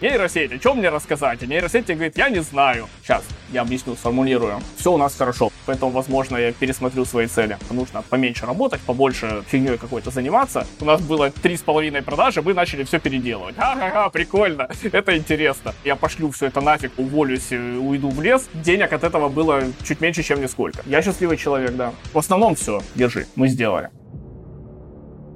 Нейросеть, 0.00 0.50
о 0.50 0.58
чем 0.58 0.78
мне 0.78 0.88
рассказать? 0.88 1.42
А 1.42 1.46
нейросеть 1.46 1.86
говорит, 1.86 2.16
я 2.16 2.30
не 2.30 2.40
знаю. 2.40 2.86
Сейчас, 3.02 3.22
я 3.52 3.60
объясню, 3.60 3.94
сформулирую. 3.96 4.60
Все 4.76 4.92
у 4.92 4.96
нас 4.96 5.14
хорошо, 5.14 5.50
поэтому, 5.66 5.90
возможно, 5.90 6.38
я 6.38 6.52
пересмотрю 6.52 7.04
свои 7.04 7.26
цели. 7.26 7.58
Нужно 7.70 8.02
поменьше 8.08 8.46
работать, 8.46 8.80
побольше 8.80 9.42
фигней 9.46 9.76
какой-то 9.76 10.10
заниматься. 10.10 10.66
У 10.80 10.86
нас 10.86 11.02
было 11.02 11.30
три 11.30 11.54
с 11.54 11.60
половиной 11.60 12.00
продажи, 12.00 12.40
мы 12.40 12.54
начали 12.54 12.84
все 12.84 12.98
переделывать. 12.98 13.56
Ха-ха-ха, 13.56 14.08
прикольно, 14.08 14.70
это 14.92 15.18
интересно. 15.18 15.74
Я 15.84 15.96
пошлю 15.96 16.30
все 16.30 16.46
это 16.46 16.62
нафиг, 16.62 16.92
уволюсь, 16.96 17.52
уйду 17.52 18.08
в 18.08 18.22
лес. 18.22 18.48
Денег 18.54 18.94
от 18.94 19.04
этого 19.04 19.28
было 19.28 19.64
чуть 19.84 20.00
меньше, 20.00 20.22
чем 20.22 20.40
нисколько. 20.40 20.82
Я 20.86 21.02
счастливый 21.02 21.36
человек, 21.36 21.76
да. 21.76 21.92
В 22.14 22.18
основном 22.18 22.54
все, 22.54 22.80
держи, 22.94 23.26
мы 23.36 23.48
сделали. 23.48 23.90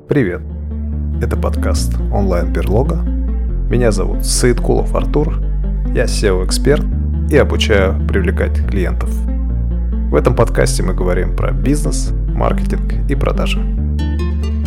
Привет. 0.08 0.40
Это 1.22 1.36
подкаст 1.36 1.94
онлайн-берлога. 2.12 3.23
Меня 3.74 3.90
зовут 3.90 4.24
Саидкулов 4.24 4.94
Артур. 4.94 5.40
Я 5.96 6.04
SEO-эксперт 6.04 6.84
и 7.28 7.36
обучаю 7.36 8.06
привлекать 8.06 8.64
клиентов. 8.68 9.10
В 9.10 10.14
этом 10.14 10.36
подкасте 10.36 10.84
мы 10.84 10.94
говорим 10.94 11.34
про 11.34 11.50
бизнес, 11.50 12.12
маркетинг 12.12 13.10
и 13.10 13.16
продажи. 13.16 13.58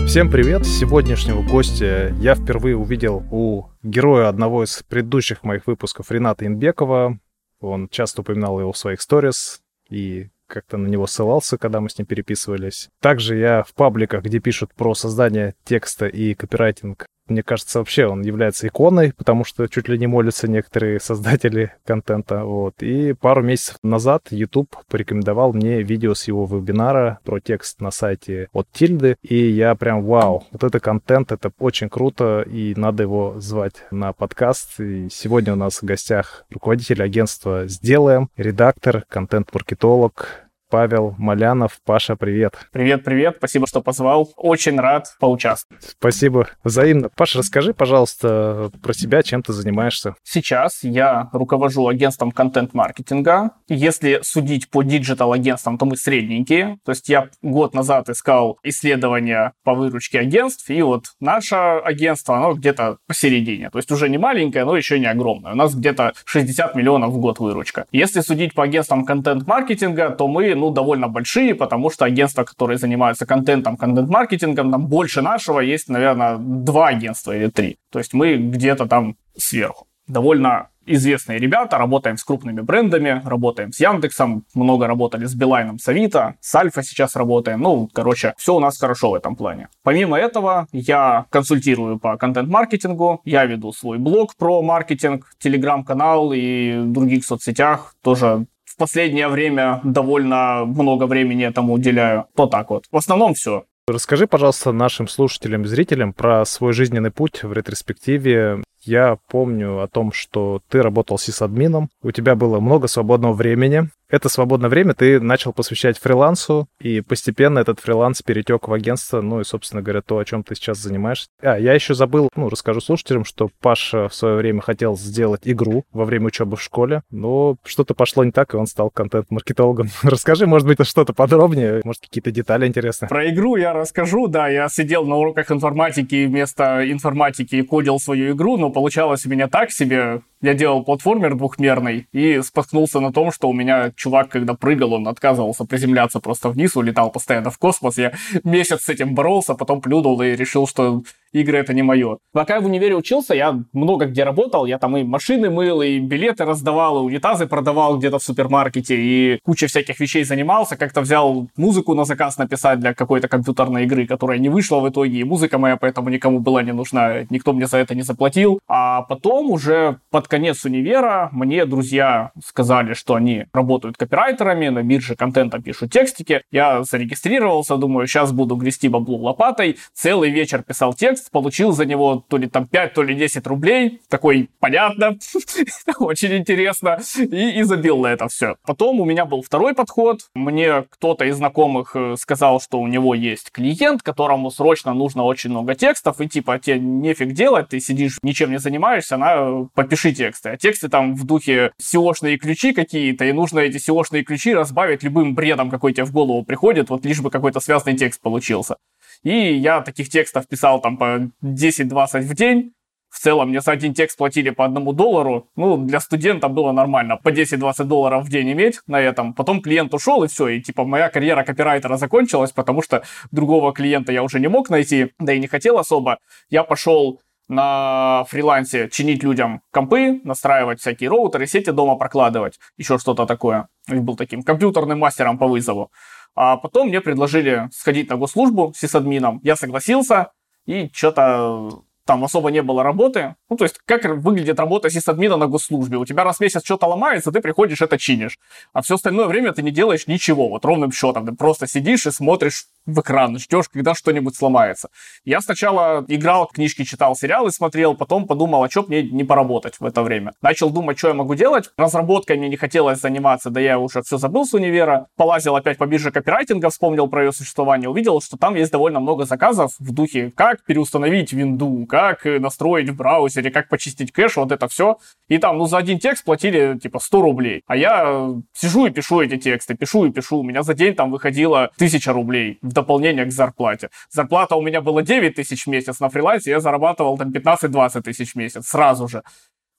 Всем 0.06 0.30
привет! 0.30 0.66
Сегодняшнего 0.66 1.42
гостя 1.42 2.14
я 2.20 2.36
впервые 2.36 2.76
увидел 2.76 3.24
у 3.32 3.68
героя 3.82 4.28
одного 4.28 4.66
из 4.66 4.84
предыдущих 4.84 5.42
моих 5.46 5.68
выпусков 5.68 6.12
Рената 6.12 6.46
Инбекова. 6.46 7.18
Он 7.62 7.88
часто 7.88 8.24
упоминал 8.24 8.60
его 8.60 8.74
в 8.74 8.78
своих 8.78 9.02
сторис, 9.02 9.62
и 9.90 10.28
как-то 10.48 10.76
на 10.76 10.88
него 10.88 11.08
ссылался, 11.08 11.58
когда 11.58 11.80
мы 11.80 11.90
с 11.90 11.98
ним 11.98 12.08
переписывались. 12.08 12.90
Также 13.02 13.38
я 13.38 13.64
в 13.64 13.74
пабликах, 13.74 14.26
где 14.26 14.40
пишут 14.40 14.74
про 14.74 14.94
создание 14.96 15.56
текста 15.64 16.08
и 16.08 16.34
копирайтинг, 16.34 17.06
мне 17.30 17.44
кажется, 17.44 17.80
вообще 17.80 18.08
он 18.08 18.22
является 18.22 18.68
иконой, 18.68 19.14
потому 19.14 19.44
что 19.44 19.68
чуть 19.68 19.88
ли 19.88 19.98
не 19.98 20.08
молятся 20.08 20.48
некоторые 20.48 21.00
создатели 21.00 21.74
контента. 21.86 22.44
Вот. 22.44 22.82
И 22.82 23.14
пару 23.14 23.44
месяцев 23.44 23.78
назад 23.84 24.28
YouTube 24.32 24.76
порекомендовал 24.90 25.54
мне 25.54 25.82
видео 25.82 26.14
с 26.14 26.28
его 26.28 26.46
вебинара 26.46 27.20
про 27.24 27.40
текст 27.40 27.82
на 27.82 27.92
сайте 27.92 28.50
от 28.54 28.68
Тильды. 28.72 29.18
И 29.22 29.38
я 29.38 29.76
прям, 29.76 30.04
вау, 30.04 30.46
вот 30.52 30.64
это 30.64 30.80
контент, 30.80 31.32
это 31.32 31.52
очень 31.60 31.90
круто, 31.90 32.42
и 32.42 32.74
надо 32.76 33.04
его 33.04 33.36
звать 33.40 33.76
на 33.92 34.14
подкаст. 34.14 34.80
И 34.80 35.10
сегодня 35.10 35.54
у 35.54 35.58
нас 35.58 35.82
в 35.82 35.86
гостях 35.86 36.46
руководитель 36.50 37.04
агентства 37.04 37.68
«Сделаем», 37.68 38.30
редактор, 38.38 39.04
контент-маркетолог 39.10 40.47
Павел 40.70 41.16
Молянов. 41.18 41.80
Паша, 41.86 42.16
привет. 42.16 42.56
Привет, 42.72 43.04
привет. 43.04 43.36
Спасибо, 43.38 43.68
что 43.68 43.82
позвал. 43.82 44.32
Очень 44.36 44.80
рад 44.80 45.16
поучаствовать. 45.20 45.84
Спасибо 45.84 46.48
взаимно. 46.64 47.10
Паша, 47.16 47.40
расскажи, 47.40 47.74
пожалуйста, 47.74 48.70
про 48.82 48.94
себя, 48.94 49.24
чем 49.24 49.44
ты 49.44 49.54
занимаешься. 49.54 50.16
Сейчас 50.24 50.84
я 50.84 51.30
руковожу 51.32 51.88
агентством 51.88 52.32
контент-маркетинга. 52.32 53.52
Если 53.68 54.20
судить 54.24 54.70
по 54.70 54.84
digital-агентствам, 54.84 55.78
то 55.78 55.86
мы 55.86 55.96
средненькие. 55.96 56.80
То 56.84 56.92
есть 56.92 57.08
я 57.10 57.30
год 57.42 57.74
назад 57.74 58.10
искал 58.10 58.60
исследования 58.64 59.54
по 59.64 59.74
выручке 59.74 60.20
агентств, 60.20 60.70
и 60.70 60.82
вот 60.82 61.06
наше 61.20 61.56
агентство, 61.56 62.38
оно 62.38 62.54
где-то 62.54 62.98
посередине. 63.08 63.70
То 63.70 63.78
есть 63.80 63.92
уже 63.92 64.10
не 64.10 64.18
маленькое, 64.18 64.66
но 64.66 64.76
еще 64.76 65.00
не 65.00 65.06
огромное. 65.06 65.54
У 65.54 65.56
нас 65.56 65.76
где-то 65.76 66.14
60 66.26 66.76
миллионов 66.76 67.12
в 67.14 67.20
год 67.20 67.40
выручка. 67.40 67.86
Если 67.92 68.22
судить 68.22 68.54
по 68.54 68.64
агентствам 68.64 69.06
контент-маркетинга, 69.06 70.10
то 70.10 70.28
мы 70.28 70.57
ну, 70.58 70.72
довольно 70.72 71.08
большие, 71.08 71.56
потому 71.56 71.90
что 71.90 72.06
агентства, 72.06 72.44
которые 72.44 72.78
занимаются 72.78 73.26
контентом, 73.26 73.78
контент-маркетингом, 73.78 74.72
там 74.72 74.88
больше 74.88 75.22
нашего 75.22 75.60
есть, 75.60 75.90
наверное, 75.90 76.38
два 76.38 76.88
агентства 76.88 77.36
или 77.36 77.50
три. 77.50 77.78
То 77.92 78.00
есть 78.00 78.14
мы 78.14 78.36
где-то 78.36 78.86
там 78.86 79.16
сверху. 79.38 79.88
Довольно 80.08 80.70
известные 80.88 81.38
ребята, 81.38 81.78
работаем 81.78 82.18
с 82.18 82.24
крупными 82.24 82.62
брендами, 82.62 83.22
работаем 83.26 83.72
с 83.72 83.80
Яндексом, 83.80 84.46
много 84.56 84.88
работали 84.88 85.26
с 85.26 85.36
Билайном, 85.36 85.78
с 85.78 85.88
Авито, 85.88 86.36
с 86.40 86.56
Альфа 86.56 86.82
сейчас 86.82 87.16
работаем. 87.16 87.62
Ну, 87.62 87.90
короче, 87.94 88.34
все 88.38 88.56
у 88.56 88.60
нас 88.60 88.78
хорошо 88.80 89.12
в 89.12 89.16
этом 89.16 89.36
плане. 89.36 89.68
Помимо 89.84 90.18
этого, 90.18 90.68
я 90.72 91.26
консультирую 91.30 92.00
по 92.00 92.18
контент-маркетингу, 92.18 93.22
я 93.26 93.46
веду 93.46 93.72
свой 93.74 93.98
блог 93.98 94.36
про 94.38 94.62
маркетинг, 94.62 95.26
телеграм-канал 95.40 96.32
и 96.34 96.82
других 96.86 97.26
соцсетях 97.26 97.96
тоже 98.02 98.48
последнее 98.78 99.28
время 99.28 99.82
довольно 99.84 100.66
много 100.66 101.06
времени 101.06 101.46
этому 101.46 101.74
уделяю. 101.74 102.26
Вот 102.36 102.52
так 102.52 102.70
вот. 102.70 102.86
В 102.92 102.98
основном 102.98 103.34
все. 103.34 103.66
Расскажи, 103.88 104.28
пожалуйста, 104.28 104.74
нашим 104.74 105.08
слушателям 105.08 105.66
зрителям 105.66 106.12
про 106.12 106.44
свой 106.44 106.74
жизненный 106.74 107.10
путь 107.10 107.44
в 107.44 107.54
ретроспективе. 107.54 108.62
Я 108.82 109.18
помню 109.30 109.82
о 109.82 109.88
том, 109.88 110.12
что 110.12 110.62
ты 110.70 110.82
работал 110.82 111.18
сисадмином, 111.18 111.90
у 112.04 112.12
тебя 112.12 112.36
было 112.36 112.60
много 112.60 112.88
свободного 112.88 113.34
времени, 113.34 113.90
это 114.10 114.30
свободное 114.30 114.70
время 114.70 114.94
ты 114.94 115.20
начал 115.20 115.54
посвящать 115.54 115.98
фрилансу, 115.98 116.68
и 116.80 117.02
постепенно 117.02 117.60
этот 117.60 117.80
фриланс 117.80 118.22
перетек 118.22 118.68
в 118.68 118.74
агентство, 118.74 119.22
ну 119.22 119.42
и, 119.42 119.44
собственно 119.44 119.82
говоря, 119.82 120.02
то, 120.02 120.18
о 120.18 120.26
чем 120.26 120.44
ты 120.44 120.56
сейчас 120.56 120.78
занимаешься. 120.78 121.28
А, 121.42 121.58
я 121.58 121.74
еще 121.74 121.94
забыл, 121.94 122.30
ну, 122.36 122.50
расскажу 122.50 122.82
слушателям, 122.82 123.26
что 123.26 123.50
Паша 123.62 124.08
в 124.08 124.14
свое 124.14 124.36
время 124.36 124.62
хотел 124.62 124.98
сделать 124.98 125.42
игру 125.44 125.86
во 125.92 126.06
время 126.06 126.28
учебы 126.28 126.58
в 126.58 126.62
школе, 126.62 127.02
но 127.12 127.58
что-то 127.64 127.94
пошло 127.94 128.24
не 128.24 128.32
так, 128.32 128.54
и 128.54 128.58
он 128.58 128.68
стал 128.68 128.90
контент-маркетологом. 128.90 129.90
Расскажи, 130.04 130.48
может 130.48 130.68
быть, 130.68 130.78
что-то 130.88 131.14
подробнее, 131.14 131.82
может, 131.84 132.02
какие-то 132.02 132.32
детали 132.32 132.68
интересные. 132.68 133.10
Про 133.10 133.30
игру 133.30 133.56
я 133.56 133.74
расскажу, 133.74 134.28
да, 134.28 134.48
я 134.48 134.70
сидел 134.70 135.06
на 135.06 135.16
уроках 135.16 135.52
информатики, 135.52 136.16
и 136.16 136.26
вместо 136.28 136.90
информатики 136.90 137.62
кодил 137.62 138.00
свою 138.00 138.34
игру, 138.36 138.58
но 138.58 138.70
получалось 138.70 139.26
у 139.26 139.30
меня 139.30 139.48
так 139.48 139.72
себе, 139.72 140.22
я 140.42 140.54
делал 140.54 140.84
платформер 140.84 141.36
двухмерный 141.36 142.08
и 142.12 142.42
споткнулся 142.42 143.00
на 143.00 143.12
том, 143.12 143.32
что 143.32 143.50
у 143.50 143.54
меня 143.54 143.92
чувак, 143.96 144.30
когда 144.30 144.54
прыгал, 144.54 144.94
он 144.94 145.08
отказывался 145.08 145.66
приземляться 145.66 146.20
просто 146.20 146.50
вниз, 146.50 146.76
улетал 146.76 147.12
постоянно 147.12 147.50
в 147.50 147.58
космос. 147.58 147.98
Я 147.98 148.14
месяц 148.44 148.84
с 148.84 148.90
этим 148.90 149.16
боролся, 149.16 149.56
потом 149.56 149.82
плюнул 149.82 150.22
и 150.22 150.36
решил, 150.36 150.68
что 150.68 151.04
игры 151.42 151.58
это 151.60 151.74
не 151.74 151.84
мое. 151.84 152.18
Пока 152.34 152.56
я 152.56 152.62
в 152.62 152.66
универе 152.66 152.96
учился, 152.96 153.34
я 153.34 153.60
много 153.74 154.06
где 154.06 154.24
работал. 154.24 154.66
Я 154.66 154.78
там 154.78 154.98
и 154.98 155.04
машины 155.04 155.50
мыл, 155.50 155.82
и 155.82 156.00
билеты 156.00 156.46
раздавал, 156.46 157.00
и 157.00 157.06
унитазы 157.06 157.48
продавал 157.48 157.98
где-то 157.98 158.20
в 158.20 158.24
супермаркете, 158.24 158.96
и 158.98 159.40
куча 159.44 159.68
всяких 159.68 160.00
вещей 160.00 160.24
занимался. 160.24 160.78
Как-то 160.78 161.02
взял 161.02 161.48
музыку 161.58 161.94
на 161.94 162.06
заказ 162.06 162.38
написать 162.38 162.80
для 162.80 162.94
какой-то 162.94 163.28
компьютерной 163.28 163.84
игры, 163.84 164.06
которая 164.06 164.40
не 164.40 164.50
вышла 164.50 164.80
в 164.80 164.90
итоге, 164.90 165.20
и 165.20 165.24
музыка 165.24 165.58
моя 165.58 165.78
поэтому 165.78 166.10
никому 166.10 166.40
была 166.40 166.64
не 166.64 166.74
нужна, 166.74 167.24
никто 167.30 167.54
мне 167.54 167.68
за 167.68 167.78
это 167.78 167.96
не 167.96 168.02
заплатил. 168.02 168.60
А 168.68 169.02
потом 169.04 169.52
уже 169.52 170.00
под 170.12 170.28
конец 170.28 170.66
универа 170.66 171.30
мне 171.32 171.66
друзья 171.66 172.32
сказали, 172.44 172.94
что 172.94 173.16
они 173.16 173.46
работают 173.54 173.98
копирайтерами, 173.98 174.70
на 174.70 174.84
бирже 174.84 175.16
контента 175.16 175.60
пишут 175.60 175.92
текстики. 175.92 176.42
Я 176.52 176.84
зарегистрировался, 176.84 177.78
думаю, 177.78 178.08
сейчас 178.08 178.32
буду 178.32 178.56
грести 178.56 178.90
бабло 178.90 179.18
лопатой. 179.18 179.78
Целый 179.94 180.30
вечер 180.30 180.64
писал 180.64 180.94
текст, 180.94 181.27
получил 181.32 181.72
за 181.72 181.86
него 181.86 182.24
то 182.28 182.38
ли 182.38 182.48
там 182.48 182.68
5, 182.68 182.94
то 182.94 183.04
ли 183.04 183.16
10 183.16 183.46
рублей. 183.48 184.02
Такой, 184.10 184.50
понятно, 184.60 185.18
очень 186.00 186.38
интересно. 186.38 187.00
И, 187.18 187.60
и 187.60 187.64
забил 187.64 187.98
на 187.98 188.08
это 188.08 188.28
все. 188.28 188.56
Потом 188.66 189.00
у 189.00 189.06
меня 189.06 189.26
был 189.26 189.42
второй 189.42 189.74
подход. 189.74 190.22
Мне 190.36 190.84
кто-то 190.90 191.26
из 191.26 191.38
знакомых 191.38 191.96
э, 191.96 192.16
сказал, 192.18 192.60
что 192.62 192.80
у 192.80 192.88
него 192.88 193.14
есть 193.16 193.52
клиент, 193.52 194.02
которому 194.02 194.52
срочно 194.52 194.94
нужно 194.94 195.24
очень 195.24 195.50
много 195.50 195.76
текстов, 195.76 196.22
и 196.22 196.28
типа 196.28 196.60
тебе 196.60 196.80
нефиг 196.80 197.34
делать, 197.34 197.70
ты 197.70 197.80
сидишь, 197.80 198.18
ничем 198.24 198.52
не 198.52 198.60
занимаешься, 198.60 199.18
на 199.18 199.68
попиши 199.74 200.12
тексты. 200.14 200.50
А 200.50 200.58
тексты 200.58 200.90
там 200.90 201.16
в 201.16 201.26
духе 201.26 201.72
SEO-шные 201.82 202.38
ключи 202.38 202.74
какие-то, 202.74 203.26
и 203.26 203.32
нужно 203.32 203.60
эти 203.60 203.78
SEO-шные 203.78 204.24
ключи 204.24 204.54
разбавить 204.54 205.04
любым 205.04 205.36
бредом, 205.36 205.70
какой 205.70 205.94
тебе 205.94 206.06
в 206.06 206.12
голову 206.12 206.44
приходит, 206.44 206.90
вот 206.90 207.06
лишь 207.06 207.22
бы 207.22 207.30
какой-то 207.30 207.60
связанный 207.60 207.98
текст 207.98 208.22
получился. 208.22 208.78
И 209.24 209.54
я 209.54 209.82
таких 209.82 210.10
текстов 210.10 210.48
писал 210.48 210.82
там 210.82 210.98
по 210.98 211.30
10-20 211.44 212.22
в 212.22 212.34
день. 212.34 212.74
В 213.10 213.20
целом 213.20 213.50
мне 213.50 213.62
за 213.62 213.72
один 213.72 213.94
текст 213.94 214.18
платили 214.18 214.50
по 214.50 214.66
одному 214.66 214.94
доллару. 214.94 215.50
Ну, 215.56 215.78
для 215.78 216.00
студента 216.00 216.50
было 216.50 216.72
нормально. 216.72 217.18
По 217.18 217.30
10-20 217.30 217.86
долларов 217.86 218.26
в 218.26 218.30
день 218.30 218.52
иметь 218.52 218.82
на 218.86 219.00
этом. 219.00 219.34
Потом 219.34 219.62
клиент 219.62 219.94
ушел, 219.94 220.24
и 220.24 220.28
все. 220.28 220.50
И 220.50 220.62
типа 220.62 220.84
моя 220.84 221.10
карьера 221.10 221.44
копирайтера 221.44 221.98
закончилась, 221.98 222.52
потому 222.52 222.82
что 222.82 223.04
другого 223.32 223.74
клиента 223.74 224.12
я 224.12 224.24
уже 224.24 224.40
не 224.40 224.50
мог 224.50 224.70
найти, 224.70 225.14
да 225.20 225.34
и 225.34 225.40
не 225.40 225.48
хотел 225.48 225.78
особо. 225.78 226.20
Я 226.50 226.64
пошел 226.64 227.20
на 227.48 228.26
фрилансе 228.26 228.90
чинить 228.90 229.24
людям 229.24 229.62
компы, 229.72 230.20
настраивать 230.24 230.82
всякие 230.82 231.10
роутеры, 231.10 231.48
сети 231.48 231.72
дома 231.72 231.96
прокладывать, 231.96 232.60
еще 232.78 232.98
что-то 232.98 233.26
такое. 233.26 233.70
Я 233.88 234.02
был 234.02 234.16
таким 234.16 234.44
компьютерным 234.44 235.00
мастером 235.00 235.38
по 235.38 235.48
вызову. 235.48 235.92
А 236.36 236.58
потом 236.58 236.90
мне 236.90 237.02
предложили 237.02 237.70
сходить 237.74 238.10
на 238.10 238.18
госслужбу 238.18 238.74
с 238.76 238.80
сисадмином. 238.80 239.40
Я 239.44 239.56
согласился, 239.56 240.32
и 240.66 240.90
что-то 240.94 241.84
там 242.08 242.24
особо 242.24 242.50
не 242.50 242.64
было 242.64 242.84
работы. 242.84 243.36
Ну, 243.50 243.58
то 243.58 243.66
есть, 243.66 243.80
как 243.86 244.06
выглядит 244.06 244.60
работа 244.60 244.90
сисадмина 244.90 245.38
на 245.38 245.48
госслужбе? 245.48 245.98
У 245.98 246.06
тебя 246.06 246.24
раз 246.24 246.38
в 246.38 246.40
месяц 246.40 246.64
что-то 246.64 246.88
ломается, 246.88 247.32
ты 247.32 247.42
приходишь, 247.42 247.82
это 247.82 247.98
чинишь. 247.98 248.40
А 248.74 248.82
все 248.82 248.96
остальное 248.96 249.28
время 249.28 249.52
ты 249.52 249.62
не 249.62 249.72
делаешь 249.72 250.08
ничего, 250.08 250.48
вот 250.50 250.66
ровным 250.66 250.92
счетом. 250.92 251.26
Ты 251.26 251.34
просто 251.34 251.68
сидишь 251.68 252.08
и 252.08 252.12
смотришь 252.12 252.66
в 252.86 253.02
экран, 253.02 253.38
ждешь, 253.38 253.68
когда 253.68 253.94
что-нибудь 253.94 254.36
сломается. 254.36 254.88
Я 255.26 255.42
сначала 255.42 256.06
играл, 256.08 256.48
книжки 256.48 256.86
читал, 256.86 257.16
сериалы 257.16 257.52
смотрел, 257.52 257.96
потом 257.96 258.26
подумал, 258.26 258.64
а 258.64 258.70
что 258.70 258.84
мне 258.84 259.04
не 259.04 259.26
поработать 259.26 259.76
в 259.80 259.86
это 259.86 260.02
время. 260.02 260.32
Начал 260.42 260.70
думать, 260.70 260.98
что 260.98 261.10
я 261.10 261.14
могу 261.14 261.36
делать. 261.36 261.70
Разработкой 261.78 262.38
мне 262.38 262.48
не 262.48 262.56
хотелось 262.56 263.02
заниматься, 263.02 263.50
да 263.50 263.60
я 263.60 263.78
уже 263.78 264.02
все 264.02 264.18
забыл 264.18 264.46
с 264.46 264.54
универа. 264.54 265.08
Полазил 265.18 265.58
опять 265.58 265.78
по 265.78 265.86
бирже 265.86 266.12
копирайтинга, 266.12 266.70
вспомнил 266.70 267.08
про 267.08 267.26
ее 267.26 267.34
существование, 267.34 267.90
увидел, 267.90 268.22
что 268.22 268.38
там 268.38 268.56
есть 268.56 268.72
довольно 268.72 269.02
много 269.02 269.26
заказов 269.26 269.74
в 269.80 269.94
духе, 269.94 270.32
как 270.34 270.64
переустановить 270.64 271.34
винду, 271.34 271.86
как 271.86 271.97
настроить 272.40 272.90
в 272.90 272.96
браузере, 272.96 273.52
как 273.52 273.70
почистить 273.70 274.12
кэш, 274.12 274.38
вот 274.38 274.52
это 274.52 274.68
все. 274.68 274.98
И 275.28 275.38
там, 275.38 275.58
ну, 275.58 275.66
за 275.66 275.78
один 275.78 276.00
текст 276.00 276.24
платили, 276.24 276.78
типа, 276.78 277.00
100 277.00 277.22
рублей. 277.22 277.64
А 277.68 277.76
я 277.76 278.30
сижу 278.54 278.86
и 278.86 278.90
пишу 278.90 279.22
эти 279.22 279.38
тексты, 279.38 279.76
пишу 279.76 280.06
и 280.06 280.12
пишу. 280.12 280.40
У 280.40 280.44
меня 280.44 280.64
за 280.64 280.74
день 280.74 280.96
там 280.96 281.12
выходило 281.12 281.72
1000 281.76 282.14
рублей 282.14 282.60
в 282.62 282.74
дополнение 282.74 283.26
к 283.26 283.32
зарплате. 283.32 283.90
Зарплата 284.10 284.56
у 284.56 284.62
меня 284.62 284.82
была 284.82 285.02
9 285.02 285.36
тысяч 285.36 285.66
в 285.66 285.70
месяц 285.70 286.00
на 286.00 286.10
фрилансе, 286.10 286.52
я 286.52 286.60
зарабатывал 286.60 287.18
там 287.18 287.32
15-20 287.32 288.02
тысяч 288.02 288.34
в 288.34 288.36
месяц 288.36 288.68
сразу 288.68 289.08
же. 289.08 289.24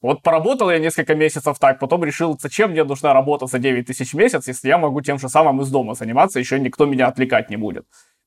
Вот 0.00 0.23
поработал 0.23 0.70
я 0.70 0.79
несколько 0.79 1.17
месяцев 1.17 1.59
так, 1.59 1.81
потом 1.81 2.05
решил, 2.05 2.38
зачем 2.41 2.70
мне 2.70 2.85
нужна 2.85 3.12
работа 3.12 3.47
за 3.47 3.59
9 3.59 3.87
тысяч 3.87 4.12
в 4.12 4.17
месяц, 4.17 4.47
если 4.47 4.69
я 4.69 4.79
могу 4.79 5.00
тем 5.00 5.19
же 5.19 5.29
самым 5.29 5.61
из 5.61 5.70
дома 5.70 5.94
заниматься, 5.94 6.38
еще 6.38 6.61
никто 6.61 6.87
меня 6.87 7.09
отвлекать 7.09 7.50
не 7.50 7.56
будет 7.56 7.85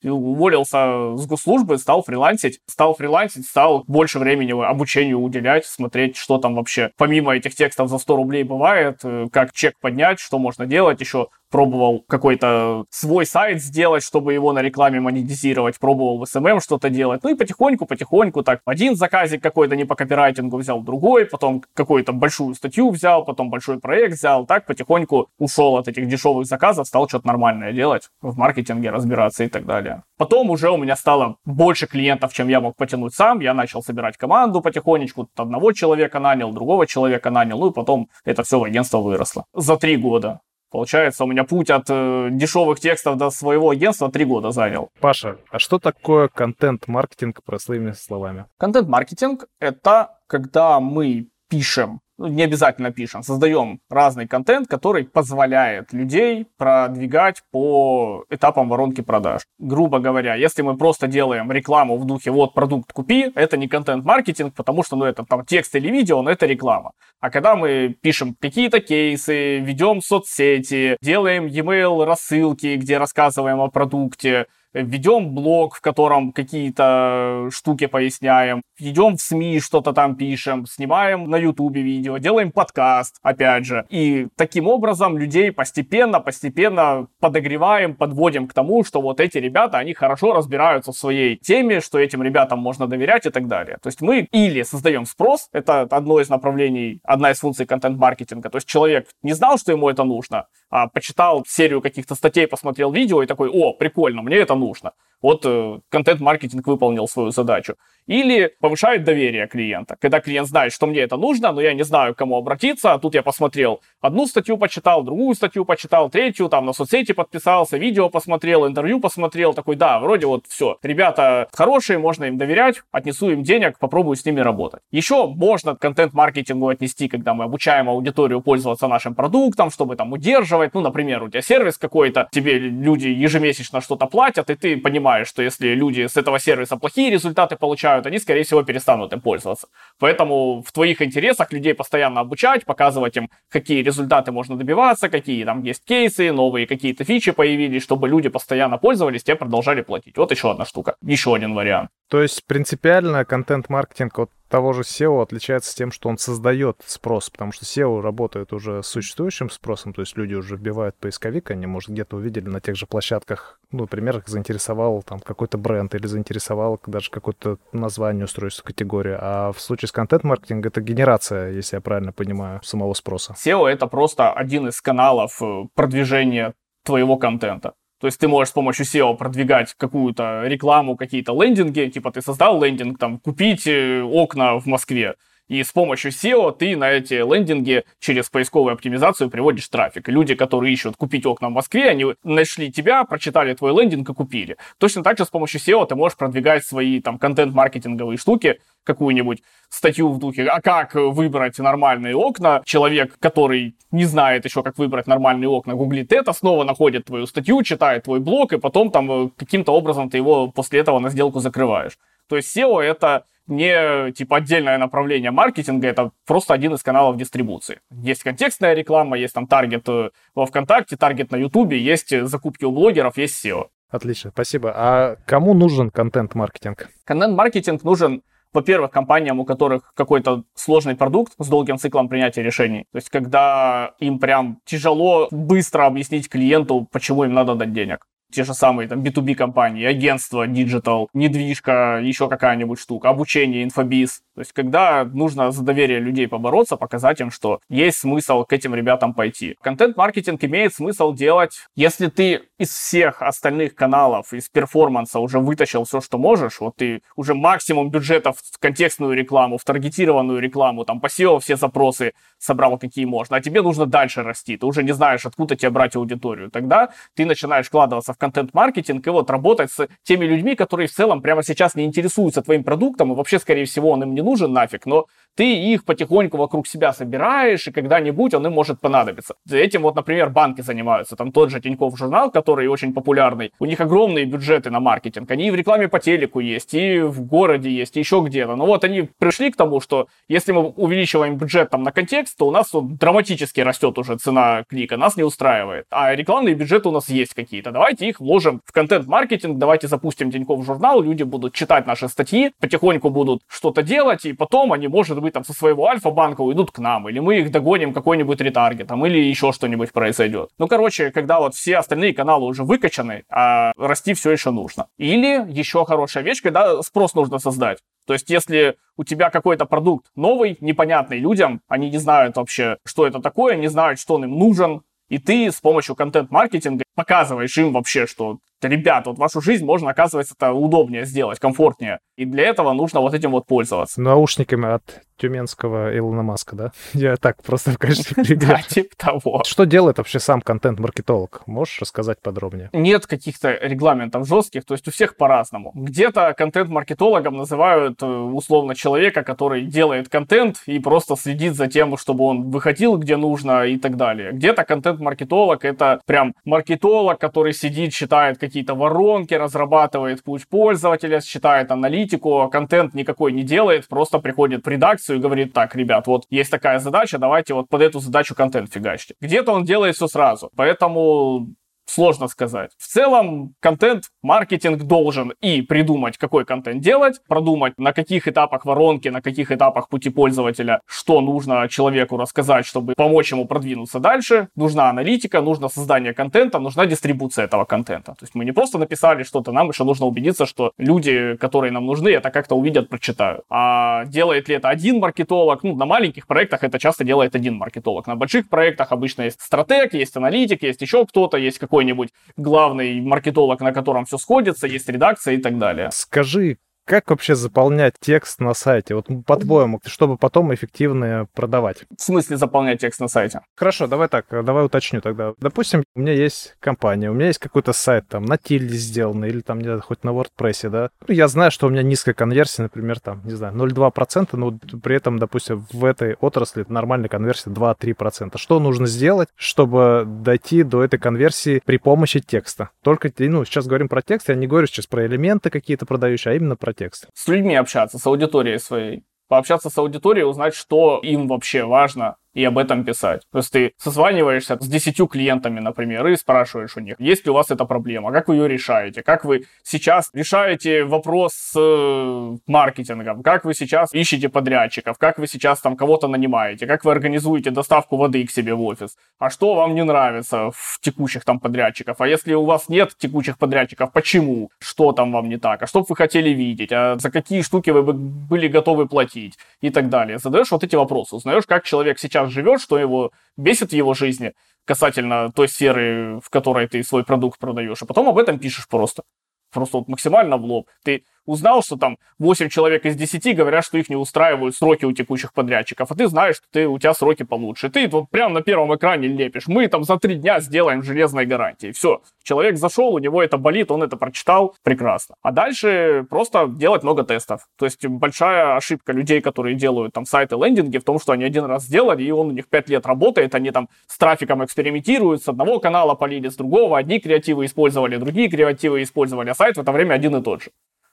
уволился 0.09 1.15
с 1.15 1.25
госслужбы, 1.25 1.77
стал 1.77 2.03
фрилансить. 2.03 2.59
Стал 2.67 2.95
фрилансить, 2.95 3.45
стал 3.45 3.83
больше 3.87 4.19
времени 4.19 4.51
обучению 4.51 5.19
уделять, 5.19 5.65
смотреть, 5.65 6.17
что 6.17 6.37
там 6.37 6.55
вообще 6.55 6.91
помимо 6.97 7.35
этих 7.35 7.55
текстов 7.55 7.89
за 7.89 7.97
100 7.97 8.15
рублей 8.15 8.43
бывает, 8.43 8.99
э, 9.03 9.27
как 9.31 9.53
чек 9.53 9.75
поднять, 9.79 10.19
что 10.19 10.39
можно 10.39 10.65
делать, 10.65 10.99
еще 11.01 11.27
пробовал 11.51 12.03
какой-то 12.07 12.85
свой 12.89 13.25
сайт 13.25 13.61
сделать, 13.61 14.03
чтобы 14.03 14.33
его 14.33 14.53
на 14.53 14.61
рекламе 14.61 14.99
монетизировать, 14.99 15.77
пробовал 15.79 16.17
в 16.17 16.23
SMM 16.23 16.61
что-то 16.61 16.89
делать. 16.89 17.21
Ну 17.23 17.29
и 17.29 17.35
потихоньку, 17.35 17.85
потихоньку 17.85 18.41
так 18.41 18.61
один 18.65 18.95
заказик 18.95 19.43
какой-то 19.43 19.75
не 19.75 19.85
по 19.85 19.95
копирайтингу 19.95 20.57
взял 20.57 20.81
другой, 20.81 21.25
потом 21.25 21.63
какую-то 21.73 22.13
большую 22.13 22.55
статью 22.55 22.89
взял, 22.89 23.25
потом 23.25 23.49
большой 23.49 23.79
проект 23.79 24.15
взял, 24.15 24.45
так 24.45 24.65
потихоньку 24.65 25.29
ушел 25.37 25.77
от 25.77 25.87
этих 25.87 26.07
дешевых 26.07 26.45
заказов, 26.45 26.87
стал 26.87 27.07
что-то 27.07 27.27
нормальное 27.27 27.73
делать, 27.73 28.09
в 28.21 28.37
маркетинге 28.37 28.89
разбираться 28.89 29.43
и 29.43 29.47
так 29.47 29.65
далее. 29.65 30.03
Потом 30.17 30.49
уже 30.49 30.69
у 30.69 30.77
меня 30.77 30.95
стало 30.95 31.35
больше 31.45 31.87
клиентов, 31.87 32.33
чем 32.33 32.47
я 32.47 32.61
мог 32.61 32.75
потянуть 32.77 33.13
сам, 33.13 33.39
я 33.39 33.53
начал 33.53 33.83
собирать 33.83 34.17
команду 34.17 34.61
потихонечку, 34.61 35.27
одного 35.35 35.73
человека 35.73 36.19
нанял, 36.19 36.53
другого 36.53 36.87
человека 36.87 37.29
нанял, 37.29 37.59
ну 37.59 37.71
и 37.71 37.73
потом 37.73 38.07
это 38.23 38.43
все 38.43 38.59
в 38.59 38.63
агентство 38.63 38.99
выросло. 38.99 39.45
За 39.53 39.75
три 39.77 39.97
года. 39.97 40.39
Получается, 40.71 41.25
у 41.25 41.27
меня 41.27 41.43
путь 41.43 41.69
от 41.69 41.89
э, 41.89 42.29
дешевых 42.31 42.79
текстов 42.79 43.17
до 43.17 43.29
своего 43.29 43.69
агентства 43.69 44.09
три 44.09 44.23
года 44.23 44.51
занял. 44.51 44.89
Паша, 45.01 45.37
а 45.51 45.59
что 45.59 45.79
такое 45.79 46.29
контент-маркетинг 46.29 47.43
простыми 47.43 47.91
словами? 47.91 48.45
Контент-маркетинг— 48.57 49.47
это 49.59 50.17
когда 50.27 50.79
мы 50.79 51.27
пишем 51.49 51.99
ну, 52.21 52.27
не 52.27 52.43
обязательно 52.43 52.91
пишем, 52.91 53.23
создаем 53.23 53.79
разный 53.89 54.27
контент, 54.27 54.67
который 54.67 55.05
позволяет 55.05 55.91
людей 55.91 56.45
продвигать 56.57 57.41
по 57.51 58.25
этапам 58.29 58.69
воронки 58.69 59.01
продаж. 59.01 59.41
Грубо 59.57 59.97
говоря, 59.99 60.35
если 60.35 60.61
мы 60.61 60.77
просто 60.77 61.07
делаем 61.07 61.51
рекламу 61.51 61.97
в 61.97 62.05
духе 62.05 62.29
«вот 62.29 62.53
продукт 62.53 62.93
купи», 62.93 63.31
это 63.33 63.57
не 63.57 63.67
контент-маркетинг, 63.67 64.53
потому 64.53 64.83
что 64.83 64.95
ну, 64.95 65.05
это 65.05 65.25
там 65.25 65.45
текст 65.45 65.75
или 65.75 65.89
видео, 65.89 66.21
но 66.21 66.29
это 66.29 66.45
реклама. 66.45 66.91
А 67.19 67.31
когда 67.31 67.55
мы 67.55 67.95
пишем 68.01 68.35
какие-то 68.39 68.79
кейсы, 68.79 69.57
ведем 69.57 70.01
соцсети, 70.01 70.97
делаем 71.01 71.47
e-mail 71.47 72.05
рассылки, 72.05 72.75
где 72.75 72.99
рассказываем 72.99 73.61
о 73.61 73.69
продукте, 73.69 74.45
ведем 74.73 75.33
блог, 75.33 75.75
в 75.75 75.81
котором 75.81 76.31
какие-то 76.31 77.49
штуки 77.51 77.87
поясняем, 77.87 78.61
идем 78.77 79.17
в 79.17 79.21
СМИ, 79.21 79.59
что-то 79.59 79.93
там 79.93 80.15
пишем, 80.15 80.65
снимаем 80.65 81.29
на 81.29 81.37
Ютубе 81.37 81.81
видео, 81.81 82.17
делаем 82.17 82.51
подкаст, 82.51 83.17
опять 83.21 83.65
же. 83.65 83.85
И 83.89 84.27
таким 84.35 84.67
образом 84.67 85.17
людей 85.17 85.51
постепенно, 85.51 86.19
постепенно 86.19 87.07
подогреваем, 87.19 87.95
подводим 87.95 88.47
к 88.47 88.53
тому, 88.53 88.83
что 88.83 89.01
вот 89.01 89.19
эти 89.19 89.37
ребята, 89.37 89.77
они 89.77 89.93
хорошо 89.93 90.33
разбираются 90.33 90.91
в 90.91 90.97
своей 90.97 91.37
теме, 91.37 91.81
что 91.81 91.99
этим 91.99 92.23
ребятам 92.23 92.59
можно 92.59 92.87
доверять 92.87 93.25
и 93.25 93.29
так 93.29 93.47
далее. 93.47 93.77
То 93.81 93.87
есть 93.87 94.01
мы 94.01 94.27
или 94.31 94.63
создаем 94.63 95.05
спрос, 95.05 95.49
это 95.51 95.81
одно 95.81 96.19
из 96.19 96.29
направлений, 96.29 96.99
одна 97.03 97.31
из 97.31 97.39
функций 97.39 97.65
контент-маркетинга. 97.65 98.49
То 98.49 98.57
есть 98.57 98.67
человек 98.67 99.07
не 99.23 99.33
знал, 99.33 99.57
что 99.57 99.71
ему 99.71 99.89
это 99.89 100.03
нужно, 100.03 100.45
а 100.69 100.87
почитал 100.87 101.43
серию 101.47 101.81
каких-то 101.81 102.15
статей, 102.15 102.47
посмотрел 102.47 102.91
видео 102.91 103.21
и 103.21 103.27
такой, 103.27 103.49
о, 103.49 103.73
прикольно, 103.73 104.21
мне 104.21 104.37
это 104.37 104.55
нужно. 104.61 104.93
Вот 105.21 105.45
э, 105.45 105.79
контент-маркетинг 105.89 106.65
выполнил 106.67 107.07
свою 107.07 107.31
задачу. 107.31 107.75
Или 108.07 108.53
повышает 108.59 109.03
доверие 109.03 109.47
клиента. 109.47 109.95
Когда 109.99 110.19
клиент 110.19 110.47
знает, 110.47 110.73
что 110.73 110.87
мне 110.87 111.01
это 111.01 111.17
нужно, 111.17 111.51
но 111.51 111.61
я 111.61 111.73
не 111.73 111.83
знаю, 111.83 112.13
к 112.13 112.17
кому 112.17 112.37
обратиться, 112.37 112.93
а 112.93 112.99
тут 112.99 113.15
я 113.15 113.21
посмотрел 113.21 113.81
одну 114.01 114.25
статью 114.25 114.57
почитал, 114.57 115.03
другую 115.03 115.35
статью 115.35 115.63
почитал, 115.63 116.09
третью, 116.09 116.49
там 116.49 116.65
на 116.65 116.73
соцсети 116.73 117.13
подписался, 117.13 117.77
видео 117.77 118.09
посмотрел, 118.09 118.67
интервью 118.67 118.99
посмотрел, 118.99 119.53
такой, 119.53 119.75
да, 119.75 119.99
вроде 119.99 120.25
вот 120.25 120.45
все. 120.47 120.77
Ребята 120.81 121.47
хорошие, 121.53 121.99
можно 121.99 122.25
им 122.25 122.37
доверять, 122.37 122.81
отнесу 122.91 123.29
им 123.29 123.43
денег, 123.43 123.77
попробую 123.79 124.15
с 124.15 124.25
ними 124.25 124.41
работать. 124.41 124.81
Еще 124.91 125.27
можно 125.27 125.75
контент-маркетингу 125.75 126.67
отнести, 126.67 127.07
когда 127.07 127.33
мы 127.33 127.45
обучаем 127.45 127.89
аудиторию 127.89 128.41
пользоваться 128.41 128.87
нашим 128.87 129.13
продуктом, 129.13 129.69
чтобы 129.69 129.95
там 129.95 130.11
удерживать, 130.11 130.73
ну, 130.73 130.81
например, 130.81 131.23
у 131.23 131.29
тебя 131.29 131.41
сервис 131.41 131.77
какой-то, 131.77 132.27
тебе 132.31 132.57
люди 132.57 133.07
ежемесячно 133.07 133.81
что-то 133.81 134.07
платят, 134.07 134.49
и 134.49 134.55
ты 134.55 134.77
понимаешь, 134.77 135.10
что 135.25 135.41
если 135.41 135.75
люди 135.75 136.07
с 136.07 136.17
этого 136.17 136.39
сервиса 136.39 136.77
плохие 136.77 137.09
результаты 137.11 137.55
получают, 137.55 138.05
они, 138.05 138.19
скорее 138.19 138.43
всего, 138.43 138.63
перестанут 138.63 139.13
им 139.13 139.21
пользоваться. 139.21 139.67
Поэтому 139.99 140.61
в 140.61 140.71
твоих 140.71 141.01
интересах 141.01 141.51
людей 141.51 141.73
постоянно 141.73 142.21
обучать, 142.21 142.65
показывать 142.65 143.17
им, 143.17 143.29
какие 143.49 143.83
результаты 143.83 144.31
можно 144.31 144.55
добиваться, 144.55 145.09
какие 145.09 145.45
там 145.45 145.63
есть 145.63 145.85
кейсы, 145.85 146.31
новые 146.31 146.67
какие-то 146.67 147.03
фичи 147.03 147.31
появились, 147.31 147.83
чтобы 147.83 148.09
люди 148.09 148.29
постоянно 148.29 148.77
пользовались, 148.77 149.23
те 149.23 149.35
продолжали 149.35 149.81
платить. 149.81 150.17
Вот 150.17 150.31
еще 150.31 150.51
одна 150.51 150.65
штука, 150.65 150.95
еще 151.01 151.35
один 151.35 151.53
вариант. 151.53 151.89
То 152.09 152.21
есть 152.21 152.45
принципиально 152.45 153.25
контент-маркетинг 153.25 154.19
от 154.19 154.31
того 154.51 154.73
же 154.73 154.81
SEO 154.81 155.23
отличается 155.23 155.75
тем, 155.75 155.91
что 155.91 156.09
он 156.09 156.17
создает 156.17 156.77
спрос, 156.85 157.29
потому 157.29 157.53
что 157.53 157.65
SEO 157.65 158.01
работает 158.01 158.51
уже 158.51 158.83
с 158.83 158.87
существующим 158.87 159.49
спросом, 159.49 159.93
то 159.93 160.01
есть 160.01 160.17
люди 160.17 160.33
уже 160.33 160.57
вбивают 160.57 160.95
поисковик, 160.97 161.51
они, 161.51 161.65
может, 161.65 161.89
где-то 161.89 162.17
увидели 162.17 162.49
на 162.49 162.59
тех 162.59 162.75
же 162.75 162.85
площадках, 162.85 163.59
ну, 163.71 163.81
например, 163.81 164.17
их 164.17 164.27
заинтересовал 164.27 165.03
там 165.03 165.21
какой-то 165.21 165.57
бренд 165.57 165.95
или 165.95 166.05
заинтересовал 166.05 166.79
даже 166.85 167.09
какое-то 167.09 167.57
название 167.71 168.25
устройства 168.25 168.63
категории, 168.63 169.17
а 169.17 169.53
в 169.53 169.61
случае 169.61 169.87
с 169.87 169.93
контент-маркетингом 169.93 170.67
это 170.67 170.81
генерация, 170.81 171.51
если 171.51 171.77
я 171.77 171.81
правильно 171.81 172.11
понимаю, 172.11 172.59
самого 172.61 172.93
спроса. 172.93 173.33
SEO— 173.33 173.67
это 173.69 173.87
просто 173.87 174.33
один 174.33 174.67
из 174.67 174.81
каналов 174.81 175.41
э, 175.41 175.63
продвижения 175.73 176.53
твоего 176.83 177.15
контента. 177.15 177.73
То 178.01 178.07
есть 178.07 178.19
ты 178.19 178.27
можешь 178.27 178.49
с 178.49 178.53
помощью 178.53 178.85
SEO 178.85 179.15
продвигать 179.15 179.75
какую-то 179.77 180.43
рекламу, 180.47 180.95
какие-то 180.95 181.39
лендинги, 181.39 181.87
типа 181.93 182.11
ты 182.11 182.23
создал 182.23 182.61
лендинг, 182.61 182.97
там, 182.97 183.19
купить 183.19 183.67
э, 183.67 184.01
окна 184.01 184.59
в 184.59 184.65
Москве, 184.65 185.13
и 185.51 185.65
с 185.65 185.73
помощью 185.73 186.11
SEO 186.11 186.55
ты 186.57 186.77
на 186.77 186.89
эти 186.91 187.15
лендинги 187.15 187.83
через 187.99 188.29
поисковую 188.29 188.71
оптимизацию 188.71 189.29
приводишь 189.29 189.67
трафик. 189.67 190.07
Люди, 190.07 190.33
которые 190.33 190.71
ищут 190.71 190.95
купить 190.95 191.25
окна 191.25 191.49
в 191.49 191.51
Москве, 191.51 191.89
они 191.89 192.05
нашли 192.23 192.71
тебя, 192.71 193.03
прочитали 193.03 193.53
твой 193.53 193.73
лендинг 193.73 194.09
и 194.09 194.13
купили. 194.13 194.55
Точно 194.77 195.03
так 195.03 195.17
же 195.17 195.25
с 195.25 195.27
помощью 195.27 195.59
SEO 195.59 195.85
ты 195.85 195.95
можешь 195.95 196.17
продвигать 196.17 196.63
свои 196.63 197.01
там 197.01 197.17
контент-маркетинговые 197.17 198.17
штуки, 198.17 198.61
какую-нибудь 198.85 199.43
статью 199.67 200.07
в 200.13 200.19
духе, 200.19 200.45
а 200.45 200.61
как 200.61 200.95
выбрать 200.95 201.59
нормальные 201.59 202.15
окна. 202.15 202.61
Человек, 202.63 203.19
который 203.19 203.75
не 203.91 204.05
знает 204.05 204.45
еще, 204.45 204.63
как 204.63 204.77
выбрать 204.77 205.05
нормальные 205.05 205.49
окна, 205.49 205.73
гуглит 205.73 206.13
это, 206.13 206.31
снова 206.31 206.63
находит 206.63 207.03
твою 207.03 207.27
статью, 207.27 207.61
читает 207.63 208.05
твой 208.05 208.21
блог, 208.21 208.53
и 208.53 208.57
потом 208.57 208.89
там 208.89 209.11
э, 209.11 209.29
каким-то 209.35 209.73
образом 209.73 210.09
ты 210.09 210.15
его 210.15 210.47
после 210.47 210.79
этого 210.79 210.99
на 210.99 211.09
сделку 211.09 211.41
закрываешь. 211.41 211.97
То 212.29 212.37
есть 212.37 212.55
SEO 212.55 212.79
это 212.79 213.25
не 213.47 214.11
типа 214.11 214.37
отдельное 214.37 214.77
направление 214.77 215.31
маркетинга, 215.31 215.87
это 215.87 216.11
просто 216.25 216.53
один 216.53 216.73
из 216.73 216.83
каналов 216.83 217.17
дистрибуции. 217.17 217.79
Есть 217.91 218.23
контекстная 218.23 218.73
реклама, 218.73 219.17
есть 219.17 219.33
там 219.33 219.47
таргет 219.47 219.87
э, 219.89 220.09
во 220.35 220.45
ВКонтакте, 220.45 220.97
таргет 220.97 221.31
на 221.31 221.37
Ютубе, 221.37 221.79
есть 221.79 222.09
закупки 222.27 222.65
у 222.65 222.71
блогеров, 222.71 223.17
есть 223.17 223.45
SEO. 223.45 223.67
Отлично, 223.89 224.31
спасибо. 224.31 224.71
А 224.75 225.17
кому 225.25 225.53
нужен 225.53 225.89
контент-маркетинг? 225.89 226.89
Контент-маркетинг 227.03 227.83
нужен 227.83 228.23
во-первых, 228.53 228.91
компаниям, 228.91 229.39
у 229.39 229.45
которых 229.45 229.93
какой-то 229.95 230.43
сложный 230.55 230.95
продукт 230.95 231.33
с 231.39 231.47
долгим 231.47 231.77
циклом 231.77 232.09
принятия 232.09 232.43
решений. 232.43 232.85
То 232.91 232.97
есть, 232.97 233.09
когда 233.09 233.93
им 233.99 234.19
прям 234.19 234.59
тяжело 234.65 235.27
быстро 235.31 235.85
объяснить 235.85 236.29
клиенту, 236.29 236.87
почему 236.91 237.23
им 237.23 237.33
надо 237.33 237.55
дать 237.55 237.73
денег. 237.73 238.05
Те 238.31 238.43
же 238.43 238.53
самые 238.53 238.87
там 238.87 239.01
B2B 239.01 239.35
компании, 239.35 239.85
агентства, 239.85 240.47
digital, 240.47 241.09
недвижка, 241.13 241.99
еще 242.01 242.27
какая-нибудь 242.27 242.79
штука, 242.79 243.09
обучение, 243.09 243.63
инфобиз. 243.63 244.21
То 244.35 244.41
есть, 244.41 244.53
когда 244.53 245.03
нужно 245.03 245.51
за 245.51 245.63
доверие 245.63 245.99
людей 245.99 246.27
побороться, 246.27 246.77
показать 246.77 247.19
им, 247.21 247.31
что 247.31 247.59
есть 247.69 247.99
смысл 247.99 248.43
к 248.43 248.53
этим 248.53 248.73
ребятам 248.73 249.13
пойти. 249.13 249.55
Контент-маркетинг 249.61 250.43
имеет 250.43 250.73
смысл 250.73 251.13
делать, 251.13 251.51
если 251.75 252.07
ты 252.07 252.41
из 252.57 252.69
всех 252.69 253.21
остальных 253.21 253.75
каналов, 253.75 254.33
из 254.33 254.49
перформанса 254.49 255.19
уже 255.19 255.39
вытащил 255.39 255.83
все, 255.83 256.01
что 256.01 256.17
можешь, 256.17 256.59
вот 256.59 256.75
ты 256.77 257.01
уже 257.15 257.33
максимум 257.33 257.89
бюджетов 257.89 258.37
в 258.39 258.59
контекстную 258.59 259.13
рекламу, 259.13 259.57
в 259.57 259.63
таргетированную 259.63 260.39
рекламу, 260.39 260.85
там, 260.85 260.99
по 260.99 261.07
SEO 261.07 261.39
все 261.39 261.55
запросы 261.55 262.13
собрал, 262.37 262.77
какие 262.77 263.05
можно, 263.05 263.37
а 263.37 263.41
тебе 263.41 263.61
нужно 263.61 263.85
дальше 263.85 264.23
расти, 264.23 264.57
ты 264.57 264.65
уже 264.65 264.83
не 264.83 264.93
знаешь, 264.93 265.25
откуда 265.25 265.55
тебе 265.55 265.69
брать 265.69 265.95
аудиторию. 265.95 266.49
Тогда 266.49 266.89
ты 267.15 267.25
начинаешь 267.25 267.67
вкладываться 267.67 268.13
в 268.13 268.17
контент-маркетинг 268.21 269.05
и 269.07 269.09
вот 269.09 269.29
работать 269.29 269.71
с 269.71 269.87
теми 270.03 270.25
людьми, 270.25 270.55
которые 270.55 270.87
в 270.87 270.91
целом 270.91 271.21
прямо 271.21 271.43
сейчас 271.43 271.75
не 271.75 271.83
интересуются 271.83 272.41
твоим 272.41 272.63
продуктом, 272.63 273.11
и 273.11 273.15
вообще, 273.15 273.39
скорее 273.39 273.65
всего, 273.65 273.89
он 273.89 274.03
им 274.03 274.13
не 274.13 274.21
нужен 274.21 274.53
нафиг, 274.53 274.85
но 274.85 275.07
ты 275.35 275.73
их 275.73 275.85
потихоньку 275.85 276.37
вокруг 276.37 276.67
себя 276.67 276.93
собираешь, 276.93 277.67
и 277.67 277.71
когда-нибудь 277.71 278.33
он 278.33 278.45
им 278.45 278.53
может 278.53 278.79
понадобиться. 278.79 279.33
Этим 279.49 279.81
вот, 279.81 279.95
например, 279.95 280.29
банки 280.29 280.61
занимаются. 280.61 281.15
Там 281.15 281.31
тот 281.31 281.49
же 281.49 281.61
Тинькофф 281.61 281.97
журнал, 281.97 282.31
который 282.31 282.67
очень 282.67 282.93
популярный. 282.93 283.51
У 283.59 283.65
них 283.65 283.79
огромные 283.79 284.25
бюджеты 284.25 284.69
на 284.69 284.79
маркетинг. 284.79 285.31
Они 285.31 285.47
и 285.47 285.51
в 285.51 285.55
рекламе 285.55 285.87
по 285.87 285.99
телеку 285.99 286.41
есть, 286.41 286.73
и 286.73 286.99
в 286.99 287.21
городе 287.21 287.69
есть, 287.69 287.97
и 287.97 287.99
еще 287.99 288.21
где-то. 288.25 288.55
Но 288.55 288.65
вот 288.65 288.83
они 288.83 289.09
пришли 289.19 289.51
к 289.51 289.55
тому, 289.55 289.79
что 289.79 290.07
если 290.27 290.51
мы 290.51 290.61
увеличиваем 290.61 291.37
бюджет 291.37 291.69
там 291.69 291.83
на 291.83 291.91
контекст, 291.91 292.37
то 292.37 292.47
у 292.47 292.51
нас 292.51 292.73
вот 292.73 292.97
драматически 292.97 293.61
растет 293.61 293.97
уже 293.97 294.17
цена 294.17 294.63
клика, 294.69 294.97
нас 294.97 295.17
не 295.17 295.23
устраивает. 295.23 295.85
А 295.89 296.13
рекламные 296.13 296.55
бюджеты 296.55 296.89
у 296.89 296.91
нас 296.91 297.09
есть 297.09 297.33
какие-то. 297.33 297.71
Давайте 297.71 298.07
их 298.07 298.10
вложим 298.19 298.61
в 298.65 298.71
контент-маркетинг, 298.71 299.57
давайте 299.57 299.87
запустим 299.87 300.31
Тинькофф 300.31 300.65
журнал, 300.65 301.01
люди 301.01 301.23
будут 301.23 301.53
читать 301.53 301.87
наши 301.87 302.07
статьи, 302.07 302.51
потихоньку 302.59 303.09
будут 303.09 303.41
что-то 303.47 303.83
делать, 303.83 304.25
и 304.25 304.33
потом 304.33 304.73
они, 304.73 304.87
может 304.87 305.19
быть, 305.21 305.33
там 305.33 305.43
со 305.43 305.53
своего 305.53 305.87
альфа-банка 305.87 306.41
уйдут 306.41 306.71
к 306.71 306.79
нам, 306.79 307.07
или 307.09 307.19
мы 307.19 307.39
их 307.39 307.51
догоним 307.51 307.93
какой-нибудь 307.93 308.41
ретаргетом, 308.41 309.05
или 309.05 309.17
еще 309.17 309.51
что-нибудь 309.51 309.91
произойдет. 309.91 310.49
Ну, 310.57 310.67
короче, 310.67 311.11
когда 311.11 311.39
вот 311.39 311.55
все 311.55 311.77
остальные 311.77 312.13
каналы 312.13 312.45
уже 312.45 312.63
выкачаны, 312.63 313.23
а 313.29 313.71
расти 313.77 314.13
все 314.13 314.31
еще 314.31 314.51
нужно. 314.51 314.87
Или 314.97 315.45
еще 315.51 315.85
хорошая 315.85 316.23
вещь, 316.23 316.41
когда 316.41 316.81
спрос 316.81 317.13
нужно 317.15 317.39
создать. 317.39 317.79
То 318.07 318.13
есть, 318.13 318.29
если 318.29 318.75
у 318.97 319.03
тебя 319.03 319.29
какой-то 319.29 319.65
продукт 319.65 320.07
новый, 320.15 320.57
непонятный 320.59 321.19
людям, 321.19 321.61
они 321.67 321.89
не 321.89 321.97
знают 321.97 322.35
вообще, 322.35 322.77
что 322.85 323.05
это 323.05 323.19
такое, 323.19 323.55
не 323.55 323.67
знают, 323.67 323.99
что 323.99 324.15
он 324.15 324.25
им 324.25 324.37
нужен, 324.37 324.81
и 325.11 325.17
ты 325.17 325.51
с 325.51 325.59
помощью 325.59 325.93
контент-маркетинга 325.95 326.85
показываешь 326.95 327.57
им 327.57 327.73
вообще, 327.73 328.07
что 328.07 328.39
ребят, 328.67 329.07
вот 329.07 329.17
вашу 329.17 329.41
жизнь 329.41 329.65
можно, 329.65 329.89
оказывается, 329.89 330.35
это 330.37 330.51
удобнее 330.53 331.05
сделать, 331.05 331.39
комфортнее. 331.39 331.99
И 332.17 332.25
для 332.25 332.43
этого 332.43 332.73
нужно 332.73 333.01
вот 333.01 333.13
этим 333.13 333.31
вот 333.31 333.45
пользоваться. 333.47 334.01
Наушниками 334.01 334.75
от 334.75 335.01
тюменского 335.21 335.95
Илона 335.95 336.23
Маска, 336.23 336.55
да? 336.55 336.71
Я 336.93 337.15
так 337.15 337.43
просто 337.43 337.71
в 337.71 337.77
качестве 337.77 338.23
примера. 338.23 338.57
Да, 338.57 338.61
типа 338.61 338.95
того. 338.97 339.43
Что 339.45 339.65
делает 339.65 339.97
вообще 339.99 340.19
сам 340.19 340.41
контент-маркетолог? 340.41 341.43
Можешь 341.45 341.79
рассказать 341.79 342.19
подробнее? 342.21 342.69
Нет 342.73 343.05
каких-то 343.05 343.51
регламентов 343.51 344.27
жестких, 344.27 344.65
то 344.65 344.73
есть 344.73 344.87
у 344.87 344.91
всех 344.91 345.15
по-разному. 345.15 345.71
Где-то 345.75 346.33
контент-маркетологом 346.35 347.37
называют 347.37 348.01
э, 348.01 348.05
условно 348.05 348.73
человека, 348.73 349.23
который 349.23 349.65
делает 349.65 350.09
контент 350.09 350.63
и 350.65 350.79
просто 350.79 351.15
следит 351.15 351.55
за 351.55 351.67
тем, 351.67 351.97
чтобы 351.97 352.23
он 352.23 352.49
выходил 352.49 352.97
где 352.97 353.17
нужно 353.17 353.65
и 353.65 353.77
так 353.77 353.97
далее. 353.97 354.31
Где-то 354.31 354.63
контент-маркетолог 354.63 355.63
это 355.65 356.01
прям 356.05 356.33
маркетолог, 356.45 357.19
который 357.19 357.53
сидит, 357.53 357.93
считает 357.93 358.37
какие-то 358.51 358.75
воронки, 358.75 359.33
разрабатывает 359.33 360.23
путь 360.23 360.45
пользователя, 360.47 361.21
считает 361.21 361.71
аналитику, 361.71 362.49
контент 362.51 362.93
никакой 362.93 363.31
не 363.31 363.43
делает, 363.43 363.87
просто 363.87 364.19
приходит 364.19 364.65
в 364.65 364.69
редакцию 364.69 365.17
и 365.17 365.21
говорит, 365.21 365.53
так, 365.53 365.73
ребят, 365.75 366.05
вот 366.07 366.25
есть 366.29 366.51
такая 366.51 366.79
задача, 366.79 367.17
давайте 367.17 367.53
вот 367.53 367.69
под 367.69 367.81
эту 367.81 367.99
задачу 367.99 368.35
контент 368.35 368.73
фигачьте. 368.73 369.15
Где-то 369.21 369.53
он 369.53 369.63
делает 369.63 369.95
все 369.95 370.07
сразу, 370.07 370.51
поэтому 370.57 371.47
сложно 371.85 372.27
сказать. 372.27 372.71
В 372.77 372.87
целом, 372.87 373.53
контент-маркетинг 373.59 374.83
должен 374.83 375.33
и 375.41 375.61
придумать, 375.61 376.17
какой 376.17 376.45
контент 376.45 376.81
делать, 376.81 377.21
продумать, 377.27 377.73
на 377.77 377.93
каких 377.93 378.27
этапах 378.27 378.65
воронки, 378.65 379.09
на 379.09 379.21
каких 379.21 379.51
этапах 379.51 379.89
пути 379.89 380.09
пользователя, 380.09 380.81
что 380.85 381.21
нужно 381.21 381.67
человеку 381.69 382.17
рассказать, 382.17 382.65
чтобы 382.65 382.93
помочь 382.95 383.31
ему 383.31 383.45
продвинуться 383.45 383.99
дальше. 383.99 384.47
Нужна 384.55 384.89
аналитика, 384.89 385.41
нужно 385.41 385.69
создание 385.69 386.13
контента, 386.13 386.59
нужна 386.59 386.85
дистрибуция 386.85 387.45
этого 387.45 387.65
контента. 387.65 388.13
То 388.13 388.23
есть 388.23 388.35
мы 388.35 388.45
не 388.45 388.51
просто 388.51 388.77
написали 388.77 389.23
что-то, 389.23 389.51
нам 389.51 389.69
еще 389.69 389.83
нужно 389.83 390.05
убедиться, 390.05 390.45
что 390.45 390.71
люди, 390.77 391.35
которые 391.37 391.71
нам 391.71 391.85
нужны, 391.85 392.09
это 392.09 392.29
как-то 392.29 392.55
увидят, 392.55 392.89
прочитают. 392.89 393.43
А 393.49 394.05
делает 394.05 394.49
ли 394.49 394.55
это 394.55 394.69
один 394.69 394.99
маркетолог? 394.99 395.63
Ну, 395.63 395.75
на 395.75 395.85
маленьких 395.85 396.27
проектах 396.27 396.63
это 396.63 396.79
часто 396.79 397.03
делает 397.03 397.35
один 397.35 397.55
маркетолог. 397.55 398.07
На 398.07 398.15
больших 398.15 398.49
проектах 398.49 398.91
обычно 398.91 399.23
есть 399.23 399.41
стратег, 399.41 399.93
есть 399.93 400.15
аналитик, 400.17 400.63
есть 400.63 400.81
еще 400.81 401.05
кто-то, 401.05 401.37
есть 401.37 401.59
какой 401.59 401.70
какой-нибудь 401.71 402.09
главный 402.35 402.99
маркетолог, 402.99 403.61
на 403.61 403.71
котором 403.71 404.03
все 404.03 404.17
сходится, 404.17 404.67
есть 404.67 404.89
редакция 404.89 405.35
и 405.35 405.37
так 405.37 405.57
далее. 405.57 405.89
Скажи, 405.93 406.57
как 406.91 407.09
вообще 407.09 407.35
заполнять 407.35 407.93
текст 408.01 408.41
на 408.41 408.53
сайте? 408.53 408.95
Вот 408.95 409.07
по-твоему, 409.25 409.79
чтобы 409.85 410.17
потом 410.17 410.53
эффективно 410.53 411.25
продавать. 411.33 411.85
В 411.97 412.01
смысле 412.01 412.35
заполнять 412.35 412.81
текст 412.81 412.99
на 412.99 413.07
сайте? 413.07 413.39
Хорошо, 413.55 413.87
давай 413.87 414.09
так, 414.09 414.25
давай 414.29 414.65
уточню 414.65 414.99
тогда. 414.99 415.31
Допустим, 415.39 415.85
у 415.95 416.01
меня 416.01 416.11
есть 416.11 416.57
компания, 416.59 417.09
у 417.09 417.13
меня 417.13 417.27
есть 417.27 417.39
какой-то 417.39 417.71
сайт 417.71 418.09
там 418.09 418.25
на 418.25 418.37
тильде 418.37 418.75
сделанный 418.75 419.29
или 419.29 419.39
там, 419.39 419.59
не 419.59 419.67
знаю, 419.67 419.81
хоть 419.81 420.03
на 420.03 420.09
WordPress, 420.09 420.69
да. 420.69 420.89
Ну, 421.07 421.13
я 421.13 421.29
знаю, 421.29 421.49
что 421.49 421.67
у 421.67 421.69
меня 421.69 421.81
низкая 421.81 422.13
конверсия, 422.13 422.63
например, 422.63 422.99
там, 422.99 423.21
не 423.23 423.35
знаю, 423.35 423.55
0,2%, 423.55 424.27
но 424.33 424.59
при 424.83 424.97
этом, 424.97 425.17
допустим, 425.17 425.65
в 425.71 425.85
этой 425.85 426.15
отрасли 426.15 426.65
нормальная 426.67 427.07
конверсия 427.07 427.51
2-3%. 427.51 428.37
Что 428.37 428.59
нужно 428.59 428.85
сделать, 428.85 429.29
чтобы 429.37 430.03
дойти 430.05 430.63
до 430.63 430.83
этой 430.83 430.99
конверсии 430.99 431.61
при 431.63 431.77
помощи 431.77 432.19
текста? 432.19 432.71
Только, 432.83 433.13
ну, 433.17 433.45
сейчас 433.45 433.65
говорим 433.65 433.87
про 433.87 434.01
текст, 434.01 434.27
я 434.27 434.35
не 434.35 434.47
говорю 434.47 434.67
сейчас 434.67 434.87
про 434.87 435.05
элементы 435.05 435.49
какие-то 435.49 435.85
продающие, 435.85 436.33
а 436.33 436.35
именно 436.35 436.57
про 436.57 436.73
текст. 436.81 437.07
С 437.13 437.27
людьми 437.27 437.55
общаться, 437.55 437.99
с 437.99 438.07
аудиторией 438.07 438.57
своей. 438.57 439.03
Пообщаться 439.27 439.69
с 439.69 439.77
аудиторией, 439.77 440.25
узнать, 440.25 440.55
что 440.55 440.99
им 441.03 441.27
вообще 441.27 441.63
важно, 441.63 442.17
и 442.33 442.43
об 442.45 442.57
этом 442.57 442.83
писать. 442.83 443.21
То 443.31 443.39
есть 443.39 443.51
ты 443.51 443.73
созваниваешься 443.77 444.57
с 444.59 444.67
10 444.67 445.09
клиентами, 445.09 445.59
например, 445.59 446.07
и 446.07 446.15
спрашиваешь 446.15 446.77
у 446.77 446.79
них, 446.79 446.95
есть 446.99 447.25
ли 447.25 447.31
у 447.31 447.33
вас 447.33 447.51
эта 447.51 447.65
проблема, 447.65 448.11
как 448.11 448.27
вы 448.27 448.35
ее 448.35 448.47
решаете, 448.47 449.03
как 449.03 449.25
вы 449.25 449.45
сейчас 449.63 450.09
решаете 450.13 450.83
вопрос 450.83 451.33
с 451.33 451.53
э, 451.57 452.37
маркетингом, 452.47 453.23
как 453.23 453.45
вы 453.45 453.53
сейчас 453.53 453.93
ищете 453.93 454.29
подрядчиков, 454.29 454.97
как 454.97 455.17
вы 455.17 455.27
сейчас 455.27 455.59
там 455.59 455.75
кого-то 455.75 456.07
нанимаете, 456.07 456.67
как 456.67 456.85
вы 456.85 456.91
организуете 456.91 457.51
доставку 457.51 457.97
воды 457.97 458.25
к 458.25 458.31
себе 458.31 458.53
в 458.53 458.61
офис, 458.61 458.97
а 459.19 459.29
что 459.29 459.55
вам 459.55 459.75
не 459.75 459.83
нравится 459.83 460.51
в 460.51 460.79
текущих 460.81 461.25
там 461.25 461.39
подрядчиков, 461.39 461.99
а 461.99 462.07
если 462.07 462.33
у 462.33 462.45
вас 462.45 462.69
нет 462.69 462.95
текущих 462.97 463.37
подрядчиков, 463.37 463.91
почему, 463.91 464.49
что 464.59 464.91
там 464.91 465.11
вам 465.11 465.29
не 465.29 465.37
так, 465.37 465.63
а 465.63 465.67
что 465.67 465.81
бы 465.81 465.85
вы 465.89 465.95
хотели 465.95 466.29
видеть, 466.29 466.71
а 466.71 466.97
за 466.97 467.11
какие 467.11 467.41
штуки 467.41 467.71
вы 467.71 467.83
бы 467.83 467.93
были 467.93 468.47
готовы 468.47 468.87
платить? 468.87 469.37
и 469.61 469.69
так 469.69 469.89
далее. 469.89 470.17
Задаешь 470.17 470.51
вот 470.51 470.63
эти 470.63 470.75
вопросы, 470.75 471.15
узнаешь, 471.15 471.45
как 471.45 471.63
человек 471.63 471.99
сейчас 471.99 472.20
сейчас 472.21 472.33
живет, 472.33 472.61
что 472.61 472.77
его 472.77 473.11
бесит 473.37 473.71
в 473.71 473.73
его 473.73 473.93
жизни 473.93 474.33
касательно 474.65 475.31
той 475.31 475.47
сферы, 475.47 476.19
в 476.23 476.29
которой 476.29 476.67
ты 476.67 476.83
свой 476.83 477.03
продукт 477.03 477.39
продаешь, 477.39 477.81
а 477.81 477.85
потом 477.85 478.09
об 478.09 478.17
этом 478.17 478.39
пишешь 478.39 478.67
просто. 478.67 479.03
Просто 479.51 479.77
вот 479.77 479.87
максимально 479.87 480.37
в 480.37 480.45
лоб. 480.45 480.69
Ты 480.83 481.03
узнал, 481.25 481.61
что 481.63 481.77
там 481.77 481.97
8 482.19 482.49
человек 482.49 482.85
из 482.85 482.95
10 482.95 483.35
говорят, 483.35 483.65
что 483.65 483.77
их 483.77 483.89
не 483.89 483.95
устраивают 483.95 484.55
сроки 484.55 484.85
у 484.85 484.91
текущих 484.91 485.33
подрядчиков, 485.33 485.91
а 485.91 485.95
ты 485.95 486.07
знаешь, 486.07 486.37
что 486.37 486.45
ты, 486.51 486.67
у 486.67 486.79
тебя 486.79 486.93
сроки 486.93 487.23
получше. 487.23 487.69
Ты 487.69 487.87
вот 487.87 488.09
прямо 488.09 488.35
на 488.35 488.41
первом 488.41 488.75
экране 488.75 489.07
лепишь. 489.07 489.47
Мы 489.47 489.67
там 489.67 489.83
за 489.83 489.97
три 489.97 490.15
дня 490.15 490.39
сделаем 490.39 490.83
железной 490.83 491.25
гарантией. 491.25 491.71
Все. 491.71 492.01
Человек 492.23 492.57
зашел, 492.57 492.93
у 492.93 492.99
него 492.99 493.21
это 493.21 493.37
болит, 493.37 493.71
он 493.71 493.83
это 493.83 493.97
прочитал, 493.97 494.55
прекрасно. 494.63 495.15
А 495.21 495.31
дальше 495.31 496.05
просто 496.09 496.47
делать 496.47 496.83
много 496.83 497.03
тестов. 497.03 497.47
То 497.57 497.65
есть 497.65 497.85
большая 497.85 498.55
ошибка 498.55 498.93
людей, 498.93 499.21
которые 499.21 499.55
делают 499.55 499.93
там 499.93 500.05
сайты, 500.05 500.35
лендинги, 500.35 500.77
в 500.77 500.83
том, 500.83 500.99
что 500.99 501.13
они 501.13 501.23
один 501.23 501.45
раз 501.45 501.63
сделали, 501.63 502.03
и 502.03 502.11
он 502.11 502.27
у 502.27 502.31
них 502.31 502.47
5 502.47 502.69
лет 502.69 502.85
работает, 502.85 503.35
они 503.35 503.51
там 503.51 503.69
с 503.87 503.97
трафиком 503.97 504.43
экспериментируют, 504.43 505.23
с 505.23 505.27
одного 505.27 505.59
канала 505.59 505.95
полили, 505.95 506.29
с 506.29 506.35
другого, 506.35 506.77
одни 506.77 506.99
креативы 506.99 507.45
использовали, 507.45 507.97
другие 507.97 508.29
креативы 508.29 508.83
использовали, 508.83 509.29
а 509.29 509.35
сайт 509.35 509.57
в 509.57 509.61
это 509.61 509.71
время 509.71 509.95
один 509.95 510.15
и 510.15 510.21
тот 510.21 510.43
же. 510.43 510.51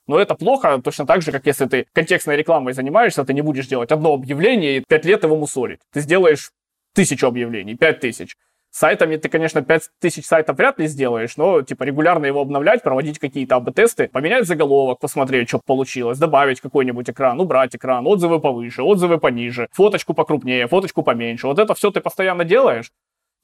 Но 0.09 0.19
это 0.19 0.35
плохо, 0.35 0.81
точно 0.83 1.07
так 1.07 1.23
же, 1.23 1.31
как 1.31 1.47
если 1.47 1.67
ты 1.67 1.87
контекстной 1.93 2.37
рекламой 2.37 2.73
занимаешься, 2.73 3.25
ты 3.25 3.35
не 3.35 3.43
будешь 3.43 3.69
делать 3.69 3.93
одно 3.93 4.15
объявление 4.15 4.79
и 4.79 4.85
пять 4.87 5.05
лет 5.05 5.23
его 5.23 5.37
мусорить. 5.37 5.81
Ты 5.93 6.00
сделаешь 6.00 6.50
тысячу 6.95 7.29
объявлений, 7.29 7.77
пять 7.77 8.00
тысяч. 8.00 8.35
Сайтами 8.71 9.17
ты, 9.17 9.29
конечно, 9.29 9.62
5000 9.62 10.27
сайтов 10.27 10.59
вряд 10.59 10.79
ли 10.79 10.87
сделаешь, 10.87 11.37
но, 11.37 11.62
типа, 11.62 11.85
регулярно 11.85 12.27
его 12.27 12.41
обновлять, 12.41 12.83
проводить 12.83 13.19
какие-то 13.19 13.57
АБ-тесты, 13.57 14.09
поменять 14.09 14.47
заголовок, 14.47 14.99
посмотреть, 14.99 15.49
что 15.49 15.61
получилось, 15.65 16.19
добавить 16.19 16.61
какой-нибудь 16.61 17.09
экран, 17.09 17.41
убрать 17.41 17.75
экран, 17.75 18.07
отзывы 18.07 18.41
повыше, 18.41 18.83
отзывы 18.83 19.19
пониже, 19.19 19.69
фоточку 19.73 20.12
покрупнее, 20.15 20.67
фоточку 20.69 21.03
поменьше. 21.03 21.47
Вот 21.47 21.59
это 21.59 21.75
все 21.75 21.91
ты 21.91 22.00
постоянно 22.00 22.45
делаешь, 22.45 22.91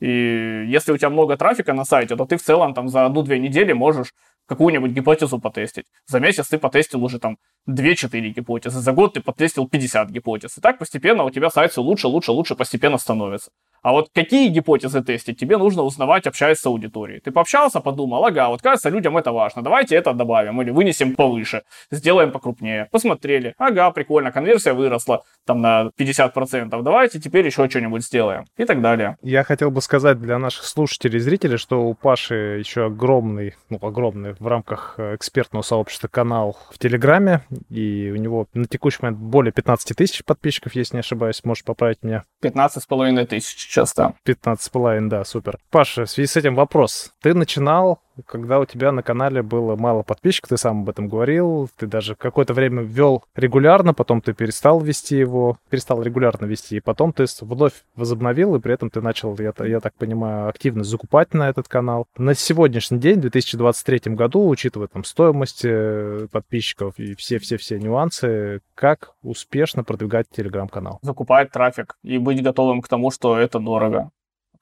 И 0.01 0.67
если 0.69 0.93
у 0.93 0.99
тебя 0.99 1.11
много 1.11 1.37
трафика 1.37 1.73
на 1.73 1.85
сайте, 1.85 2.17
то 2.17 2.27
ты 2.27 2.37
в 2.37 2.43
целом 2.43 2.75
там 2.75 2.89
за 2.89 3.07
одну-две 3.07 3.39
недели 3.39 3.73
можешь 3.73 4.13
какую-нибудь 4.47 4.93
гипотезу 4.93 5.39
потестить. 5.39 5.87
За 6.07 6.21
месяц 6.21 6.49
ты 6.49 6.59
потестил 6.59 7.05
уже 7.05 7.19
там 7.19 7.39
2-4 7.69 8.21
гипотезы, 8.29 8.81
за 8.81 8.93
год 8.93 9.15
ты 9.15 9.21
потестил 9.21 9.69
50 9.69 10.11
гипотез. 10.11 10.59
И 10.59 10.61
так 10.61 10.79
постепенно 10.79 11.25
у 11.25 11.31
тебя 11.31 11.51
сайт 11.51 11.73
все 11.73 11.83
лучше, 11.83 12.09
лучше, 12.09 12.33
лучше 12.33 12.55
постепенно 12.55 12.99
становится. 12.99 13.51
А 13.85 13.93
вот 13.93 14.09
какие 14.15 14.49
гипотезы 14.49 15.03
тестить, 15.03 15.39
тебе 15.39 15.59
нужно 15.59 15.83
узнавать, 15.83 16.27
общаясь 16.27 16.59
с 16.59 16.65
аудиторией. 16.65 17.21
Ты 17.21 17.31
пообщался, 17.31 17.81
подумал, 17.81 18.25
ага, 18.25 18.49
вот 18.49 18.63
кажется, 18.63 18.89
людям 18.89 19.19
это 19.19 19.31
важно, 19.31 19.61
давайте 19.61 19.95
это 19.95 20.15
добавим 20.15 20.63
или 20.63 20.71
вынесем 20.71 21.15
повыше, 21.15 21.65
сделаем 21.91 22.33
покрупнее. 22.33 22.89
Посмотрели, 22.91 23.55
ага, 23.59 23.91
прикольно, 23.91 24.33
конверсия 24.33 24.73
выросла 24.73 25.23
там 25.45 25.61
на 25.61 25.91
50%, 26.01 26.83
давайте 26.83 27.21
теперь 27.21 27.45
еще 27.45 27.69
что-нибудь 27.69 28.03
сделаем 28.03 28.47
и 28.57 28.65
так 28.65 28.81
далее. 28.81 29.19
Я 29.21 29.45
хотел 29.45 29.71
бы 29.71 29.83
сказать 29.83 30.19
для 30.19 30.39
наших 30.39 30.65
слушателей 30.65 31.19
и 31.19 31.21
зрителей, 31.21 31.59
что 31.59 31.83
у 31.83 31.93
Паши 31.93 32.57
еще 32.59 32.87
огромный, 32.87 33.55
ну, 33.69 33.79
огромный 33.83 34.34
в 34.39 34.47
рамках 34.47 34.95
э, 34.99 35.15
экспертного 35.15 35.63
сообщества 35.63 36.09
канал 36.09 36.57
в 36.71 36.79
Телеграме, 36.79 37.43
и 37.71 38.11
у 38.13 38.17
него 38.17 38.47
на 38.55 38.67
текущий 38.67 38.99
момент 39.03 39.19
более 39.19 39.53
15 39.53 39.97
тысяч 39.97 40.25
подписчиков, 40.25 40.75
если 40.75 40.97
не 40.97 41.01
ошибаюсь, 41.01 41.45
можешь 41.45 41.65
поправить 41.65 42.03
меня. 42.03 42.25
15 42.43 42.83
с 42.83 42.87
половиной 42.87 43.27
тысяч 43.27 43.59
сейчас, 43.59 43.95
да. 43.95 44.15
15 44.25 44.65
с 44.65 44.69
половиной, 44.69 45.11
да, 45.11 45.25
супер. 45.25 45.59
Паша, 45.71 46.05
в 46.05 46.11
связи 46.11 46.27
с 46.27 46.37
этим 46.37 46.55
вопрос. 46.55 47.13
Ты 47.23 47.35
начинал 47.35 48.01
когда 48.27 48.61
у 48.61 48.65
тебя 48.65 48.93
на 48.93 49.03
канале 49.03 49.43
было 49.43 49.77
мало 49.77 50.03
подписчиков, 50.03 50.51
ты 50.51 50.57
сам 50.57 50.83
об 50.83 50.91
этом 50.91 51.09
говорил, 51.09 51.69
ты 51.77 51.87
даже 51.87 52.15
какое-то 52.15 52.55
время 52.55 52.83
вел 52.83 53.25
регулярно, 53.35 53.95
потом 53.95 54.21
ты 54.21 54.33
перестал 54.33 54.81
вести 54.81 55.17
его, 55.17 55.59
перестал 55.71 56.03
регулярно 56.03 56.47
вести, 56.47 56.77
и 56.77 56.81
потом 56.81 57.13
ты 57.13 57.27
вновь 57.41 57.85
возобновил, 57.97 58.55
и 58.55 58.61
при 58.61 58.75
этом 58.75 58.91
ты 58.91 59.01
начал, 59.01 59.37
я, 59.39 59.53
я 59.67 59.81
так 59.81 59.95
понимаю, 59.95 60.49
активно 60.49 60.85
закупать 60.85 61.35
на 61.35 61.49
этот 61.49 61.69
канал. 61.69 62.07
На 62.17 62.35
сегодняшний 62.35 62.99
день, 62.99 63.19
в 63.19 63.23
2023 63.23 64.15
году, 64.15 64.49
учитывая 64.49 64.89
там 64.89 65.05
стоимость 65.05 65.65
э, 65.65 66.27
подписчиков 66.31 66.99
и 66.99 67.15
все-все-все 67.15 67.79
нюансы, 67.79 68.61
как 68.75 69.15
успешно 69.23 69.85
продвигать 69.85 70.27
телеграм-канал? 70.31 70.99
Закупать 71.03 71.51
трафик 71.51 71.97
и 72.03 72.19
быть 72.19 72.43
готовым 72.43 72.83
к 72.83 72.89
тому, 72.89 73.11
что 73.11 73.39
это 73.39 73.59
дорого. 73.59 74.11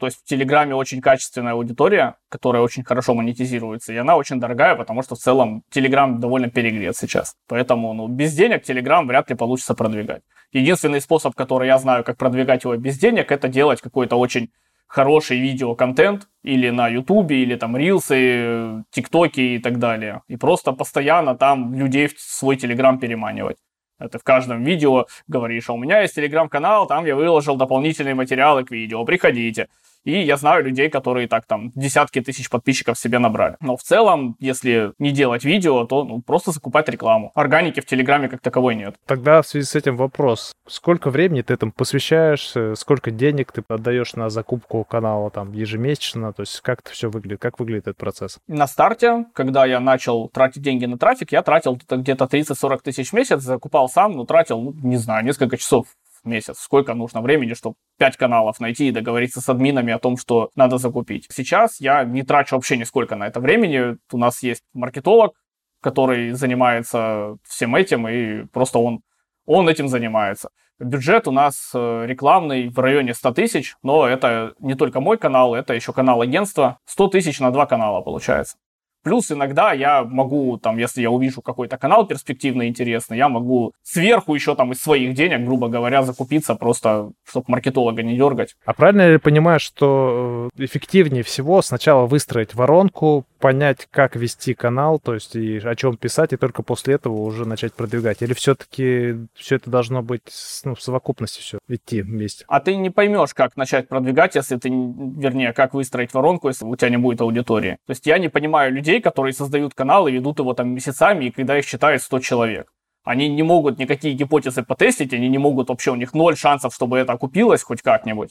То 0.02 0.06
есть 0.06 0.18
в 0.18 0.24
Телеграме 0.24 0.74
очень 0.74 1.00
качественная 1.00 1.52
аудитория, 1.52 2.16
которая 2.28 2.60
очень 2.60 2.82
хорошо 2.82 3.14
монетизируется, 3.14 3.92
и 3.92 3.96
она 3.96 4.16
очень 4.16 4.40
дорогая, 4.40 4.74
потому 4.74 5.00
что 5.02 5.14
в 5.14 5.20
целом 5.20 5.62
Телеграм 5.70 6.18
довольно 6.18 6.50
перегрет 6.50 6.96
сейчас. 6.96 7.36
Поэтому 7.46 7.94
ну, 7.94 8.08
без 8.08 8.34
денег 8.34 8.64
Телеграм 8.64 9.06
вряд 9.06 9.30
ли 9.30 9.36
получится 9.36 9.74
продвигать. 9.74 10.22
Единственный 10.50 11.00
способ, 11.00 11.36
который 11.36 11.68
я 11.68 11.78
знаю, 11.78 12.02
как 12.02 12.16
продвигать 12.16 12.64
его 12.64 12.76
без 12.76 12.98
денег, 12.98 13.30
это 13.30 13.46
делать 13.46 13.80
какой-то 13.80 14.16
очень 14.16 14.50
хороший 14.88 15.38
видеоконтент 15.38 16.26
или 16.42 16.70
на 16.70 16.88
Ютубе, 16.88 17.40
или 17.40 17.54
там 17.54 17.76
рилсы, 17.76 18.82
тиктоки 18.90 19.40
и 19.40 19.58
так 19.60 19.78
далее. 19.78 20.22
И 20.26 20.36
просто 20.36 20.72
постоянно 20.72 21.36
там 21.36 21.74
людей 21.74 22.08
в 22.08 22.18
свой 22.18 22.56
Телеграм 22.56 22.98
переманивать. 22.98 23.58
Это 24.02 24.18
в 24.18 24.24
каждом 24.24 24.64
видео 24.64 25.06
говоришь, 25.28 25.68
а 25.68 25.74
у 25.74 25.78
меня 25.78 26.00
есть 26.00 26.16
телеграм-канал, 26.16 26.86
там 26.86 27.06
я 27.06 27.14
выложил 27.14 27.56
дополнительные 27.56 28.16
материалы 28.16 28.64
к 28.64 28.72
видео, 28.72 29.04
приходите. 29.04 29.68
И 30.04 30.20
я 30.20 30.36
знаю 30.36 30.64
людей, 30.64 30.88
которые 30.88 31.28
так 31.28 31.46
там 31.46 31.70
десятки 31.74 32.20
тысяч 32.20 32.50
подписчиков 32.50 32.98
себе 32.98 33.18
набрали. 33.18 33.56
Но 33.60 33.76
в 33.76 33.82
целом, 33.82 34.36
если 34.40 34.92
не 34.98 35.12
делать 35.12 35.44
видео, 35.44 35.84
то 35.84 36.04
ну, 36.04 36.20
просто 36.20 36.50
закупать 36.50 36.88
рекламу. 36.88 37.30
Органики 37.34 37.80
в 37.80 37.86
Телеграме 37.86 38.28
как 38.28 38.40
таковой 38.40 38.74
нет. 38.74 38.96
Тогда 39.06 39.42
в 39.42 39.46
связи 39.46 39.66
с 39.66 39.74
этим 39.74 39.96
вопрос. 39.96 40.52
Сколько 40.66 41.10
времени 41.10 41.42
ты 41.42 41.54
этому 41.54 41.72
посвящаешь? 41.72 42.54
Сколько 42.78 43.10
денег 43.10 43.52
ты 43.52 43.62
отдаешь 43.68 44.14
на 44.14 44.28
закупку 44.30 44.84
канала 44.84 45.30
там 45.30 45.52
ежемесячно? 45.52 46.32
То 46.32 46.42
есть 46.42 46.60
как 46.60 46.80
это 46.80 46.90
все 46.90 47.10
выглядит? 47.10 47.40
Как 47.40 47.58
выглядит 47.58 47.84
этот 47.84 47.96
процесс? 47.96 48.38
На 48.48 48.66
старте, 48.66 49.26
когда 49.34 49.64
я 49.64 49.80
начал 49.80 50.28
тратить 50.28 50.62
деньги 50.62 50.86
на 50.86 50.98
трафик, 50.98 51.32
я 51.32 51.42
тратил 51.42 51.78
где-то 51.88 52.24
30-40 52.24 52.80
тысяч 52.82 53.10
в 53.10 53.12
месяц, 53.12 53.40
закупал 53.42 53.88
сам, 53.88 54.12
ну, 54.12 54.24
тратил, 54.24 54.60
ну, 54.60 54.74
не 54.82 54.96
знаю, 54.96 55.24
несколько 55.24 55.56
часов 55.56 55.86
месяц. 56.24 56.58
Сколько 56.58 56.94
нужно 56.94 57.20
времени, 57.20 57.54
чтобы 57.54 57.76
5 57.98 58.16
каналов 58.16 58.60
найти 58.60 58.88
и 58.88 58.92
договориться 58.92 59.40
с 59.40 59.48
админами 59.48 59.92
о 59.92 59.98
том, 59.98 60.16
что 60.16 60.50
надо 60.56 60.78
закупить. 60.78 61.26
Сейчас 61.30 61.80
я 61.80 62.04
не 62.04 62.22
трачу 62.22 62.56
вообще 62.56 62.76
нисколько 62.76 63.16
на 63.16 63.26
это 63.26 63.40
времени. 63.40 63.96
У 64.12 64.18
нас 64.18 64.42
есть 64.42 64.62
маркетолог, 64.74 65.34
который 65.80 66.30
занимается 66.32 67.36
всем 67.44 67.74
этим, 67.74 68.08
и 68.08 68.44
просто 68.46 68.78
он, 68.78 69.00
он 69.46 69.68
этим 69.68 69.88
занимается. 69.88 70.50
Бюджет 70.78 71.28
у 71.28 71.32
нас 71.32 71.70
э, 71.74 72.06
рекламный 72.06 72.68
в 72.68 72.78
районе 72.78 73.14
100 73.14 73.32
тысяч, 73.32 73.76
но 73.82 74.06
это 74.06 74.54
не 74.58 74.74
только 74.74 75.00
мой 75.00 75.16
канал, 75.16 75.54
это 75.54 75.74
еще 75.74 75.92
канал 75.92 76.20
агентства. 76.22 76.78
100 76.86 77.08
тысяч 77.08 77.38
на 77.40 77.50
два 77.50 77.66
канала 77.66 78.00
получается. 78.00 78.56
Плюс 79.02 79.30
иногда 79.30 79.72
я 79.72 80.04
могу, 80.04 80.58
там, 80.58 80.78
если 80.78 81.02
я 81.02 81.10
увижу 81.10 81.42
какой-то 81.42 81.76
канал 81.76 82.06
перспективный, 82.06 82.68
интересный, 82.68 83.16
я 83.16 83.28
могу 83.28 83.72
сверху 83.82 84.34
еще 84.34 84.54
там 84.54 84.72
из 84.72 84.80
своих 84.80 85.14
денег, 85.14 85.44
грубо 85.44 85.68
говоря, 85.68 86.02
закупиться 86.02 86.54
просто, 86.54 87.10
чтобы 87.28 87.46
маркетолога 87.48 88.02
не 88.02 88.16
дергать. 88.16 88.54
А 88.64 88.72
правильно 88.72 89.02
я 89.02 89.18
понимаю, 89.18 89.60
что 89.60 90.48
э, 90.56 90.64
эффективнее 90.64 91.22
всего 91.22 91.62
сначала 91.62 92.06
выстроить 92.06 92.54
воронку, 92.54 93.24
понять, 93.42 93.88
как 93.90 94.14
вести 94.14 94.54
канал, 94.54 95.00
то 95.00 95.14
есть 95.14 95.34
и 95.34 95.58
о 95.58 95.74
чем 95.74 95.96
писать, 95.96 96.32
и 96.32 96.36
только 96.36 96.62
после 96.62 96.94
этого 96.94 97.14
уже 97.22 97.44
начать 97.44 97.74
продвигать? 97.74 98.22
Или 98.22 98.34
все-таки 98.34 99.26
все 99.34 99.56
это 99.56 99.68
должно 99.68 100.00
быть 100.00 100.22
ну, 100.64 100.76
в 100.76 100.80
совокупности 100.80 101.40
все 101.40 101.58
идти 101.68 102.02
вместе? 102.02 102.44
А 102.46 102.60
ты 102.60 102.76
не 102.76 102.90
поймешь, 102.90 103.34
как 103.34 103.56
начать 103.56 103.88
продвигать, 103.88 104.36
если 104.36 104.56
ты, 104.56 104.68
вернее, 104.68 105.52
как 105.52 105.74
выстроить 105.74 106.14
воронку, 106.14 106.46
если 106.46 106.64
у 106.64 106.76
тебя 106.76 106.90
не 106.90 106.98
будет 106.98 107.20
аудитории. 107.20 107.78
То 107.84 107.90
есть 107.90 108.06
я 108.06 108.18
не 108.18 108.28
понимаю 108.28 108.72
людей, 108.72 109.00
которые 109.00 109.32
создают 109.32 109.74
канал 109.74 110.06
и 110.06 110.12
ведут 110.12 110.38
его 110.38 110.54
там 110.54 110.72
месяцами, 110.72 111.24
и 111.24 111.30
когда 111.32 111.58
их 111.58 111.66
считают 111.66 112.00
100 112.00 112.20
человек. 112.20 112.72
Они 113.02 113.28
не 113.28 113.42
могут 113.42 113.80
никакие 113.80 114.14
гипотезы 114.14 114.62
потестить, 114.62 115.12
они 115.12 115.28
не 115.28 115.38
могут 115.38 115.68
вообще, 115.68 115.90
у 115.90 115.96
них 115.96 116.14
ноль 116.14 116.36
шансов, 116.36 116.72
чтобы 116.72 116.98
это 116.98 117.12
окупилось 117.12 117.64
хоть 117.64 117.82
как-нибудь 117.82 118.30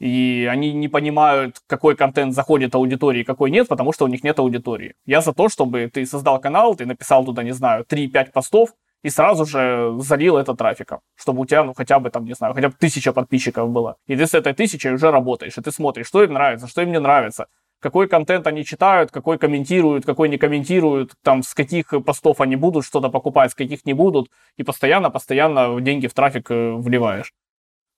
и 0.00 0.48
они 0.50 0.72
не 0.72 0.88
понимают, 0.88 1.60
какой 1.66 1.94
контент 1.94 2.34
заходит 2.34 2.74
аудитории, 2.74 3.22
какой 3.22 3.50
нет, 3.50 3.68
потому 3.68 3.92
что 3.92 4.06
у 4.06 4.08
них 4.08 4.24
нет 4.24 4.38
аудитории. 4.38 4.94
Я 5.06 5.20
за 5.20 5.32
то, 5.32 5.48
чтобы 5.48 5.88
ты 5.92 6.06
создал 6.06 6.40
канал, 6.40 6.74
ты 6.74 6.86
написал 6.86 7.24
туда, 7.24 7.42
не 7.42 7.52
знаю, 7.52 7.84
3-5 7.84 8.32
постов, 8.32 8.70
и 9.02 9.10
сразу 9.10 9.46
же 9.46 9.94
залил 9.98 10.36
это 10.36 10.54
трафиком, 10.54 11.00
чтобы 11.14 11.42
у 11.42 11.46
тебя, 11.46 11.64
ну, 11.64 11.74
хотя 11.74 11.98
бы 11.98 12.10
там, 12.10 12.24
не 12.24 12.34
знаю, 12.34 12.54
хотя 12.54 12.68
бы 12.68 12.74
тысяча 12.78 13.12
подписчиков 13.12 13.70
было. 13.70 13.96
И 14.06 14.16
ты 14.16 14.26
с 14.26 14.34
этой 14.34 14.52
тысячей 14.54 14.90
уже 14.90 15.10
работаешь, 15.10 15.56
и 15.56 15.62
ты 15.62 15.70
смотришь, 15.70 16.06
что 16.06 16.22
им 16.22 16.32
нравится, 16.32 16.66
что 16.66 16.82
им 16.82 16.92
не 16.92 17.00
нравится, 17.00 17.46
какой 17.80 18.08
контент 18.08 18.46
они 18.46 18.64
читают, 18.64 19.10
какой 19.10 19.38
комментируют, 19.38 20.04
какой 20.04 20.28
не 20.28 20.38
комментируют, 20.38 21.12
там, 21.22 21.42
с 21.42 21.54
каких 21.54 21.92
постов 22.04 22.40
они 22.40 22.56
будут 22.56 22.84
что-то 22.84 23.08
покупать, 23.08 23.52
с 23.52 23.54
каких 23.54 23.86
не 23.86 23.94
будут, 23.94 24.30
и 24.56 24.62
постоянно-постоянно 24.62 25.80
деньги 25.80 26.06
в 26.06 26.14
трафик 26.14 26.50
э, 26.50 26.72
вливаешь. 26.72 27.32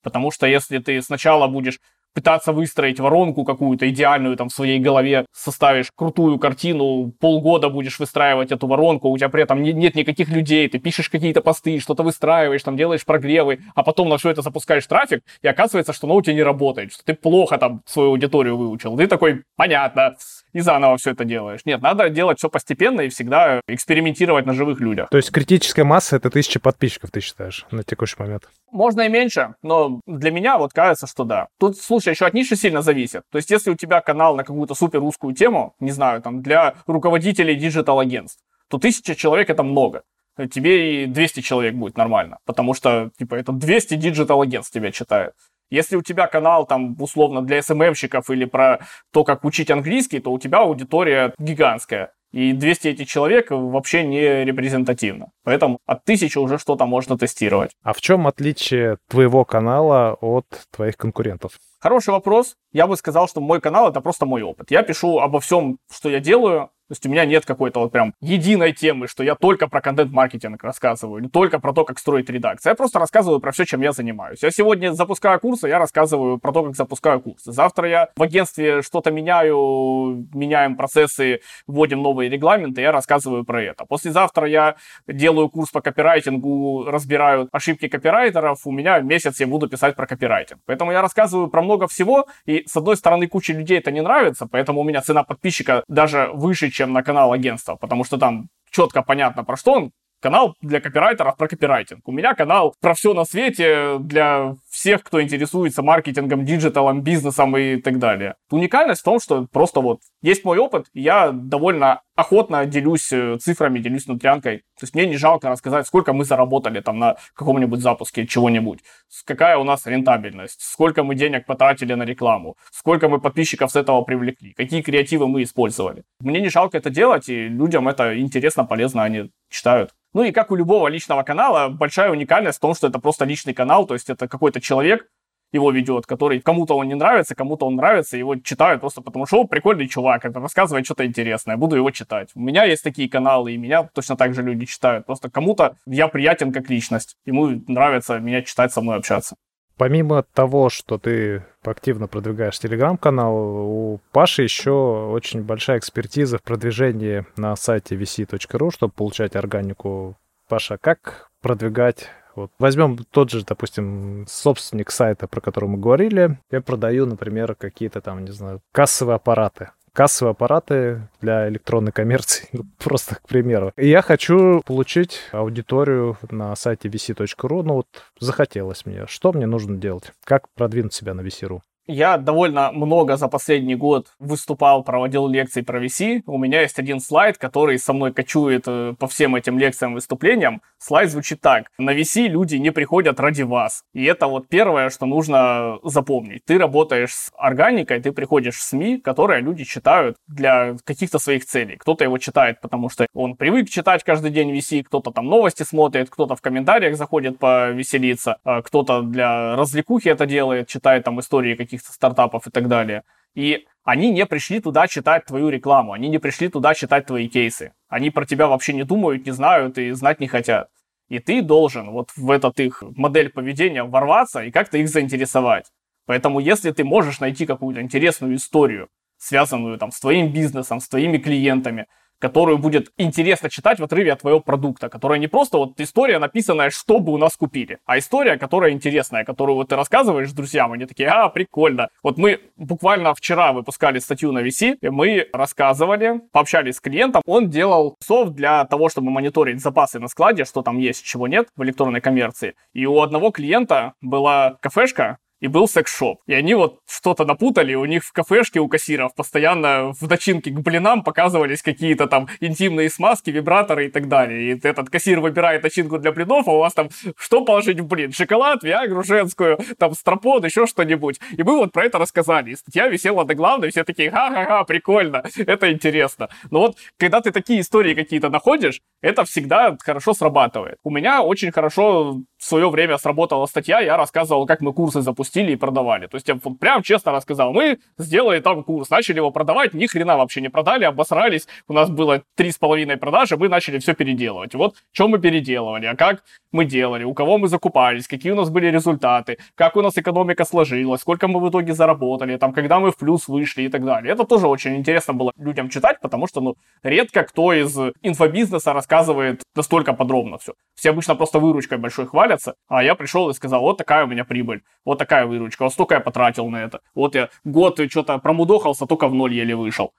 Потому 0.02 0.30
что 0.30 0.46
если 0.46 0.78
ты 0.78 1.00
сначала 1.02 1.46
будешь 1.48 1.78
пытаться 2.14 2.52
выстроить 2.52 3.00
воронку 3.00 3.44
какую-то 3.44 3.88
идеальную 3.88 4.36
там 4.36 4.48
в 4.48 4.52
своей 4.52 4.78
голове, 4.78 5.26
составишь 5.32 5.90
крутую 5.94 6.38
картину, 6.38 7.12
полгода 7.20 7.68
будешь 7.68 7.98
выстраивать 7.98 8.52
эту 8.52 8.66
воронку, 8.66 9.08
у 9.08 9.16
тебя 9.16 9.28
при 9.28 9.42
этом 9.42 9.62
нет 9.62 9.94
никаких 9.94 10.28
людей, 10.28 10.68
ты 10.68 10.78
пишешь 10.78 11.08
какие-то 11.08 11.40
посты, 11.40 11.80
что-то 11.80 12.02
выстраиваешь, 12.02 12.62
там 12.62 12.76
делаешь 12.76 13.04
прогревы, 13.04 13.60
а 13.74 13.82
потом 13.82 14.08
на 14.08 14.18
все 14.18 14.30
это 14.30 14.42
запускаешь 14.42 14.86
трафик, 14.86 15.22
и 15.40 15.48
оказывается, 15.48 15.92
что 15.92 16.06
оно 16.06 16.16
у 16.16 16.22
тебя 16.22 16.34
не 16.34 16.42
работает, 16.42 16.92
что 16.92 17.04
ты 17.04 17.14
плохо 17.14 17.58
там 17.58 17.82
свою 17.86 18.10
аудиторию 18.10 18.56
выучил. 18.56 18.96
Ты 18.96 19.06
такой, 19.06 19.44
понятно, 19.56 20.16
и 20.52 20.60
заново 20.60 20.96
все 20.98 21.12
это 21.12 21.24
делаешь. 21.24 21.60
Нет, 21.64 21.80
надо 21.80 22.10
делать 22.10 22.38
все 22.38 22.50
постепенно 22.50 23.02
и 23.02 23.08
всегда 23.08 23.60
экспериментировать 23.66 24.46
на 24.46 24.52
живых 24.52 24.80
людях. 24.80 25.08
То 25.10 25.16
есть 25.16 25.30
критическая 25.30 25.84
масса— 25.84 26.16
это 26.16 26.30
тысяча 26.30 26.60
подписчиков, 26.60 27.10
ты 27.10 27.20
считаешь, 27.20 27.66
на 27.70 27.82
текущий 27.82 28.16
момент? 28.18 28.48
Можно 28.72 29.02
и 29.02 29.08
меньше, 29.10 29.54
но 29.62 30.00
для 30.06 30.30
меня 30.30 30.56
вот 30.56 30.72
кажется, 30.72 31.06
что 31.06 31.24
да. 31.24 31.48
Тут, 31.60 31.76
слушай, 31.76 32.08
еще 32.08 32.24
от 32.24 32.32
ниши 32.32 32.56
сильно 32.56 32.80
зависит. 32.80 33.22
То 33.30 33.36
есть, 33.36 33.50
если 33.50 33.70
у 33.70 33.76
тебя 33.76 34.00
канал 34.00 34.34
на 34.34 34.44
какую-то 34.44 34.74
супер 34.74 35.00
узкую 35.00 35.34
тему, 35.34 35.74
не 35.78 35.90
знаю, 35.90 36.22
там, 36.22 36.40
для 36.40 36.74
руководителей 36.86 37.54
диджитал-агентств, 37.54 38.40
то 38.68 38.78
тысяча 38.78 39.14
человек 39.14 39.50
это 39.50 39.62
много. 39.62 40.04
Тебе 40.50 41.04
и 41.04 41.06
200 41.06 41.40
человек 41.40 41.74
будет 41.74 41.98
нормально, 41.98 42.38
потому 42.46 42.72
что, 42.72 43.10
типа, 43.18 43.34
это 43.34 43.52
200 43.52 43.96
диджитал-агентств 43.96 44.72
тебя 44.72 44.90
читают. 44.90 45.34
Если 45.70 45.96
у 45.96 46.02
тебя 46.02 46.26
канал 46.26 46.66
там 46.66 46.96
условно 46.98 47.42
для 47.42 47.62
СММщиков 47.62 48.30
или 48.30 48.46
про 48.46 48.78
то, 49.12 49.24
как 49.24 49.44
учить 49.44 49.70
английский, 49.70 50.20
то 50.20 50.32
у 50.32 50.38
тебя 50.38 50.60
аудитория 50.60 51.34
гигантская. 51.38 52.14
И 52.32 52.52
200 52.52 52.88
этих 52.88 53.08
человек 53.08 53.50
вообще 53.50 54.04
не 54.04 54.44
репрезентативно. 54.44 55.30
Поэтому 55.44 55.78
от 55.86 56.04
тысячи 56.04 56.38
уже 56.38 56.58
что-то 56.58 56.86
можно 56.86 57.18
тестировать. 57.18 57.72
А 57.82 57.92
в 57.92 58.00
чем 58.00 58.26
отличие 58.26 58.96
твоего 59.08 59.44
канала 59.44 60.16
от 60.20 60.46
твоих 60.74 60.96
конкурентов? 60.96 61.52
Хороший 61.78 62.10
вопрос. 62.10 62.54
Я 62.72 62.86
бы 62.86 62.96
сказал, 62.96 63.28
что 63.28 63.40
мой 63.40 63.60
канал 63.60 63.90
это 63.90 64.00
просто 64.00 64.24
мой 64.24 64.42
опыт. 64.42 64.70
Я 64.70 64.82
пишу 64.82 65.18
обо 65.18 65.40
всем, 65.40 65.78
что 65.90 66.08
я 66.08 66.20
делаю, 66.20 66.70
То 66.92 66.94
есть 66.94 67.06
у 67.06 67.08
меня 67.08 67.24
нет 67.24 67.46
какой-то 67.46 67.80
вот 67.80 67.90
прям 67.90 68.12
единой 68.20 68.72
темы, 68.74 69.08
что 69.08 69.22
я 69.24 69.34
только 69.34 69.66
про 69.66 69.80
контент-маркетинг 69.80 70.62
рассказываю, 70.62 71.22
или 71.22 71.28
только 71.30 71.58
про 71.58 71.72
то, 71.72 71.86
как 71.86 71.98
строить 71.98 72.28
редакцию. 72.28 72.72
Я 72.72 72.74
просто 72.74 72.98
рассказываю 72.98 73.40
про 73.40 73.50
все, 73.50 73.64
чем 73.64 73.80
я 73.80 73.92
занимаюсь. 73.92 74.42
Я 74.42 74.50
сегодня 74.50 74.92
запускаю 74.92 75.40
курсы, 75.40 75.68
я 75.68 75.78
рассказываю 75.78 76.36
про 76.36 76.52
то, 76.52 76.64
как 76.64 76.76
запускаю 76.76 77.22
курсы. 77.22 77.50
Завтра 77.50 77.88
я 77.88 78.08
в 78.14 78.22
агентстве 78.22 78.82
что-то 78.82 79.10
меняю, 79.10 80.28
меняем 80.34 80.76
процессы, 80.76 81.40
вводим 81.66 82.02
новые 82.02 82.28
регламенты, 82.28 82.82
я 82.82 82.92
рассказываю 82.92 83.46
про 83.46 83.62
это. 83.62 83.86
Послезавтра 83.86 84.46
я 84.46 84.76
делаю 85.08 85.48
курс 85.48 85.70
по 85.70 85.80
копирайтингу, 85.80 86.84
разбираю 86.88 87.48
ошибки 87.52 87.88
копирайтеров, 87.88 88.66
у 88.66 88.70
меня 88.70 89.00
месяц 89.00 89.40
я 89.40 89.46
буду 89.46 89.66
писать 89.66 89.96
про 89.96 90.06
копирайтинг. 90.06 90.60
Поэтому 90.66 90.92
я 90.92 91.00
рассказываю 91.00 91.48
про 91.48 91.62
много 91.62 91.88
всего, 91.88 92.26
и 92.44 92.64
с 92.66 92.76
одной 92.76 92.98
стороны 92.98 93.28
куче 93.28 93.54
людей 93.54 93.78
это 93.78 93.90
не 93.90 94.02
нравится, 94.02 94.46
поэтому 94.46 94.82
у 94.82 94.84
меня 94.84 95.00
цена 95.00 95.22
подписчика 95.22 95.84
даже 95.88 96.28
выше, 96.34 96.70
чем 96.70 96.81
чем 96.82 96.92
на 96.92 97.04
канал 97.04 97.32
агентства, 97.32 97.76
потому 97.76 98.02
что 98.02 98.18
там 98.18 98.48
четко 98.70 99.02
понятно, 99.02 99.44
про 99.44 99.56
что 99.56 99.72
он, 99.72 99.92
канал 100.20 100.56
для 100.60 100.80
копирайтеров 100.80 101.36
про 101.36 101.46
копирайтинг. 101.46 102.08
У 102.08 102.12
меня 102.12 102.34
канал 102.34 102.74
про 102.80 102.94
все 102.94 103.14
на 103.14 103.24
свете 103.24 103.98
для 104.00 104.56
всех, 104.72 105.02
кто 105.02 105.22
интересуется 105.22 105.82
маркетингом, 105.82 106.46
диджиталом, 106.46 107.02
бизнесом 107.02 107.56
и 107.58 107.76
так 107.76 107.98
далее. 107.98 108.36
Уникальность 108.50 109.02
в 109.02 109.04
том, 109.04 109.20
что 109.20 109.46
просто 109.52 109.80
вот 109.80 110.00
есть 110.22 110.44
мой 110.44 110.58
опыт, 110.58 110.86
и 110.94 111.02
я 111.02 111.30
довольно 111.30 112.00
охотно 112.14 112.64
делюсь 112.64 113.12
э, 113.12 113.36
цифрами, 113.38 113.80
делюсь 113.80 114.06
внутрянкой. 114.06 114.58
То 114.78 114.84
есть 114.84 114.94
мне 114.94 115.06
не 115.06 115.16
жалко 115.16 115.50
рассказать, 115.50 115.86
сколько 115.86 116.14
мы 116.14 116.24
заработали 116.24 116.80
там 116.80 116.98
на 116.98 117.16
каком-нибудь 117.34 117.80
запуске 117.80 118.26
чего-нибудь, 118.26 118.80
какая 119.26 119.58
у 119.58 119.64
нас 119.64 119.86
рентабельность, 119.86 120.62
сколько 120.62 121.04
мы 121.04 121.14
денег 121.16 121.44
потратили 121.44 121.92
на 121.92 122.04
рекламу, 122.04 122.56
сколько 122.70 123.08
мы 123.08 123.20
подписчиков 123.20 123.70
с 123.70 123.76
этого 123.76 124.00
привлекли, 124.02 124.54
какие 124.54 124.80
креативы 124.80 125.28
мы 125.28 125.42
использовали. 125.42 126.04
Мне 126.20 126.40
не 126.40 126.48
жалко 126.48 126.78
это 126.78 126.88
делать, 126.88 127.28
и 127.28 127.48
людям 127.48 127.88
это 127.88 128.18
интересно, 128.18 128.64
полезно, 128.64 129.02
они 129.02 129.30
читают. 129.50 129.90
Ну 130.14 130.24
и 130.24 130.32
как 130.32 130.50
у 130.50 130.56
любого 130.56 130.88
личного 130.88 131.22
канала, 131.22 131.68
большая 131.68 132.10
уникальность 132.10 132.58
в 132.58 132.60
том, 132.60 132.74
что 132.74 132.86
это 132.88 132.98
просто 132.98 133.24
личный 133.24 133.54
канал, 133.54 133.86
то 133.86 133.94
есть 133.94 134.10
это 134.10 134.28
какой-то 134.28 134.60
человек, 134.62 135.06
его 135.52 135.70
ведет, 135.70 136.06
который 136.06 136.40
кому-то 136.40 136.76
он 136.76 136.88
не 136.88 136.94
нравится, 136.94 137.34
кому-то 137.34 137.66
он 137.66 137.76
нравится, 137.76 138.16
его 138.16 138.36
читают 138.36 138.80
просто 138.80 139.02
потому, 139.02 139.26
что 139.26 139.40
он 139.42 139.48
прикольный 139.48 139.86
чувак, 139.86 140.24
это 140.24 140.40
рассказывает 140.40 140.86
что-то 140.86 141.04
интересное, 141.04 141.56
буду 141.56 141.76
его 141.76 141.90
читать. 141.90 142.30
У 142.34 142.40
меня 142.40 142.64
есть 142.64 142.82
такие 142.82 143.08
каналы, 143.08 143.52
и 143.52 143.58
меня 143.58 143.88
точно 143.94 144.16
так 144.16 144.34
же 144.34 144.42
люди 144.42 144.64
читают. 144.66 145.04
Просто 145.06 145.30
кому-то 145.30 145.76
я 145.86 146.08
приятен 146.08 146.52
как 146.52 146.70
личность, 146.70 147.16
ему 147.26 147.62
нравится 147.68 148.18
меня 148.18 148.42
читать, 148.42 148.72
со 148.72 148.80
мной 148.80 148.96
общаться. 148.96 149.36
Помимо 149.76 150.22
того, 150.22 150.68
что 150.68 150.98
ты 150.98 151.44
активно 151.64 152.06
продвигаешь 152.06 152.58
телеграм-канал, 152.58 153.34
у 153.34 154.00
Паши 154.12 154.42
еще 154.42 154.70
очень 155.10 155.42
большая 155.42 155.78
экспертиза 155.78 156.38
в 156.38 156.42
продвижении 156.42 157.26
на 157.36 157.56
сайте 157.56 157.96
vc.ru, 157.96 158.70
чтобы 158.70 158.92
получать 158.92 159.34
органику. 159.34 160.16
Паша, 160.48 160.76
как 160.78 161.30
продвигать 161.40 162.10
вот 162.36 162.50
возьмем 162.58 162.98
тот 163.10 163.30
же, 163.30 163.44
допустим, 163.44 164.26
собственник 164.28 164.90
сайта, 164.90 165.26
про 165.26 165.40
который 165.40 165.68
мы 165.68 165.78
говорили. 165.78 166.38
Я 166.50 166.60
продаю, 166.60 167.06
например, 167.06 167.54
какие-то 167.54 168.00
там, 168.00 168.24
не 168.24 168.32
знаю, 168.32 168.60
кассовые 168.72 169.16
аппараты 169.16 169.70
кассовые 169.92 170.32
аппараты 170.32 171.08
для 171.20 171.48
электронной 171.48 171.92
коммерции, 171.92 172.48
ну, 172.52 172.64
просто 172.78 173.16
к 173.16 173.28
примеру. 173.28 173.72
И 173.76 173.88
я 173.88 174.02
хочу 174.02 174.62
получить 174.64 175.20
аудиторию 175.32 176.16
на 176.30 176.56
сайте 176.56 176.88
vc.ru, 176.88 177.62
ну 177.62 177.74
вот 177.74 177.86
захотелось 178.18 178.86
мне. 178.86 179.06
Что 179.06 179.32
мне 179.32 179.46
нужно 179.46 179.76
делать? 179.76 180.12
Как 180.24 180.48
продвинуть 180.54 180.94
себя 180.94 181.14
на 181.14 181.20
VC.ru? 181.20 181.60
Я 181.86 182.16
довольно 182.16 182.70
много 182.70 183.16
за 183.16 183.26
последний 183.26 183.74
год 183.74 184.06
выступал, 184.20 184.84
проводил 184.84 185.26
лекции 185.26 185.62
про 185.62 185.84
VC. 185.84 186.22
У 186.26 186.38
меня 186.38 186.60
есть 186.60 186.78
один 186.78 187.00
слайд, 187.00 187.38
который 187.38 187.76
со 187.78 187.92
мной 187.92 188.12
кочует 188.12 188.64
э, 188.68 188.94
по 188.96 189.08
всем 189.08 189.34
этим 189.34 189.58
лекциям, 189.58 189.94
выступлениям. 189.94 190.62
Слайд 190.78 191.10
звучит 191.10 191.40
так. 191.40 191.66
На 191.78 191.92
VC 191.92 192.28
люди 192.28 192.54
не 192.56 192.70
приходят 192.70 193.18
ради 193.18 193.42
вас. 193.42 193.82
И 193.94 194.04
это 194.04 194.28
вот 194.28 194.48
первое, 194.48 194.90
что 194.90 195.06
нужно 195.06 195.78
запомнить. 195.82 196.44
Ты 196.44 196.56
работаешь 196.56 197.14
с 197.14 197.32
органикой, 197.36 198.00
ты 198.00 198.12
приходишь 198.12 198.58
в 198.58 198.62
СМИ, 198.62 198.98
которые 198.98 199.40
люди 199.40 199.64
читают 199.64 200.16
для 200.28 200.76
каких-то 200.84 201.18
своих 201.18 201.44
целей. 201.44 201.76
Кто-то 201.78 202.04
его 202.04 202.18
читает, 202.18 202.60
потому 202.60 202.90
что 202.90 203.06
он 203.12 203.34
привык 203.34 203.68
читать 203.68 204.04
каждый 204.04 204.30
день 204.30 204.56
VC, 204.56 204.84
кто-то 204.84 205.10
там 205.10 205.26
новости 205.26 205.64
смотрит, 205.64 206.10
кто-то 206.10 206.36
в 206.36 206.40
комментариях 206.40 206.96
заходит 206.96 207.40
повеселиться, 207.40 208.38
а 208.44 208.62
кто-то 208.62 209.02
для 209.02 209.56
развлекухи 209.56 210.08
это 210.08 210.26
делает, 210.26 210.68
читает 210.68 211.04
там 211.04 211.18
истории 211.18 211.56
каких 211.56 211.71
каких-то 211.72 211.92
стартапов 211.92 212.46
и 212.46 212.50
так 212.50 212.68
далее. 212.68 213.02
И 213.34 213.66
они 213.84 214.10
не 214.10 214.26
пришли 214.26 214.60
туда 214.60 214.86
читать 214.86 215.24
твою 215.24 215.48
рекламу, 215.48 215.92
они 215.92 216.08
не 216.08 216.18
пришли 216.18 216.48
туда 216.48 216.74
читать 216.74 217.06
твои 217.06 217.28
кейсы. 217.28 217.72
Они 217.88 218.10
про 218.10 218.26
тебя 218.26 218.46
вообще 218.46 218.74
не 218.74 218.84
думают, 218.84 219.24
не 219.24 219.32
знают 219.32 219.78
и 219.78 219.90
знать 219.92 220.20
не 220.20 220.28
хотят. 220.28 220.68
И 221.08 221.18
ты 221.18 221.42
должен 221.42 221.90
вот 221.90 222.10
в 222.16 222.30
этот 222.30 222.60
их 222.60 222.82
модель 222.96 223.30
поведения 223.30 223.84
ворваться 223.84 224.42
и 224.42 224.50
как-то 224.50 224.78
их 224.78 224.88
заинтересовать. 224.88 225.66
Поэтому 226.06 226.40
если 226.40 226.70
ты 226.72 226.84
можешь 226.84 227.20
найти 227.20 227.46
какую-то 227.46 227.80
интересную 227.80 228.36
историю, 228.36 228.88
связанную 229.18 229.78
там 229.78 229.90
с 229.90 230.00
твоим 230.00 230.32
бизнесом, 230.32 230.80
с 230.80 230.88
твоими 230.88 231.18
клиентами, 231.18 231.86
которую 232.22 232.58
будет 232.58 232.92
интересно 232.98 233.50
читать 233.50 233.80
в 233.80 233.84
отрыве 233.84 234.12
от 234.12 234.20
твоего 234.20 234.38
продукта, 234.38 234.88
которая 234.88 235.18
не 235.18 235.26
просто 235.26 235.58
вот 235.58 235.80
история, 235.80 236.20
написанная, 236.20 236.70
чтобы 236.70 237.12
у 237.12 237.18
нас 237.18 237.36
купили, 237.36 237.80
а 237.84 237.98
история, 237.98 238.36
которая 238.36 238.70
интересная, 238.70 239.24
которую 239.24 239.56
вот 239.56 239.70
ты 239.70 239.76
рассказываешь 239.76 240.30
друзьям, 240.30 240.70
они 240.70 240.86
такие, 240.86 241.08
а, 241.08 241.28
прикольно. 241.28 241.88
Вот 242.04 242.18
мы 242.18 242.38
буквально 242.56 243.12
вчера 243.16 243.52
выпускали 243.52 243.98
статью 243.98 244.30
на 244.30 244.38
VC, 244.46 244.76
и 244.80 244.88
мы 244.88 245.26
рассказывали, 245.32 246.20
пообщались 246.30 246.76
с 246.76 246.80
клиентом, 246.80 247.22
он 247.26 247.50
делал 247.50 247.96
софт 248.00 248.34
для 248.34 248.64
того, 248.66 248.88
чтобы 248.88 249.10
мониторить 249.10 249.60
запасы 249.60 249.98
на 249.98 250.06
складе, 250.06 250.44
что 250.44 250.62
там 250.62 250.78
есть, 250.78 251.04
чего 251.04 251.26
нет 251.26 251.48
в 251.56 251.64
электронной 251.64 252.00
коммерции. 252.00 252.54
И 252.72 252.86
у 252.86 253.00
одного 253.00 253.32
клиента 253.32 253.94
была 254.00 254.58
кафешка, 254.60 255.18
и 255.42 255.48
был 255.48 255.68
секс-шоп. 255.68 256.20
И 256.26 256.34
они 256.34 256.54
вот 256.54 256.78
что-то 256.88 257.24
напутали, 257.24 257.74
у 257.74 257.84
них 257.84 258.04
в 258.04 258.12
кафешке 258.12 258.60
у 258.60 258.68
кассиров 258.68 259.14
постоянно 259.14 259.92
в 260.00 260.08
начинке 260.08 260.50
к 260.50 260.60
блинам 260.60 261.02
показывались 261.02 261.62
какие-то 261.62 262.06
там 262.06 262.28
интимные 262.40 262.88
смазки, 262.88 263.30
вибраторы 263.30 263.86
и 263.86 263.90
так 263.90 264.06
далее. 264.06 264.52
И 264.52 264.60
этот 264.66 264.88
кассир 264.88 265.18
выбирает 265.18 265.64
начинку 265.64 265.98
для 265.98 266.12
блинов, 266.12 266.46
а 266.46 266.52
у 266.52 266.58
вас 266.58 266.74
там 266.74 266.90
что 267.16 267.44
положить 267.44 267.80
в 267.80 267.86
блин? 267.86 268.12
Шоколад, 268.12 268.62
виагру 268.62 269.02
женскую, 269.02 269.58
там 269.78 269.94
стропон, 269.94 270.44
еще 270.44 270.66
что-нибудь. 270.66 271.20
И 271.36 271.42
мы 271.42 271.56
вот 271.56 271.72
про 271.72 271.86
это 271.86 271.98
рассказали. 271.98 272.52
И 272.52 272.56
статья 272.56 272.86
висела 272.86 273.24
до 273.24 273.34
главной, 273.34 273.70
все 273.70 273.82
такие, 273.82 274.12
ха-ха-ха, 274.12 274.62
прикольно, 274.62 275.24
это 275.36 275.72
интересно. 275.72 276.28
Но 276.52 276.60
вот 276.60 276.76
когда 276.98 277.20
ты 277.20 277.32
такие 277.32 277.62
истории 277.62 277.94
какие-то 277.94 278.30
находишь, 278.30 278.80
это 279.00 279.24
всегда 279.24 279.76
хорошо 279.82 280.14
срабатывает. 280.14 280.76
У 280.84 280.90
меня 280.90 281.22
очень 281.22 281.50
хорошо 281.50 282.20
в 282.38 282.44
свое 282.44 282.70
время 282.70 282.96
сработала 282.98 283.46
статья, 283.46 283.80
я 283.80 283.96
рассказывал, 283.96 284.46
как 284.46 284.60
мы 284.60 284.72
курсы 284.72 285.00
запустили 285.00 285.31
и 285.40 285.56
продавали. 285.56 286.06
То 286.06 286.16
есть 286.16 286.28
я 286.28 286.34
вот 286.34 286.58
прям 286.58 286.82
честно 286.82 287.12
рассказал, 287.12 287.52
мы 287.52 287.78
сделали 287.98 288.40
там 288.40 288.62
курс, 288.62 288.90
начали 288.90 289.16
его 289.16 289.30
продавать, 289.30 289.74
ни 289.74 289.86
хрена 289.86 290.16
вообще 290.16 290.40
не 290.40 290.48
продали, 290.48 290.84
обосрались, 290.84 291.48
у 291.68 291.72
нас 291.72 291.90
было 291.90 292.22
три 292.36 292.50
с 292.50 292.58
половиной 292.58 292.96
продажи, 292.96 293.36
мы 293.36 293.48
начали 293.48 293.78
все 293.78 293.94
переделывать. 293.94 294.54
вот 294.54 294.76
что 294.92 295.08
мы 295.08 295.18
переделывали, 295.18 295.86
а 295.86 295.96
как 295.96 296.22
мы 296.52 296.64
делали, 296.64 297.04
у 297.04 297.14
кого 297.14 297.38
мы 297.38 297.48
закупались, 297.48 298.06
какие 298.06 298.32
у 298.32 298.36
нас 298.36 298.50
были 298.50 298.66
результаты, 298.66 299.38
как 299.54 299.76
у 299.76 299.82
нас 299.82 299.96
экономика 299.96 300.44
сложилась, 300.44 301.00
сколько 301.00 301.28
мы 301.28 301.40
в 301.40 301.48
итоге 301.48 301.72
заработали, 301.72 302.36
там, 302.36 302.52
когда 302.52 302.78
мы 302.78 302.90
в 302.90 302.96
плюс 302.96 303.28
вышли 303.28 303.62
и 303.62 303.68
так 303.68 303.84
далее. 303.84 304.12
Это 304.12 304.24
тоже 304.24 304.46
очень 304.46 304.76
интересно 304.76 305.14
было 305.14 305.32
людям 305.38 305.68
читать, 305.68 305.98
потому 306.00 306.26
что, 306.26 306.40
ну, 306.40 306.54
редко 306.82 307.22
кто 307.22 307.52
из 307.52 307.76
инфобизнеса 308.02 308.72
рассказывает 308.72 309.42
настолько 309.54 309.92
подробно 309.94 310.38
все. 310.38 310.52
Все 310.74 310.90
обычно 310.90 311.14
просто 311.14 311.38
выручкой 311.38 311.78
большой 311.78 312.06
хвалятся, 312.06 312.54
а 312.68 312.82
я 312.82 312.94
пришел 312.94 313.30
и 313.30 313.34
сказал, 313.34 313.60
вот 313.60 313.78
такая 313.78 314.04
у 314.04 314.08
меня 314.08 314.24
прибыль, 314.24 314.62
вот 314.84 314.98
такая 314.98 315.21
выручка, 315.26 315.64
вот 315.64 315.72
столько 315.72 315.94
я 315.94 316.00
потратил 316.00 316.48
на 316.48 316.62
это, 316.62 316.80
вот 316.94 317.14
я 317.14 317.28
год 317.44 317.80
что-то 317.90 318.18
промудохался, 318.18 318.86
только 318.86 319.08
в 319.08 319.14
ноль 319.14 319.34
еле 319.34 319.54
вышел. 319.56 319.92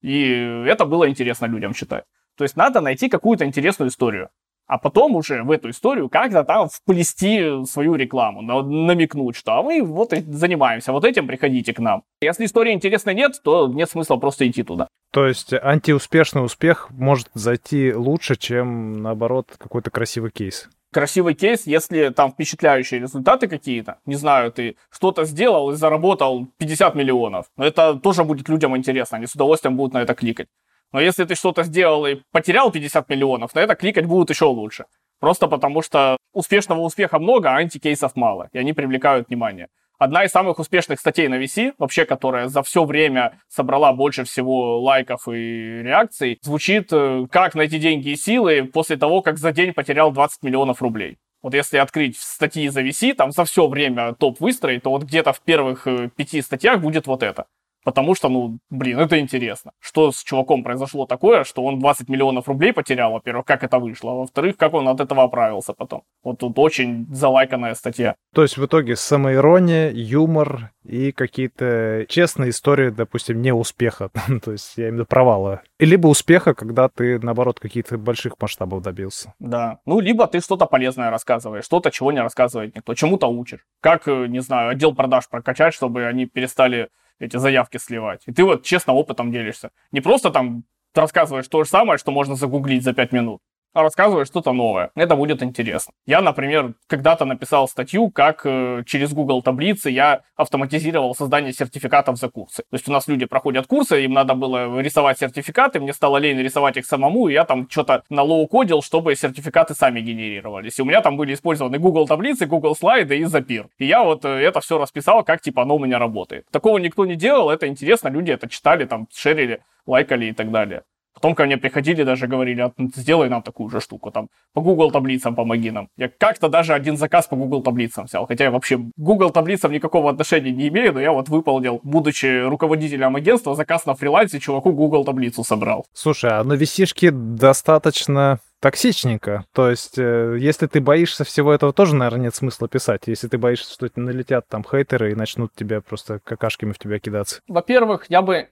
И 0.00 0.64
это 0.66 0.84
было 0.84 1.08
интересно 1.08 1.46
людям 1.46 1.72
читать. 1.74 2.04
То 2.36 2.44
есть 2.44 2.56
надо 2.56 2.80
найти 2.80 3.08
какую-то 3.08 3.44
интересную 3.44 3.90
историю 3.90 4.30
а 4.72 4.78
потом 4.78 5.16
уже 5.16 5.42
в 5.42 5.50
эту 5.50 5.68
историю 5.68 6.08
как-то 6.08 6.44
там 6.44 6.68
вплести 6.68 7.64
свою 7.66 7.94
рекламу, 7.94 8.40
намекнуть, 8.40 9.36
что 9.36 9.58
а 9.58 9.62
мы 9.62 9.82
вот 9.82 10.12
занимаемся 10.12 10.92
вот 10.92 11.04
этим, 11.04 11.26
приходите 11.26 11.74
к 11.74 11.78
нам. 11.78 12.04
Если 12.22 12.46
истории 12.46 12.72
интересной 12.72 13.14
нет, 13.14 13.40
то 13.44 13.68
нет 13.68 13.90
смысла 13.90 14.16
просто 14.16 14.48
идти 14.48 14.62
туда. 14.62 14.88
То 15.12 15.26
есть 15.26 15.52
антиуспешный 15.52 16.42
успех 16.42 16.88
может 16.90 17.28
зайти 17.34 17.92
лучше, 17.92 18.36
чем, 18.36 19.02
наоборот, 19.02 19.48
какой-то 19.58 19.90
красивый 19.90 20.30
кейс? 20.30 20.70
Красивый 20.92 21.34
кейс, 21.34 21.66
если 21.66 22.10
там 22.10 22.30
впечатляющие 22.30 23.00
результаты 23.00 23.48
какие-то. 23.48 23.98
Не 24.06 24.14
знаю, 24.14 24.52
ты 24.52 24.76
что-то 24.90 25.24
сделал 25.24 25.70
и 25.70 25.74
заработал 25.74 26.46
50 26.58 26.94
миллионов. 26.94 27.46
Но 27.56 27.64
это 27.64 27.94
тоже 27.94 28.24
будет 28.24 28.48
людям 28.48 28.76
интересно, 28.76 29.18
они 29.18 29.26
с 29.26 29.34
удовольствием 29.34 29.76
будут 29.76 29.94
на 29.94 30.02
это 30.02 30.14
кликать. 30.14 30.48
Но 30.92 31.00
если 31.00 31.24
ты 31.24 31.34
что-то 31.34 31.62
сделал 31.62 32.06
и 32.06 32.20
потерял 32.30 32.70
50 32.70 33.08
миллионов, 33.08 33.54
на 33.54 33.60
это 33.60 33.74
кликать 33.74 34.06
будут 34.06 34.30
еще 34.30 34.44
лучше. 34.44 34.84
Просто 35.20 35.48
потому 35.48 35.82
что 35.82 36.16
успешного 36.32 36.80
успеха 36.80 37.18
много, 37.18 37.50
а 37.50 37.56
антикейсов 37.56 38.16
мало, 38.16 38.48
и 38.52 38.58
они 38.58 38.72
привлекают 38.72 39.28
внимание. 39.28 39.68
Одна 40.02 40.24
из 40.24 40.32
самых 40.32 40.58
успешных 40.58 40.98
статей 40.98 41.28
на 41.28 41.40
VC, 41.40 41.74
вообще, 41.78 42.04
которая 42.04 42.48
за 42.48 42.64
все 42.64 42.84
время 42.84 43.38
собрала 43.48 43.92
больше 43.92 44.24
всего 44.24 44.80
лайков 44.80 45.28
и 45.28 45.80
реакций, 45.84 46.40
звучит 46.42 46.88
э, 46.90 47.26
«Как 47.30 47.54
найти 47.54 47.78
деньги 47.78 48.08
и 48.08 48.16
силы 48.16 48.64
после 48.64 48.96
того, 48.96 49.22
как 49.22 49.38
за 49.38 49.52
день 49.52 49.72
потерял 49.72 50.10
20 50.10 50.42
миллионов 50.42 50.82
рублей». 50.82 51.18
Вот 51.40 51.54
если 51.54 51.76
открыть 51.76 52.18
статьи 52.18 52.68
за 52.68 52.82
VC, 52.82 53.14
там 53.14 53.30
за 53.30 53.44
все 53.44 53.68
время 53.68 54.14
топ 54.14 54.40
выстроить, 54.40 54.82
то 54.82 54.90
вот 54.90 55.04
где-то 55.04 55.32
в 55.32 55.40
первых 55.40 55.86
э, 55.86 56.10
пяти 56.16 56.42
статьях 56.42 56.80
будет 56.80 57.06
вот 57.06 57.22
это. 57.22 57.46
Потому 57.84 58.14
что, 58.14 58.28
ну, 58.28 58.58
блин, 58.70 58.98
это 58.98 59.18
интересно. 59.18 59.72
Что 59.80 60.12
с 60.12 60.22
чуваком 60.22 60.62
произошло 60.62 61.06
такое, 61.06 61.44
что 61.44 61.64
он 61.64 61.78
20 61.78 62.08
миллионов 62.08 62.48
рублей 62.48 62.72
потерял, 62.72 63.12
во-первых, 63.12 63.44
как 63.44 63.64
это 63.64 63.78
вышло, 63.78 64.12
а 64.12 64.14
во-вторых, 64.14 64.56
как 64.56 64.74
он 64.74 64.88
от 64.88 65.00
этого 65.00 65.24
оправился 65.24 65.72
потом. 65.72 66.02
Вот 66.22 66.38
тут 66.38 66.58
очень 66.58 67.06
залайканная 67.12 67.74
статья. 67.74 68.14
То 68.34 68.42
есть 68.42 68.56
в 68.56 68.64
итоге 68.64 68.96
самоирония, 68.96 69.90
юмор 69.90 70.70
и 70.84 71.12
какие-то 71.12 72.06
честные 72.08 72.50
истории, 72.50 72.90
допустим, 72.90 73.40
не 73.42 73.52
успеха, 73.52 74.10
то 74.44 74.52
есть 74.52 74.74
я 74.76 74.84
имею 74.84 74.92
в 74.92 74.96
виду 74.96 75.06
провала. 75.06 75.62
Либо 75.78 76.06
успеха, 76.06 76.54
когда 76.54 76.88
ты, 76.88 77.18
наоборот, 77.18 77.58
каких-то 77.58 77.98
больших 77.98 78.34
масштабов 78.40 78.82
добился. 78.82 79.34
Да. 79.38 79.78
Ну, 79.86 80.00
либо 80.00 80.26
ты 80.26 80.40
что-то 80.40 80.66
полезное 80.66 81.10
рассказываешь, 81.10 81.64
что-то, 81.64 81.90
чего 81.90 82.12
не 82.12 82.20
рассказывает 82.20 82.76
никто, 82.76 82.94
чему-то 82.94 83.26
учишь. 83.26 83.60
Как, 83.80 84.06
э, 84.06 84.26
не 84.28 84.40
знаю, 84.40 84.70
отдел 84.70 84.94
продаж 84.94 85.28
прокачать, 85.28 85.74
чтобы 85.74 86.06
они 86.06 86.26
перестали 86.26 86.88
эти 87.22 87.36
заявки 87.36 87.78
сливать. 87.78 88.22
И 88.26 88.32
ты 88.32 88.44
вот 88.44 88.64
честно 88.64 88.92
опытом 88.92 89.32
делишься. 89.32 89.70
Не 89.92 90.00
просто 90.00 90.30
там 90.30 90.64
рассказываешь 90.94 91.48
то 91.48 91.64
же 91.64 91.70
самое, 91.70 91.98
что 91.98 92.10
можно 92.10 92.34
загуглить 92.34 92.82
за 92.82 92.92
5 92.92 93.12
минут, 93.12 93.40
рассказываешь 93.74 94.26
что-то 94.26 94.52
новое. 94.52 94.90
Это 94.94 95.16
будет 95.16 95.42
интересно. 95.42 95.92
Я, 96.06 96.20
например, 96.20 96.74
когда-то 96.86 97.24
написал 97.24 97.68
статью, 97.68 98.10
как 98.10 98.42
э, 98.44 98.82
через 98.86 99.12
Google 99.12 99.42
таблицы 99.42 99.90
я 99.90 100.22
автоматизировал 100.36 101.14
создание 101.14 101.52
сертификатов 101.52 102.18
за 102.18 102.28
курсы. 102.28 102.62
То 102.70 102.76
есть 102.76 102.88
у 102.88 102.92
нас 102.92 103.08
люди 103.08 103.26
проходят 103.26 103.66
курсы, 103.66 104.04
им 104.04 104.12
надо 104.12 104.34
было 104.34 104.80
рисовать 104.80 105.18
сертификаты, 105.18 105.80
мне 105.80 105.92
стало 105.92 106.18
лень 106.18 106.38
рисовать 106.38 106.76
их 106.76 106.86
самому, 106.86 107.28
и 107.28 107.32
я 107.32 107.44
там 107.44 107.68
что-то 107.70 108.02
на 108.10 108.22
low 108.22 108.46
code 108.46 108.67
ил, 108.67 108.82
чтобы 108.82 109.14
сертификаты 109.16 109.74
сами 109.74 110.00
генерировались. 110.00 110.78
И 110.78 110.82
у 110.82 110.84
меня 110.84 111.00
там 111.00 111.16
были 111.16 111.34
использованы 111.34 111.78
Google 111.78 112.06
таблицы, 112.06 112.46
Google 112.46 112.76
слайды 112.76 113.18
и 113.18 113.24
Zapier. 113.24 113.66
И 113.78 113.86
я 113.86 114.02
вот 114.02 114.24
э, 114.24 114.28
это 114.28 114.60
все 114.60 114.78
расписал, 114.78 115.24
как 115.24 115.40
типа 115.40 115.62
оно 115.62 115.76
у 115.76 115.78
меня 115.78 115.98
работает. 115.98 116.46
Такого 116.50 116.78
никто 116.78 117.06
не 117.06 117.16
делал, 117.16 117.50
это 117.50 117.66
интересно, 117.66 118.08
люди 118.08 118.30
это 118.30 118.48
читали, 118.48 118.84
там, 118.84 119.06
шерили, 119.12 119.60
лайкали 119.86 120.26
и 120.26 120.32
так 120.32 120.50
далее. 120.50 120.82
Потом 121.14 121.34
ко 121.34 121.44
мне 121.44 121.56
приходили, 121.56 122.04
даже 122.04 122.26
говорили, 122.26 122.60
«А, 122.60 122.72
ну, 122.76 122.90
сделай 122.94 123.28
нам 123.28 123.42
такую 123.42 123.68
же 123.70 123.80
штуку, 123.80 124.10
там, 124.10 124.28
по 124.54 124.60
Google 124.60 124.90
таблицам 124.90 125.34
помоги 125.34 125.70
нам. 125.70 125.88
Я 125.96 126.08
как-то 126.08 126.48
даже 126.48 126.74
один 126.74 126.96
заказ 126.96 127.26
по 127.26 127.36
Google 127.36 127.62
таблицам 127.62 128.06
взял, 128.06 128.26
хотя 128.26 128.44
я 128.44 128.50
вообще 128.50 128.78
к 128.78 128.90
Google 128.96 129.30
таблицам 129.30 129.72
никакого 129.72 130.10
отношения 130.10 130.52
не 130.52 130.68
имею, 130.68 130.92
но 130.94 131.00
я 131.00 131.12
вот 131.12 131.28
выполнил, 131.28 131.80
будучи 131.82 132.44
руководителем 132.44 133.16
агентства, 133.16 133.54
заказ 133.54 133.86
на 133.86 133.94
фрилансе, 133.94 134.40
чуваку 134.40 134.72
Google 134.72 135.04
таблицу 135.04 135.44
собрал. 135.44 135.84
Слушай, 135.92 136.30
а 136.32 136.44
на 136.44 136.54
висишке 136.54 137.10
достаточно 137.10 138.40
токсичненько. 138.62 139.44
То 139.52 139.68
есть, 139.68 139.98
э, 139.98 140.36
если 140.38 140.68
ты 140.68 140.80
боишься 140.80 141.24
всего 141.24 141.52
этого, 141.52 141.72
тоже, 141.72 141.96
наверное, 141.96 142.26
нет 142.26 142.34
смысла 142.34 142.68
писать. 142.68 143.02
Если 143.06 143.26
ты 143.26 143.36
боишься, 143.36 143.74
что 143.74 143.90
налетят 143.96 144.46
там 144.48 144.64
хейтеры 144.64 145.10
и 145.10 145.16
начнут 145.16 145.52
тебя 145.54 145.80
просто 145.80 146.20
какашками 146.20 146.72
в 146.72 146.78
тебя 146.78 147.00
кидаться. 147.00 147.40
Во-первых, 147.48 148.06
я 148.08 148.22
бы, 148.22 148.48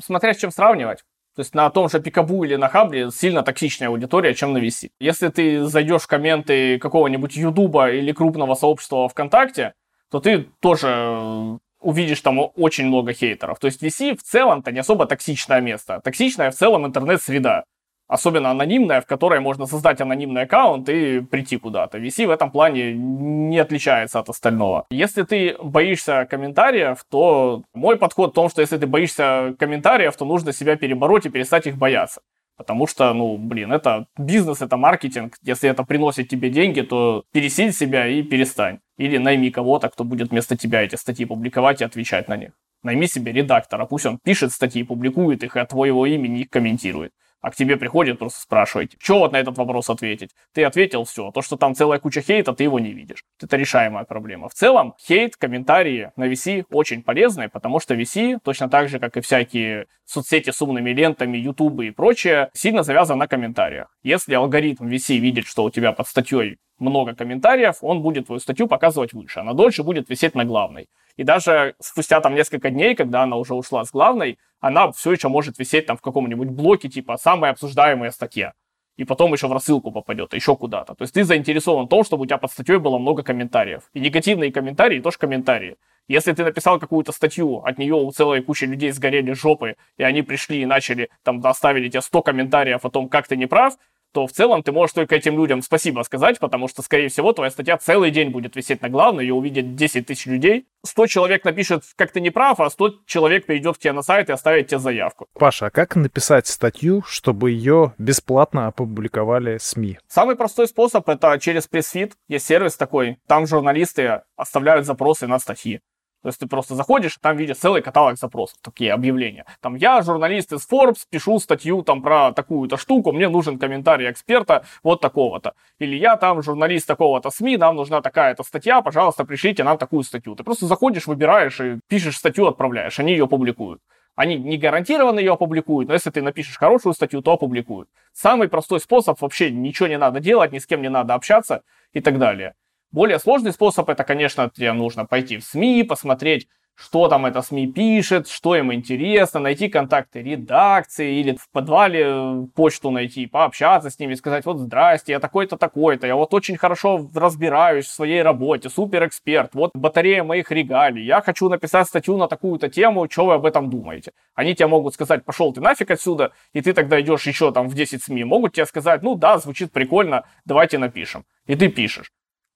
смотря 0.00 0.34
с 0.34 0.36
чем 0.36 0.50
сравнивать, 0.50 1.02
то 1.38 1.42
есть 1.42 1.54
на 1.54 1.70
том 1.70 1.88
же 1.88 2.00
Пикабу 2.00 2.42
или 2.42 2.56
на 2.56 2.68
Хабре 2.68 3.12
сильно 3.12 3.44
токсичная 3.44 3.90
аудитория, 3.90 4.34
чем 4.34 4.54
на 4.54 4.58
VC. 4.58 4.90
Если 4.98 5.28
ты 5.28 5.66
зайдешь 5.66 6.02
в 6.02 6.06
комменты 6.08 6.80
какого-нибудь 6.80 7.36
Ютуба 7.36 7.92
или 7.92 8.10
крупного 8.10 8.56
сообщества 8.56 9.08
ВКонтакте, 9.08 9.74
то 10.10 10.18
ты 10.18 10.48
тоже 10.58 10.88
э, 10.88 11.58
увидишь 11.80 12.22
там 12.22 12.40
очень 12.56 12.86
много 12.86 13.12
хейтеров. 13.12 13.60
То 13.60 13.66
есть 13.66 13.80
VC 13.80 14.16
в 14.16 14.22
целом-то 14.24 14.72
не 14.72 14.80
особо 14.80 15.06
токсичное 15.06 15.60
место. 15.60 16.00
Токсичная 16.02 16.50
в 16.50 16.56
целом 16.56 16.86
интернет-среда 16.86 17.62
особенно 18.08 18.50
анонимная, 18.50 19.00
в 19.00 19.06
которой 19.06 19.40
можно 19.40 19.66
создать 19.66 20.00
анонимный 20.00 20.42
аккаунт 20.42 20.88
и 20.88 21.20
прийти 21.20 21.58
куда-то. 21.58 21.98
VC 21.98 22.26
в 22.26 22.30
этом 22.30 22.50
плане 22.50 22.94
не 22.94 23.58
отличается 23.58 24.18
от 24.18 24.28
остального. 24.28 24.86
Если 24.90 25.22
ты 25.22 25.56
боишься 25.62 26.26
комментариев, 26.28 27.04
то 27.10 27.62
мой 27.74 27.96
подход 27.96 28.30
в 28.30 28.34
том, 28.34 28.48
что 28.48 28.62
если 28.62 28.78
ты 28.78 28.86
боишься 28.86 29.54
комментариев, 29.58 30.16
то 30.16 30.24
нужно 30.24 30.52
себя 30.52 30.76
перебороть 30.76 31.26
и 31.26 31.30
перестать 31.30 31.66
их 31.66 31.76
бояться. 31.76 32.22
Потому 32.56 32.88
что, 32.88 33.14
ну, 33.14 33.36
блин, 33.36 33.72
это 33.72 34.06
бизнес, 34.16 34.62
это 34.62 34.76
маркетинг. 34.76 35.36
Если 35.42 35.70
это 35.70 35.84
приносит 35.84 36.28
тебе 36.28 36.50
деньги, 36.50 36.80
то 36.80 37.22
пересиль 37.32 37.72
себя 37.72 38.08
и 38.08 38.22
перестань. 38.22 38.80
Или 38.96 39.18
найми 39.18 39.50
кого-то, 39.50 39.88
кто 39.88 40.02
будет 40.02 40.30
вместо 40.30 40.56
тебя 40.56 40.82
эти 40.82 40.96
статьи 40.96 41.24
публиковать 41.24 41.82
и 41.82 41.84
отвечать 41.84 42.26
на 42.26 42.36
них. 42.36 42.50
Найми 42.82 43.06
себе 43.06 43.32
редактора, 43.32 43.86
пусть 43.86 44.06
он 44.06 44.18
пишет 44.18 44.52
статьи, 44.52 44.82
публикует 44.82 45.44
их 45.44 45.56
и 45.56 45.60
от 45.60 45.68
твоего 45.68 46.04
имени 46.06 46.40
их 46.40 46.50
комментирует 46.50 47.12
а 47.40 47.50
к 47.50 47.56
тебе 47.56 47.76
приходит, 47.76 48.18
просто 48.18 48.40
спрашивает, 48.40 48.94
что 48.98 49.20
вот 49.20 49.32
на 49.32 49.36
этот 49.38 49.56
вопрос 49.58 49.90
ответить. 49.90 50.30
Ты 50.52 50.64
ответил 50.64 51.04
все, 51.04 51.30
то, 51.30 51.42
что 51.42 51.56
там 51.56 51.74
целая 51.74 51.98
куча 51.98 52.20
хейта, 52.20 52.52
ты 52.52 52.64
его 52.64 52.78
не 52.78 52.92
видишь. 52.92 53.24
Это 53.42 53.56
решаемая 53.56 54.04
проблема. 54.04 54.48
В 54.48 54.54
целом, 54.54 54.94
хейт, 55.00 55.36
комментарии 55.36 56.10
на 56.16 56.28
VC 56.28 56.64
очень 56.70 57.02
полезны, 57.02 57.48
потому 57.48 57.80
что 57.80 57.94
VC, 57.94 58.38
точно 58.42 58.68
так 58.68 58.88
же, 58.88 58.98
как 58.98 59.16
и 59.16 59.20
всякие 59.20 59.86
соцсети 60.04 60.50
с 60.50 60.60
умными 60.62 60.90
лентами, 60.90 61.36
YouTube 61.36 61.80
и 61.82 61.90
прочее, 61.90 62.50
сильно 62.54 62.82
завязан 62.82 63.18
на 63.18 63.28
комментариях. 63.28 63.88
Если 64.02 64.34
алгоритм 64.34 64.88
VC 64.88 65.18
видит, 65.18 65.46
что 65.46 65.64
у 65.64 65.70
тебя 65.70 65.92
под 65.92 66.08
статьей 66.08 66.58
много 66.78 67.14
комментариев, 67.14 67.78
он 67.80 68.02
будет 68.02 68.26
твою 68.26 68.40
статью 68.40 68.68
показывать 68.68 69.12
выше. 69.12 69.40
Она 69.40 69.52
дольше 69.52 69.82
будет 69.82 70.08
висеть 70.08 70.34
на 70.34 70.44
главной. 70.44 70.88
И 71.18 71.24
даже 71.24 71.74
спустя 71.80 72.20
там 72.20 72.34
несколько 72.34 72.70
дней, 72.70 72.94
когда 72.94 73.24
она 73.24 73.36
уже 73.36 73.52
ушла 73.52 73.84
с 73.84 73.90
главной, 73.90 74.38
она 74.60 74.92
все 74.92 75.12
еще 75.12 75.28
может 75.28 75.58
висеть 75.58 75.84
там 75.84 75.96
в 75.96 76.00
каком-нибудь 76.00 76.48
блоке, 76.48 76.88
типа 76.88 77.16
«самая 77.16 77.50
обсуждаемая 77.50 78.12
статья». 78.12 78.52
И 78.96 79.04
потом 79.04 79.32
еще 79.32 79.48
в 79.48 79.52
рассылку 79.52 79.90
попадет, 79.90 80.32
еще 80.32 80.56
куда-то. 80.56 80.94
То 80.94 81.02
есть 81.02 81.14
ты 81.14 81.24
заинтересован 81.24 81.86
в 81.86 81.88
том, 81.88 82.04
чтобы 82.04 82.22
у 82.22 82.26
тебя 82.26 82.38
под 82.38 82.52
статьей 82.52 82.78
было 82.78 82.98
много 82.98 83.24
комментариев. 83.24 83.82
И 83.94 84.00
негативные 84.00 84.52
комментарии 84.52 85.00
тоже 85.00 85.18
комментарии. 85.18 85.76
Если 86.06 86.32
ты 86.32 86.44
написал 86.44 86.78
какую-то 86.78 87.10
статью, 87.10 87.58
от 87.64 87.78
нее 87.78 87.94
у 87.94 88.10
целой 88.12 88.40
кучи 88.40 88.64
людей 88.64 88.92
сгорели 88.92 89.32
жопы, 89.32 89.74
и 89.96 90.04
они 90.04 90.22
пришли 90.22 90.62
и 90.62 90.66
начали, 90.66 91.10
там, 91.24 91.44
оставили 91.44 91.88
тебе 91.88 92.00
100 92.00 92.22
комментариев 92.22 92.84
о 92.84 92.90
том, 92.90 93.08
как 93.08 93.26
ты 93.26 93.36
не 93.36 93.46
прав, 93.46 93.74
то 94.18 94.26
в 94.26 94.32
целом 94.32 94.64
ты 94.64 94.72
можешь 94.72 94.94
только 94.94 95.14
этим 95.14 95.36
людям 95.36 95.62
спасибо 95.62 96.02
сказать, 96.02 96.40
потому 96.40 96.66
что, 96.66 96.82
скорее 96.82 97.08
всего, 97.08 97.32
твоя 97.32 97.52
статья 97.52 97.76
целый 97.76 98.10
день 98.10 98.30
будет 98.30 98.56
висеть 98.56 98.82
на 98.82 98.88
главной, 98.88 99.22
ее 99.22 99.34
увидит 99.34 99.76
10 99.76 100.06
тысяч 100.06 100.26
людей. 100.26 100.66
100 100.84 101.06
человек 101.06 101.44
напишет, 101.44 101.84
как 101.94 102.10
ты 102.10 102.20
не 102.20 102.30
прав, 102.30 102.58
а 102.58 102.68
100 102.68 103.04
человек 103.06 103.46
перейдет 103.46 103.76
к 103.76 103.78
тебе 103.78 103.92
на 103.92 104.02
сайт 104.02 104.28
и 104.28 104.32
оставит 104.32 104.66
тебе 104.66 104.80
заявку. 104.80 105.28
Паша, 105.34 105.66
а 105.66 105.70
как 105.70 105.94
написать 105.94 106.48
статью, 106.48 107.04
чтобы 107.06 107.52
ее 107.52 107.94
бесплатно 107.98 108.66
опубликовали 108.66 109.58
СМИ? 109.60 109.98
Самый 110.08 110.34
простой 110.34 110.66
способ— 110.66 111.08
это 111.10 111.38
через 111.38 111.68
пресс-фит. 111.68 112.14
Есть 112.26 112.46
сервис 112.46 112.76
такой, 112.76 113.18
там 113.28 113.46
журналисты 113.46 114.22
оставляют 114.36 114.84
запросы 114.84 115.28
на 115.28 115.38
статьи. 115.38 115.80
То 116.22 116.28
есть 116.28 116.40
ты 116.40 116.48
просто 116.48 116.74
заходишь, 116.74 117.16
там 117.20 117.36
видишь 117.36 117.58
целый 117.58 117.80
каталог 117.80 118.18
запросов, 118.18 118.58
такие 118.60 118.92
объявления. 118.92 119.46
Там 119.60 119.76
я, 119.76 120.02
журналист 120.02 120.52
из 120.52 120.68
Forbes, 120.68 121.04
пишу 121.08 121.38
статью 121.38 121.82
там 121.82 122.02
про 122.02 122.32
такую-то 122.32 122.76
штуку, 122.76 123.12
мне 123.12 123.28
нужен 123.28 123.58
комментарий 123.58 124.10
эксперта 124.10 124.64
вот 124.82 125.00
такого-то. 125.00 125.54
Или 125.78 125.96
я 125.96 126.16
там 126.16 126.42
журналист 126.42 126.86
такого-то 126.88 127.30
СМИ, 127.30 127.56
нам 127.56 127.76
нужна 127.76 128.00
такая-то 128.00 128.42
статья, 128.42 128.82
пожалуйста, 128.82 129.24
пришлите 129.24 129.62
нам 129.62 129.78
такую 129.78 130.02
статью. 130.02 130.34
Ты 130.34 130.42
просто 130.42 130.66
заходишь, 130.66 131.06
выбираешь 131.06 131.60
и 131.60 131.78
пишешь 131.88 132.16
статью, 132.16 132.46
отправляешь, 132.46 132.98
они 132.98 133.12
ее 133.12 133.28
публикуют. 133.28 133.80
Они 134.16 134.36
не 134.36 134.58
гарантированно 134.58 135.20
ее 135.20 135.34
опубликуют, 135.34 135.86
но 135.88 135.94
если 135.94 136.10
ты 136.10 136.22
напишешь 136.22 136.58
хорошую 136.58 136.92
статью, 136.92 137.22
то 137.22 137.34
опубликуют. 137.34 137.88
Самый 138.12 138.48
простой 138.48 138.80
способ, 138.80 139.20
вообще 139.20 139.52
ничего 139.52 139.86
не 139.86 139.96
надо 139.96 140.18
делать, 140.18 140.50
ни 140.50 140.58
с 140.58 140.66
кем 140.66 140.82
не 140.82 140.90
надо 140.90 141.14
общаться 141.14 141.62
и 141.92 142.00
так 142.00 142.18
далее. 142.18 142.54
Более 142.90 143.18
сложный 143.18 143.52
способ 143.52 143.88
это, 143.90 144.02
конечно, 144.04 144.50
тебе 144.54 144.72
нужно 144.72 145.04
пойти 145.04 145.36
в 145.36 145.44
СМИ, 145.44 145.84
посмотреть, 145.84 146.48
что 146.78 147.08
там 147.08 147.26
это 147.26 147.42
СМИ 147.42 147.66
пишет, 147.72 148.28
что 148.28 148.54
им 148.54 148.72
интересно, 148.72 149.40
найти 149.40 149.68
контакты 149.68 150.22
редакции 150.22 151.20
или 151.20 151.36
в 151.36 151.50
подвале 151.50 152.04
э, 152.06 152.46
почту 152.54 152.90
найти, 152.90 153.26
пообщаться 153.26 153.90
с 153.90 153.98
ними, 153.98 154.14
сказать, 154.14 154.46
вот 154.46 154.58
здрасте, 154.58 155.12
я 155.12 155.20
такой-то, 155.20 155.56
такой-то, 155.56 156.06
я 156.06 156.14
вот 156.14 156.32
очень 156.34 156.56
хорошо 156.56 157.10
разбираюсь 157.14 157.86
в 157.86 157.90
своей 157.90 158.22
работе, 158.22 158.70
супер 158.70 159.06
эксперт, 159.06 159.54
вот 159.54 159.72
батарея 159.74 160.22
моих 160.22 160.52
регалий, 160.52 161.04
я 161.04 161.20
хочу 161.20 161.48
написать 161.48 161.88
статью 161.88 162.16
на 162.16 162.28
такую-то 162.28 162.68
тему, 162.68 163.08
что 163.10 163.26
вы 163.26 163.34
об 163.34 163.44
этом 163.44 163.70
думаете? 163.70 164.12
Они 164.34 164.54
тебе 164.54 164.68
могут 164.68 164.94
сказать, 164.94 165.24
пошел 165.24 165.52
ты 165.52 165.60
нафиг 165.60 165.90
отсюда, 165.90 166.32
и 166.52 166.60
ты 166.60 166.72
тогда 166.72 167.00
идешь 167.00 167.26
еще 167.26 167.50
там 167.52 167.68
в 167.68 167.74
10 167.74 168.04
СМИ, 168.04 168.22
могут 168.22 168.54
тебе 168.54 168.66
сказать, 168.66 169.02
ну 169.02 169.16
да, 169.16 169.38
звучит 169.38 169.72
прикольно, 169.72 170.24
давайте 170.44 170.78
напишем. 170.78 171.24
И 171.46 171.56
ты 171.56 171.68
пишешь. 171.68 172.12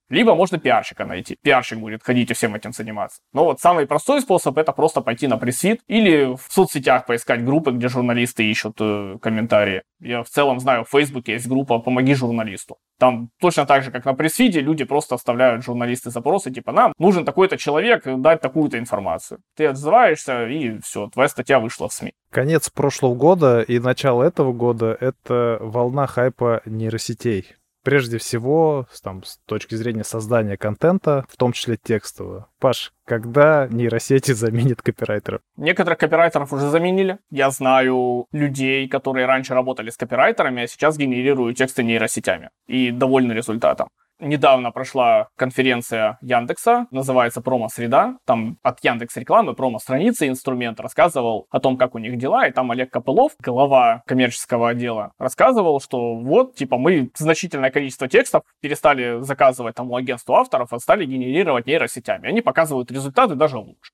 Либо 0.09 0.35
можно 0.35 0.59
пиарщика 0.59 1.05
найти. 1.05 1.37
Пиарщик 1.43 1.79
будет 1.79 2.03
ходить 2.03 2.31
и 2.31 2.35
всем 2.35 2.55
этим 2.55 2.73
заниматься. 2.73 3.21
Но 3.33 3.45
вот 3.45 3.61
самый 3.61 3.87
простой 3.87 4.21
способ 4.21 4.59
это 4.59 4.73
просто 4.73 5.01
пойти 5.01 5.27
на 5.27 5.38
пресс 5.38 5.62
или 5.62 6.35
в 6.35 6.41
соцсетях 6.51 7.07
поискать 7.07 7.45
группы, 7.45 7.71
где 7.71 7.88
журналисты 7.88 8.45
ищут 8.51 8.77
э, 8.81 9.19
комментарии. 9.23 9.83
Я 10.01 10.23
в 10.23 10.29
целом 10.29 10.59
знаю, 10.59 10.85
в 10.85 10.91
Фейсбуке 10.91 11.33
есть 11.33 11.47
группа 11.47 11.79
«Помоги 11.79 12.15
журналисту». 12.15 12.79
Там 12.99 13.31
точно 13.41 13.67
так 13.67 13.85
же, 13.85 13.91
как 13.91 14.05
на 14.05 14.15
пресс 14.15 14.38
люди 14.38 14.85
просто 14.85 15.15
оставляют 15.15 15.65
журналисты 15.65 16.11
запросы, 16.11 16.51
типа, 16.51 16.73
нам 16.73 16.93
нужен 16.99 17.25
такой-то 17.25 17.57
человек, 17.57 18.03
дать 18.05 18.41
такую-то 18.41 18.79
информацию. 18.79 19.41
Ты 19.57 19.67
отзываешься, 19.67 20.47
и 20.47 20.79
все, 20.81 21.09
твоя 21.09 21.29
статья 21.29 21.61
вышла 21.61 21.88
в 21.88 21.93
СМИ. 21.93 22.12
Конец 22.31 22.71
прошлого 22.71 23.15
года 23.15 23.61
и 23.61 23.79
начало 23.79 24.23
этого 24.23 24.53
года— 24.53 24.97
это 25.01 25.59
волна 25.61 26.07
хайпа 26.07 26.62
нейросетей 26.65 27.55
прежде 27.83 28.18
всего, 28.18 28.87
там, 29.03 29.23
с 29.25 29.38
точки 29.47 29.75
зрения 29.75 30.05
создания 30.05 30.57
контента, 30.57 31.25
в 31.29 31.37
том 31.37 31.53
числе 31.53 31.77
текстового. 31.77 32.49
Паш, 32.59 32.92
когда 33.05 33.66
нейросети 33.68 34.33
заменят 34.33 34.83
копирайтеров? 34.83 35.40
Некоторых 35.57 35.99
копирайтеров 35.99 36.53
уже 36.53 36.71
заменили. 36.71 37.18
Я 37.31 37.51
знаю 37.51 38.27
людей, 38.33 38.88
которые 38.88 39.27
раньше 39.27 39.55
работали 39.55 39.90
с 39.90 39.97
копирайтерами, 39.97 40.62
а 40.62 40.66
сейчас 40.66 40.97
генерируют 40.97 41.59
тексты 41.59 41.83
нейросетями. 41.83 42.51
И 42.66 42.90
довольны 42.90 43.33
результатом. 43.33 43.88
Недавно 44.25 44.71
прошла 44.71 45.31
конференция 45.37 46.17
Яндекса, 46.23 46.87
называется 46.93 47.41
«Промо-среда». 47.41 48.19
Там 48.25 48.57
от 48.63 48.79
Яндекс 48.85 49.17
рекламы 49.17 49.53
промо-страницы 49.53 50.29
инструмент 50.29 50.79
рассказывал 50.79 51.49
о 51.51 51.59
том, 51.59 51.77
как 51.77 51.97
у 51.97 51.99
них 51.99 52.17
дела. 52.19 52.47
И 52.47 52.53
там 52.53 52.71
Олег 52.71 52.93
Копылов, 52.93 53.33
глава 53.41 54.05
коммерческого 54.07 54.69
отдела, 54.69 55.11
рассказывал, 55.19 55.81
что 55.81 56.15
вот, 56.15 56.55
типа, 56.55 56.79
мы 56.79 57.11
значительное 57.17 57.73
количество 57.73 58.07
текстов 58.07 58.45
перестали 58.61 59.21
заказывать 59.23 59.75
там 59.75 59.91
у 59.91 59.97
агентства 59.97 60.39
авторов, 60.39 60.73
а 60.73 60.79
стали 60.79 61.05
генерировать 61.05 61.67
нейросетями. 61.67 62.29
Они 62.29 62.43
показывают 62.43 62.93
результаты 62.93 63.35
даже 63.35 63.59
лучше 63.59 63.91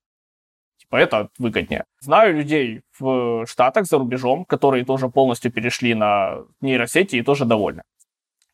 типа 0.89 0.97
это 0.97 1.29
выгоднее. 1.39 1.85
Знаю 2.01 2.37
людей 2.37 2.83
в 2.99 3.47
Штатах 3.47 3.87
за 3.87 3.99
рубежом, 3.99 4.45
которые 4.45 4.85
тоже 4.85 5.09
полностью 5.09 5.53
перешли 5.53 5.95
на 5.95 6.45
нейросети 6.61 7.17
и 7.17 7.23
тоже 7.23 7.45
довольны. 7.45 7.83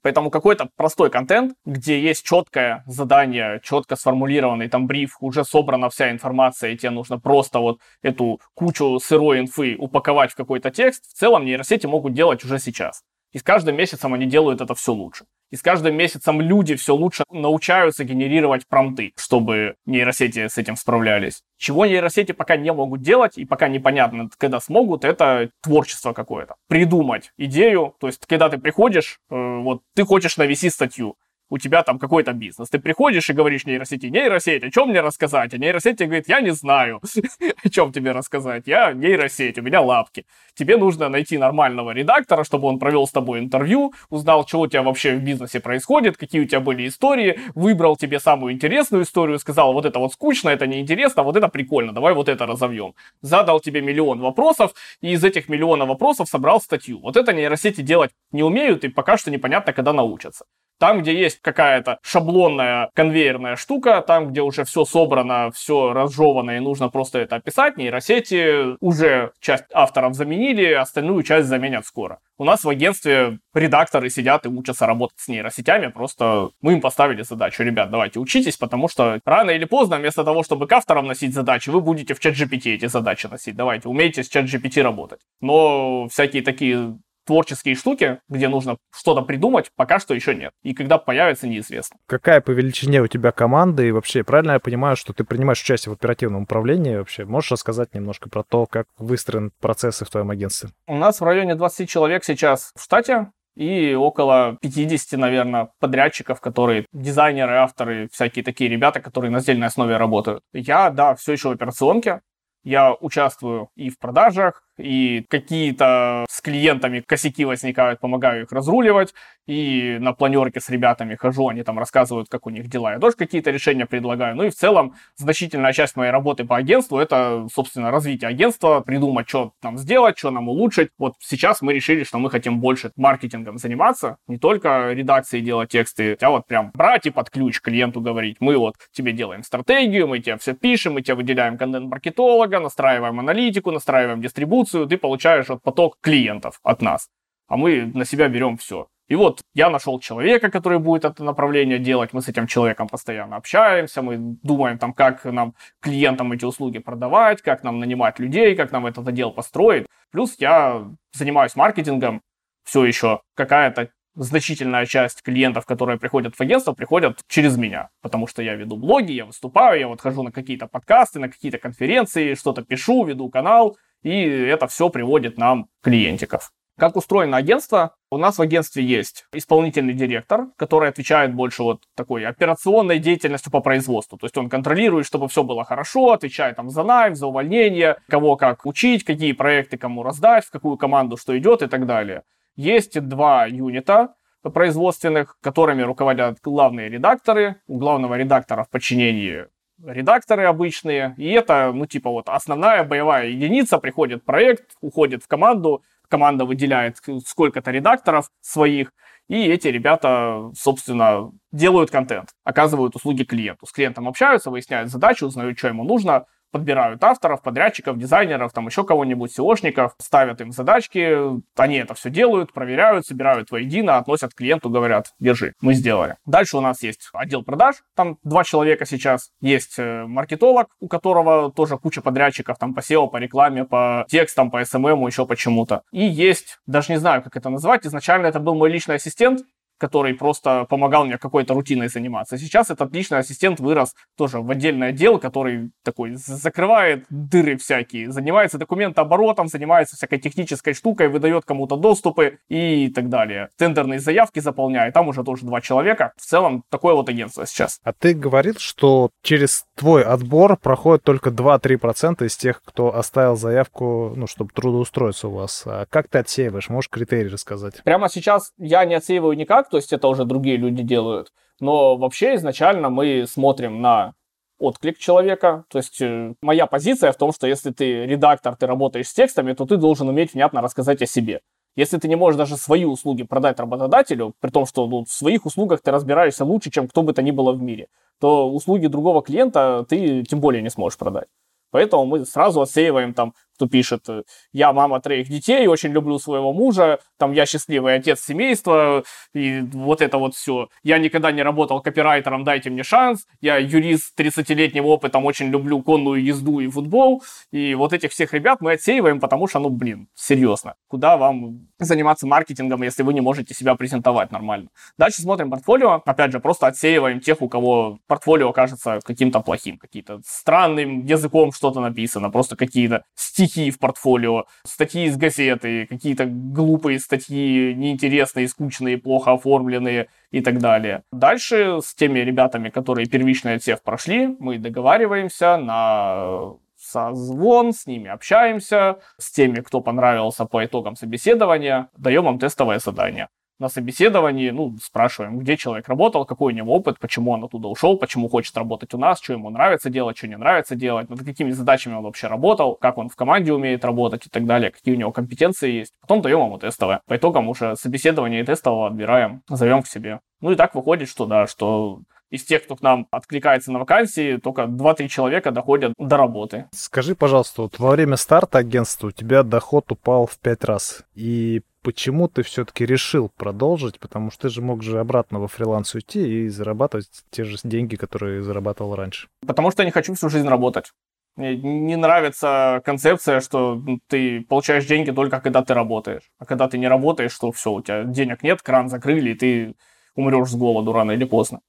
Поэтому 0.05 0.31
какой-то 0.31 0.69
простой 0.77 1.09
контент, 1.09 1.55
где 1.65 1.99
есть 1.99 2.27
четкое 2.27 2.85
задание, 2.87 3.59
четко 3.65 3.97
сформулированный 3.97 4.69
там 4.69 4.87
бриф, 4.87 5.17
уже 5.21 5.45
собрана 5.45 5.89
вся 5.89 6.11
информация, 6.11 6.73
и 6.73 6.77
тебе 6.77 6.91
нужно 6.91 7.19
просто 7.19 7.59
вот 7.59 7.81
эту 8.03 8.39
кучу 8.53 8.99
сырой 8.99 9.41
инфы 9.41 9.77
упаковать 9.79 10.33
в 10.33 10.37
какой-то 10.37 10.71
текст, 10.71 11.07
в 11.07 11.15
целом 11.15 11.47
нейросети 11.47 11.87
могут 11.87 12.13
делать 12.13 12.45
уже 12.45 12.59
сейчас. 12.59 13.03
И 13.33 13.39
с 13.39 13.43
каждым 13.43 13.77
месяцем 13.77 14.13
они 14.13 14.27
делают 14.27 14.61
это 14.61 14.75
все 14.75 14.93
лучше. 14.93 15.25
И 15.55 15.57
с 15.57 15.63
каждым 15.63 15.95
месяцем 15.95 16.41
люди 16.41 16.75
все 16.75 16.97
лучше 16.97 17.23
научаются 17.31 18.03
генерировать 18.03 18.67
промты, 18.67 19.13
чтобы 19.17 19.77
нейросети 19.87 20.49
с 20.49 20.59
этим 20.59 20.75
справлялись. 20.75 21.45
Чего 21.59 21.87
нейросети 21.87 22.33
пока 22.33 22.57
не 22.57 22.73
могут 22.73 23.03
делать, 23.03 23.39
и 23.39 23.45
пока 23.45 23.69
непонятно, 23.69 24.29
когда 24.37 24.59
смогут, 24.59 25.05
это 25.05 25.51
творчество 25.63 26.13
какое-то. 26.13 26.57
Придумать 26.67 27.31
идею, 27.39 27.95
то 28.01 28.09
есть, 28.09 28.27
когда 28.27 28.49
ты 28.49 28.59
приходишь, 28.59 29.21
э, 29.31 29.37
вот 29.37 29.83
ты 29.95 30.05
хочешь 30.05 30.37
навести 30.39 30.71
статью, 30.71 31.15
у 31.55 31.59
тебя 31.59 31.85
там 31.85 32.01
какой-то 32.01 32.33
бизнес. 32.33 32.69
Ты 32.69 32.81
приходишь 32.81 33.31
и 33.31 33.33
говоришь 33.33 33.65
нейросети, 33.65 34.07
нейросеть, 34.07 34.65
о 34.65 34.71
чем 34.73 34.89
мне 34.89 35.01
рассказать? 35.01 35.55
А 35.55 35.59
нейросеть 35.59 35.99
тебе 35.99 36.07
говорит, 36.07 36.29
я 36.29 36.41
не 36.41 36.51
знаю, 36.51 37.01
о 37.65 37.69
чем 37.69 37.93
тебе 37.93 38.11
рассказать. 38.11 38.65
Я 38.67 38.93
нейросеть, 38.93 39.57
у 39.59 39.63
меня 39.63 39.81
лапки. 39.81 40.27
Тебе 40.55 40.77
нужно 40.77 41.09
найти 41.09 41.39
нормального 41.39 41.93
редактора, 41.93 42.43
чтобы 42.43 42.67
он 42.67 42.81
провел 42.81 43.07
с 43.07 43.13
тобой 43.13 43.39
интервью, 43.39 43.93
узнал, 44.11 44.45
что 44.49 44.61
у 44.61 44.67
тебя 44.67 44.83
вообще 44.83 45.15
в 45.15 45.23
бизнесе 45.23 45.61
происходит, 45.61 46.17
какие 46.17 46.43
у 46.43 46.45
тебя 46.45 46.59
были 46.59 46.89
истории, 46.89 47.39
выбрал 47.55 47.97
тебе 47.97 48.19
самую 48.19 48.53
интересную 48.53 49.05
историю, 49.05 49.39
сказал, 49.39 49.73
вот 49.73 49.85
это 49.85 50.01
вот 50.01 50.13
скучно, 50.13 50.49
это 50.49 50.67
неинтересно, 50.67 51.23
вот 51.23 51.37
это 51.37 51.49
прикольно, 51.49 51.93
давай 51.93 52.15
вот 52.15 52.29
это 52.29 52.47
разовьем. 52.47 52.95
Задал 53.23 53.61
тебе 53.61 53.81
миллион 53.81 54.21
вопросов, 54.21 54.75
и 55.01 55.13
из 55.13 55.23
этих 55.23 55.49
миллиона 55.49 55.87
вопросов 55.87 56.29
собрал 56.29 56.61
статью. 56.61 56.99
Вот 56.99 57.17
это 57.17 57.33
нейросети 57.33 57.81
делать 57.81 58.11
не 58.33 58.43
умеют, 58.43 58.83
и 58.83 58.89
пока 58.89 59.17
что 59.17 59.31
непонятно, 59.31 59.73
когда 59.73 59.93
научатся. 59.93 60.45
Там, 60.79 61.03
где 61.03 61.15
есть 61.15 61.41
какая-то 61.45 61.99
шаблонная 62.03 62.91
конвейерная 62.95 63.57
штука, 63.57 64.03
там, 64.03 64.29
где 64.29 64.41
уже 64.41 64.65
все 64.65 64.85
собрано, 64.85 65.51
все 65.53 65.93
разжевано 65.93 66.57
и 66.57 66.61
нужно 66.61 66.89
просто 66.89 67.19
это 67.19 67.37
описать, 67.37 67.77
нейросети 67.77 68.77
уже 68.81 69.33
часть 69.41 69.65
авторов 69.73 70.15
заменили, 70.15 70.73
остальную 70.73 71.23
часть 71.23 71.47
заменят 71.49 71.87
скоро. 71.87 72.19
У 72.39 72.45
нас 72.45 72.65
в 72.65 72.69
агентстве 72.69 73.39
редакторы 73.55 74.11
сидят 74.11 74.47
и 74.47 74.49
учатся 74.49 74.87
работать 74.87 75.21
с 75.21 75.29
нейросетями, 75.29 75.89
просто 75.89 76.49
мы 76.63 76.73
им 76.73 76.81
поставили 76.81 77.23
задачу, 77.23 77.63
ребят, 77.63 77.91
давайте 77.91 78.19
учитесь, 78.19 78.57
потому 78.57 78.89
что 78.89 79.21
рано 79.25 79.51
или 79.51 79.67
поздно, 79.67 79.99
вместо 79.99 80.25
того, 80.25 80.43
чтобы 80.43 80.67
к 80.67 80.73
авторам 80.73 81.07
носить 81.07 81.35
задачи, 81.35 81.71
вы 81.71 81.81
будете 81.81 82.15
в 82.15 82.21
чат 82.21 82.35
GPT 82.35 82.75
эти 82.75 82.87
задачи 82.87 83.27
носить. 83.27 83.55
Давайте, 83.55 83.89
умейте 83.89 84.25
с 84.25 84.29
чат 84.29 84.47
GPT 84.47 84.83
работать. 84.83 85.21
Но 85.41 86.09
всякие 86.09 86.43
такие 86.43 86.97
творческие 87.27 87.75
штуки, 87.75 88.21
где 88.29 88.49
нужно 88.49 88.77
что-то 88.95 89.23
придумать, 89.23 89.71
пока 89.77 89.99
что 89.99 90.15
еще 90.15 90.35
нет. 90.35 90.53
И 90.63 90.75
когда 90.75 90.99
появится, 90.99 91.47
неизвестно. 91.47 91.99
Какая 92.07 92.41
по 92.41 92.51
величине 92.51 93.03
у 93.03 93.07
тебя 93.07 93.33
команда 93.33 93.83
и 93.83 93.91
вообще, 93.91 94.25
правильно 94.25 94.53
я 94.53 94.61
понимаю, 94.61 94.97
что 94.97 95.13
ты 95.13 95.25
принимаешь 95.25 95.63
участие 95.63 95.93
в 95.93 95.97
оперативном 95.97 96.43
управлении 96.43 96.97
вообще? 96.97 97.25
Можешь 97.25 97.53
рассказать 97.53 97.95
немножко 97.95 98.29
про 98.29 98.43
то, 98.43 98.67
как 98.67 98.87
выстроены 98.99 99.51
процессы 99.61 100.05
в 100.05 100.11
твоем 100.11 100.31
агентстве? 100.31 100.71
У 100.87 100.97
нас 100.97 101.21
в 101.21 101.25
районе 101.25 101.55
20 101.55 101.89
человек 101.89 102.25
сейчас 102.25 102.73
в 102.77 102.83
штате, 102.83 103.29
и 103.57 103.95
около 103.95 104.59
50, 104.61 105.19
наверное, 105.19 105.71
подрядчиков, 105.79 106.41
которые 106.41 106.87
дизайнеры, 106.93 107.55
авторы, 107.57 108.09
всякие 108.13 108.45
такие 108.45 108.69
ребята, 108.69 109.01
которые 109.01 109.31
на 109.31 109.41
сдельной 109.41 109.69
основе 109.69 109.97
работают. 109.97 110.43
Я, 110.53 110.91
да, 110.91 111.15
все 111.15 111.33
еще 111.33 111.49
в 111.49 111.53
операционке. 111.53 112.21
Я 112.65 112.95
участвую 112.95 113.69
и 113.77 113.91
в 113.91 113.99
продажах, 113.99 114.64
и 114.79 115.25
какие-то 115.29 116.25
с 116.29 116.41
клиентами 116.41 117.01
косяки 117.01 117.45
возникают, 117.45 118.01
помогаю 118.01 118.45
их 118.45 118.53
разруливать, 118.53 119.15
и 119.47 119.99
на 120.01 120.13
планерке 120.13 120.61
с 120.61 120.71
ребятами 120.71 121.17
хожу, 121.17 121.49
они 121.49 121.63
там 121.63 121.79
рассказывают, 121.79 122.29
как 122.31 122.47
у 122.47 122.51
них 122.51 122.69
дела. 122.69 122.95
Я 122.95 122.99
тоже 122.99 123.17
какие-то 123.17 123.51
решения 123.51 123.87
предлагаю. 123.87 124.37
Ну 124.37 124.45
и 124.45 124.51
в 124.51 124.55
целом 124.55 124.95
значительная 125.17 125.73
часть 125.73 125.97
моей 125.97 126.11
работы 126.11 126.45
по 126.45 126.57
агентству 126.57 126.99
это, 126.99 127.47
собственно, 127.53 127.91
развитие 127.91 128.29
агентства, 128.29 128.81
придумать, 128.81 129.29
что 129.29 129.53
нам 129.63 129.77
сделать, 129.77 130.19
что 130.19 130.31
нам 130.31 130.49
улучшить. 130.49 130.89
Вот 130.99 131.15
сейчас 131.21 131.61
мы 131.61 131.75
решили, 131.75 132.05
что 132.05 132.19
мы 132.19 132.31
хотим 132.31 132.61
больше 132.61 132.93
маркетингом 132.97 133.59
заниматься, 133.59 134.17
не 134.29 134.39
только 134.39 134.93
редакцией 134.93 135.45
делать 135.45 135.71
тексты, 135.71 136.17
а 136.21 136.31
вот 136.31 136.47
прям 136.47 136.71
брать 136.75 137.07
и 137.07 137.11
под 137.11 137.31
ключ 137.31 137.61
клиенту 137.61 138.01
говорить, 138.01 138.39
мы 138.41 138.57
вот 138.57 138.77
тебе 138.93 139.13
делаем 139.13 139.43
стратегию, 139.43 140.09
мы 140.09 140.21
тебе 140.21 140.39
все 140.39 140.55
пишем, 140.55 140.95
мы 140.95 141.03
тебе 141.03 141.17
выделяем 141.17 141.59
контент-маркетолога, 141.59 142.61
настраиваем 142.61 143.21
аналитику, 143.21 143.71
настраиваем 143.71 144.23
дистрибуцию, 144.23 144.64
функцию 144.65 144.87
ты 144.87 144.97
получаешь 144.97 145.49
вот 145.49 145.63
поток 145.63 145.99
клиентов 146.01 146.59
от 146.63 146.83
нас, 146.83 147.09
а 147.49 147.57
мы 147.57 147.91
на 147.95 148.05
себя 148.05 148.29
берем 148.29 148.57
все. 148.57 148.87
И 149.07 149.17
вот 149.17 149.43
я 149.55 149.69
нашел 149.69 150.01
человека, 150.01 150.51
который 150.51 150.79
будет 150.79 151.05
это 151.05 151.23
направление 151.25 151.79
делать, 151.79 152.15
мы 152.15 152.23
с 152.23 152.29
этим 152.29 152.47
человеком 152.47 152.89
постоянно 152.89 153.37
общаемся, 153.37 154.01
мы 154.01 154.17
думаем 154.43 154.79
там, 154.79 154.95
как 154.95 155.25
нам 155.25 155.53
клиентам 155.81 156.33
эти 156.33 156.47
услуги 156.47 156.79
продавать, 156.79 157.43
как 157.43 157.65
нам 157.65 157.81
нанимать 157.81 158.19
людей, 158.19 158.57
как 158.57 158.73
нам 158.73 158.87
этот 158.87 159.07
отдел 159.07 159.31
построить. 159.31 159.87
Плюс 160.11 160.37
я 160.39 160.87
занимаюсь 161.13 161.55
маркетингом, 161.57 162.23
все 162.65 162.87
еще 162.87 163.21
какая-то 163.35 163.91
значительная 164.17 164.87
часть 164.87 165.23
клиентов, 165.23 165.67
которые 165.67 165.99
приходят 165.99 166.35
в 166.35 166.41
агентство, 166.41 166.73
приходят 166.73 167.21
через 167.29 167.57
меня, 167.57 167.91
потому 168.01 168.27
что 168.27 168.43
я 168.43 168.55
веду 168.55 168.77
блоги, 168.77 169.13
я 169.13 169.27
выступаю, 169.27 169.81
я 169.81 169.89
вот 169.89 170.01
хожу 170.01 170.23
на 170.23 170.33
какие-то 170.33 170.67
подкасты, 170.67 171.19
на 171.19 171.29
какие-то 171.29 171.59
конференции, 171.59 172.35
что-то 172.35 172.63
пишу, 172.63 173.05
веду 173.05 173.29
канал, 173.29 173.77
и 174.05 174.23
это 174.23 174.69
все 174.69 174.89
приводит 174.91 175.37
нам 175.39 175.67
клиентиков. 175.83 176.53
Как 176.77 176.97
устроено 176.97 177.37
агентство? 177.37 177.95
У 178.11 178.19
нас 178.19 178.39
в 178.39 178.43
агентстве 178.43 178.85
есть 178.85 179.27
исполнительный 179.33 179.93
директор, 179.93 180.49
который 180.57 180.89
отвечает 180.89 181.33
больше 181.33 181.63
вот 181.63 181.83
такой 181.95 182.27
операционной 182.27 182.99
деятельностью 182.99 183.53
по 183.53 183.61
производству. 183.61 184.19
То 184.19 184.27
есть 184.27 184.37
он 184.37 184.49
контролирует, 184.49 185.07
чтобы 185.07 185.29
все 185.29 185.45
было 185.45 185.65
хорошо, 185.65 186.13
отвечает 186.13 186.57
там 186.57 186.71
за 186.71 186.83
найм, 186.83 187.15
за 187.15 187.29
увольнение, 187.29 187.97
кого 188.09 188.37
как 188.37 188.67
учить, 188.67 189.05
какие 189.05 189.33
проекты 189.33 189.79
кому 189.79 190.03
раздать, 190.03 190.45
в 190.45 190.51
какую 190.51 190.77
команду 190.77 191.17
что 191.17 191.37
идет 191.39 191.63
и 191.63 191.69
так 191.69 191.87
далее. 191.87 192.23
Есть 192.57 193.01
два 193.01 193.47
юнита 193.47 194.15
производственных, 194.43 195.39
которыми 195.41 195.83
руководят 195.83 196.39
главные 196.43 196.89
редакторы. 196.89 197.57
У 197.67 197.79
главного 197.79 198.15
редактора 198.15 198.65
в 198.65 198.71
подчинении 198.71 199.47
редакторы 199.83 200.45
обычные, 200.45 201.15
и 201.17 201.31
это, 201.31 201.73
ну, 201.75 201.87
типа 201.87 202.11
вот 202.11 202.29
основная 202.29 202.85
боевая 202.85 203.29
единица, 203.29 203.79
приходит 203.79 204.25
проект, 204.25 204.73
уходит 204.81 205.23
в 205.23 205.29
команду, 205.29 205.83
команда 206.09 206.45
выделяет 206.45 206.99
сколько-то 207.27 207.71
редакторов 207.71 208.31
своих, 208.41 208.93
и 209.29 209.47
эти 209.47 209.69
ребята, 209.69 210.51
собственно, 210.55 211.33
делают 211.51 211.91
контент, 211.91 212.31
оказывают 212.45 212.95
услуги 212.95 213.25
клиенту. 213.25 213.67
С 213.67 213.73
клиентом 213.73 214.07
общаются, 214.07 214.51
выясняют 214.51 214.91
задачу, 214.91 215.27
узнают, 215.27 215.59
что 215.59 215.69
ему 215.69 215.83
нужно, 215.85 216.27
подбирают 216.55 217.03
авторов, 217.03 217.43
подрядчиков, 217.43 217.99
дизайнеров, 217.99 218.53
там 218.53 218.69
еще 218.69 218.85
кого-нибудь, 218.85 219.37
SEOшников, 219.37 219.91
ставят 219.99 220.41
им 220.41 220.53
задачки, 220.53 221.19
они 221.57 221.79
это 221.79 221.95
все 221.95 222.11
делают, 222.11 222.53
проверяют, 222.53 223.05
собирают 223.07 223.51
воедино, 223.51 223.97
относят 223.97 224.35
клиенту, 224.35 224.71
говорят, 224.71 225.15
держи, 225.19 225.55
мы 225.61 225.75
сделали. 225.75 226.15
Дальше 226.27 226.57
у 226.57 226.61
нас 226.61 226.85
есть 226.85 227.09
отдел 227.13 227.43
продаж, 227.43 227.83
там 227.97 228.19
два 228.23 228.45
человека 228.45 228.87
сейчас, 228.87 229.31
есть 229.41 229.75
э, 229.79 230.05
маркетолог, 230.07 230.69
у 230.79 230.87
которого 230.87 231.51
тоже 231.51 231.77
куча 231.77 232.01
подрядчиков, 232.03 232.57
там 232.57 232.73
по 232.73 232.79
SEO, 232.79 233.09
по 233.09 233.17
рекламе, 233.17 233.65
по 233.65 234.07
текстам, 234.09 234.53
по 234.53 234.63
SMM, 234.63 235.05
еще 235.09 235.27
почему-то. 235.27 235.83
И 235.91 236.05
есть, 236.05 236.59
даже 236.67 236.93
не 236.93 237.01
знаю, 237.01 237.21
как 237.25 237.37
это 237.37 237.49
назвать, 237.51 237.85
изначально 237.85 238.29
это 238.29 238.39
был 238.39 238.55
мой 238.55 238.71
личный 238.71 238.95
ассистент, 238.95 239.41
который 239.79 240.15
просто 240.15 240.65
помогал 240.69 241.05
мне 241.05 241.19
какой-то 241.19 241.55
рутиной 241.55 241.89
заниматься. 241.89 242.39
Сейчас 242.39 242.71
этот 242.71 242.93
личный 242.95 243.19
ассистент 243.19 243.61
вырос 243.61 243.95
тоже 244.17 244.41
в 244.41 244.51
отдельный 244.51 244.89
отдел, 244.89 245.19
который 245.19 245.71
такой 245.83 246.15
закрывает 246.15 247.05
дыры 247.11 247.57
всякие, 247.57 248.11
занимается 248.11 248.59
документооборотом, 248.59 249.49
занимается 249.49 249.97
всякой 249.97 250.19
технической 250.19 250.75
штукой, 250.75 251.09
выдает 251.09 251.45
кому-то 251.45 251.77
доступы 251.77 252.39
и 252.49 252.89
так 252.89 253.09
далее. 253.09 253.49
Тендерные 253.57 254.01
заявки 254.01 254.41
заполняет, 254.41 254.95
там 254.95 255.09
уже 255.09 255.25
тоже 255.25 255.45
два 255.45 255.61
человека. 255.61 256.13
В 256.17 256.25
целом 256.25 256.65
такое 256.71 256.95
вот 256.95 257.09
агентство 257.09 257.47
сейчас. 257.47 257.81
А 257.83 257.93
ты 257.93 258.15
говорил, 258.15 258.55
что 258.59 259.11
через 259.23 259.65
твой 259.75 260.03
отбор 260.03 260.57
проходит 260.57 261.03
только 261.03 261.31
2-3% 261.31 262.25
из 262.25 262.37
тех, 262.37 262.63
кто 262.65 262.97
оставил 262.97 263.37
заявку, 263.37 264.13
ну, 264.17 264.27
чтобы 264.27 264.51
трудоустроиться 264.53 265.29
у 265.29 265.33
вас. 265.33 265.63
А 265.67 265.87
как 265.91 266.09
ты 266.09 266.19
отсеиваешь? 266.19 266.69
Можешь 266.69 266.89
критерии 266.91 267.29
рассказать? 267.29 267.83
Прямо 267.85 268.09
сейчас 268.09 268.53
я 268.59 268.85
не 268.85 268.95
отсеиваю 268.95 269.37
никак, 269.37 269.64
то 269.69 269.77
есть 269.77 269.93
это 269.93 270.09
уже 270.09 270.25
другие 270.25 270.57
люди 270.57 270.83
делают. 270.83 271.33
Но 271.61 271.97
вообще 271.97 272.35
изначально 272.35 272.91
мы 272.91 273.27
смотрим 273.27 273.81
на 273.81 274.15
отклик 274.59 274.99
человека. 274.99 275.65
То 275.69 275.79
есть 275.79 276.01
э, 276.01 276.35
моя 276.43 276.67
позиция 276.67 277.13
в 277.13 277.17
том, 277.17 277.33
что 277.33 277.47
если 277.47 277.71
ты 277.71 278.07
редактор, 278.07 278.57
ты 278.57 278.67
работаешь 278.67 279.09
с 279.09 279.15
текстами, 279.15 279.53
то 279.53 279.67
ты 279.67 279.77
должен 279.77 280.09
уметь 280.09 280.35
внятно 280.35 280.63
рассказать 280.63 281.03
о 281.03 281.07
себе. 281.07 281.41
Если 281.77 281.99
ты 281.99 282.07
не 282.07 282.17
можешь 282.17 282.39
даже 282.39 282.57
свои 282.57 282.85
услуги 282.85 283.25
продать 283.25 283.59
работодателю, 283.59 284.35
при 284.41 284.51
том, 284.51 284.65
что 284.65 284.87
ну, 284.87 285.05
в 285.05 285.11
своих 285.11 285.45
услугах 285.45 285.81
ты 285.83 285.91
разбираешься 285.91 286.45
лучше, 286.45 286.71
чем 286.71 286.87
кто 286.87 287.03
бы 287.03 287.13
то 287.13 287.23
ни 287.23 287.33
было 287.33 287.53
в 287.53 287.61
мире, 287.61 287.89
то 288.21 288.49
услуги 288.51 288.87
другого 288.87 289.23
клиента 289.23 289.85
ты 289.89 290.23
тем 290.23 290.41
более 290.41 290.63
не 290.63 290.71
сможешь 290.71 290.99
продать. 290.99 291.27
Поэтому 291.73 292.07
мы 292.07 292.25
сразу 292.25 292.61
отсеиваем 292.61 293.15
там 293.15 293.35
кто 293.55 293.69
пишет, 293.69 294.09
э, 294.09 294.23
я 294.53 294.73
мама 294.73 295.01
троих 295.01 295.29
детей, 295.29 295.67
очень 295.67 295.91
люблю 295.91 296.19
своего 296.19 296.53
мужа, 296.53 296.99
там 297.19 297.33
я 297.33 297.47
счастливый 297.47 297.95
отец 297.95 298.21
семейства, 298.21 299.05
и 299.33 299.61
вот 299.73 300.03
это 300.03 300.19
вот 300.19 300.35
все. 300.35 300.69
Я 300.83 300.99
никогда 300.99 301.31
не 301.31 301.43
работал 301.43 301.81
копирайтером, 301.81 302.45
дайте 302.45 302.71
мне 302.71 302.83
шанс. 302.83 303.27
Я 303.41 303.59
юрист 303.59 304.15
с 304.17 304.21
30-летним 304.21 304.85
опытом, 304.87 305.25
очень 305.25 305.47
люблю 305.47 305.83
конную 305.83 306.23
езду 306.23 306.61
и 306.61 306.69
футбол. 306.69 307.23
И 307.53 307.75
вот 307.75 307.93
этих 307.93 308.11
всех 308.11 308.33
ребят 308.33 308.61
мы 308.61 308.73
отсеиваем, 308.73 309.21
потому 309.21 309.47
что, 309.47 309.61
ну, 309.61 309.69
блин, 309.69 310.09
серьезно. 310.15 310.75
Куда 310.89 311.17
вам 311.17 311.69
заниматься 311.79 312.27
маркетингом, 312.27 312.83
если 312.83 313.03
вы 313.03 313.15
не 313.15 313.21
можете 313.21 313.55
себя 313.55 313.75
презентовать 313.77 314.33
нормально? 314.33 314.69
Дальше 314.99 315.23
смотрим 315.23 315.51
портфолио. 315.51 316.03
Опять 316.05 316.33
же, 316.33 316.41
просто 316.41 316.67
отсеиваем 316.67 317.21
тех, 317.21 317.41
у 317.43 317.49
кого 317.49 317.99
портфолио 318.07 318.53
кажется 318.53 318.99
каким-то 319.05 319.41
плохим, 319.41 319.79
каким-то 319.79 320.21
странным 320.27 321.05
языком 321.07 321.53
что-то 321.53 321.81
написано, 321.81 322.31
просто 322.31 322.57
какие-то 322.57 323.05
стили 323.15 323.44
стихи 323.45 323.71
в 323.71 323.79
портфолио, 323.79 324.45
статьи 324.65 325.05
из 325.05 325.17
газеты, 325.17 325.87
какие-то 325.87 326.27
глупые 326.27 326.99
статьи, 326.99 327.75
неинтересные, 327.75 328.49
скучные, 328.49 328.99
плохо 328.99 329.33
оформленные 329.33 330.09
и 330.31 330.41
так 330.41 330.59
далее. 330.59 331.03
Дальше 331.13 331.81
с 331.83 331.95
теми 331.95 332.21
ребятами, 332.21 332.71
которые 332.71 333.07
первичный 333.07 333.55
отсев 333.55 333.83
прошли, 333.83 334.37
мы 334.39 334.59
договариваемся 334.59 335.57
на 335.57 336.55
созвон, 336.77 337.73
с 337.73 337.87
ними 337.87 338.11
общаемся, 338.11 338.97
с 339.19 339.31
теми, 339.31 339.61
кто 339.61 339.81
понравился 339.81 340.45
по 340.45 340.65
итогам 340.65 340.97
собеседования, 340.97 341.89
даем 341.97 342.29
им 342.29 342.39
тестовое 342.39 342.79
задание 342.79 343.29
на 343.59 343.69
собеседовании, 343.69 344.51
ну, 344.51 344.77
спрашиваем, 344.83 345.39
где 345.39 345.57
человек 345.57 345.89
работал, 345.89 346.25
какой 346.25 346.53
у 346.53 346.57
него 346.57 346.75
опыт, 346.75 346.99
почему 346.99 347.31
он 347.33 347.45
оттуда 347.45 347.69
ушел, 347.69 347.97
почему 347.97 348.29
хочет 348.29 348.57
работать 348.57 348.95
у 348.95 348.99
нас, 348.99 349.21
что 349.21 349.33
ему 349.33 349.51
нравится 349.51 349.91
делать, 349.91 350.19
что 350.19 350.29
не 350.29 350.37
нравится 350.37 350.75
делать, 350.75 351.09
над 351.09 351.25
какими 351.25 351.51
задачами 351.51 351.95
он 351.95 352.05
вообще 352.05 352.27
работал, 352.27 352.75
как 352.75 352.99
он 352.99 353.09
в 353.09 353.17
команде 353.17 353.53
умеет 353.53 353.85
работать 353.85 354.27
и 354.27 354.31
так 354.31 354.47
далее, 354.47 354.71
какие 354.71 354.95
у 354.95 354.99
него 354.99 355.13
компетенции 355.13 355.71
есть. 355.71 355.93
Потом 356.01 356.23
даем 356.23 356.41
ему 356.41 356.59
тестовое. 356.59 357.01
По 357.07 357.17
итогам 357.17 357.49
уже 357.49 357.77
собеседования 357.77 358.41
и 358.41 358.45
тестового 358.45 358.89
отбираем, 358.89 359.43
зовем 359.49 359.83
к 359.83 359.87
себе. 359.87 360.21
Ну 360.41 360.53
и 360.53 360.57
так 360.57 360.75
выходит, 360.75 361.09
что 361.09 361.27
да, 361.27 361.47
что 361.47 362.01
из 362.35 362.45
тех, 362.45 362.65
кто 362.65 362.77
к 362.77 362.83
нам 362.83 363.07
откликается 363.11 363.71
на 363.71 363.79
вакансии, 363.79 364.39
только 364.39 364.63
2-3 364.63 365.09
человека 365.09 365.53
доходят 365.53 365.95
до 365.99 366.17
работы. 366.17 366.67
Скажи, 366.73 367.15
пожалуйста, 367.15 367.63
вот 367.63 367.79
во 367.79 367.91
время 367.91 368.17
старта 368.17 368.59
агентства 368.59 369.09
у 369.09 369.11
тебя 369.13 369.43
доход 369.43 369.93
упал 369.93 370.27
в 370.27 370.39
5 370.39 370.65
раз. 370.65 371.05
И 371.15 371.63
почему 371.83 372.29
ты 372.29 372.43
все-таки 372.43 372.85
решил 372.85 373.31
продолжить? 373.37 374.01
Потому 374.01 374.31
что 374.33 374.43
ты 374.43 374.49
же 374.49 374.63
мог 374.63 374.83
же 374.83 374.99
обратно 374.99 375.39
во 375.39 375.47
фриланс 375.47 375.95
уйти 375.95 376.47
и 376.47 376.49
зарабатывать 376.49 377.09
те 377.31 377.45
же 377.45 377.57
деньги, 377.63 377.95
которые 377.95 378.43
зарабатывал 378.43 378.97
раньше. 378.97 379.29
Потому 379.47 379.71
что 379.71 379.83
я 379.83 379.87
не 379.87 379.93
хочу 379.93 380.15
всю 380.15 380.29
жизнь 380.29 380.49
работать. 380.49 380.93
Мне 381.37 381.57
не 381.57 381.97
нравится 381.97 382.81
концепция, 382.85 383.41
что 383.41 383.81
ты 384.09 384.41
получаешь 384.43 384.87
деньги 384.87 385.11
только 385.11 385.41
когда 385.41 385.63
ты 385.63 385.75
работаешь. 385.75 386.31
А 386.39 386.47
когда 386.47 386.69
ты 386.69 386.79
не 386.79 386.89
работаешь, 386.89 387.37
то 387.39 387.53
все, 387.53 387.73
у 387.73 387.83
тебя 387.83 388.05
денег 388.05 388.43
нет, 388.43 388.63
кран 388.63 388.89
закрыли, 388.89 389.31
и 389.31 389.35
ты 389.35 389.75
умрешь 390.17 390.49
с 390.49 390.55
голоду 390.55 390.93
рано 390.93 391.13
или 391.13 391.25
поздно. 391.25 391.61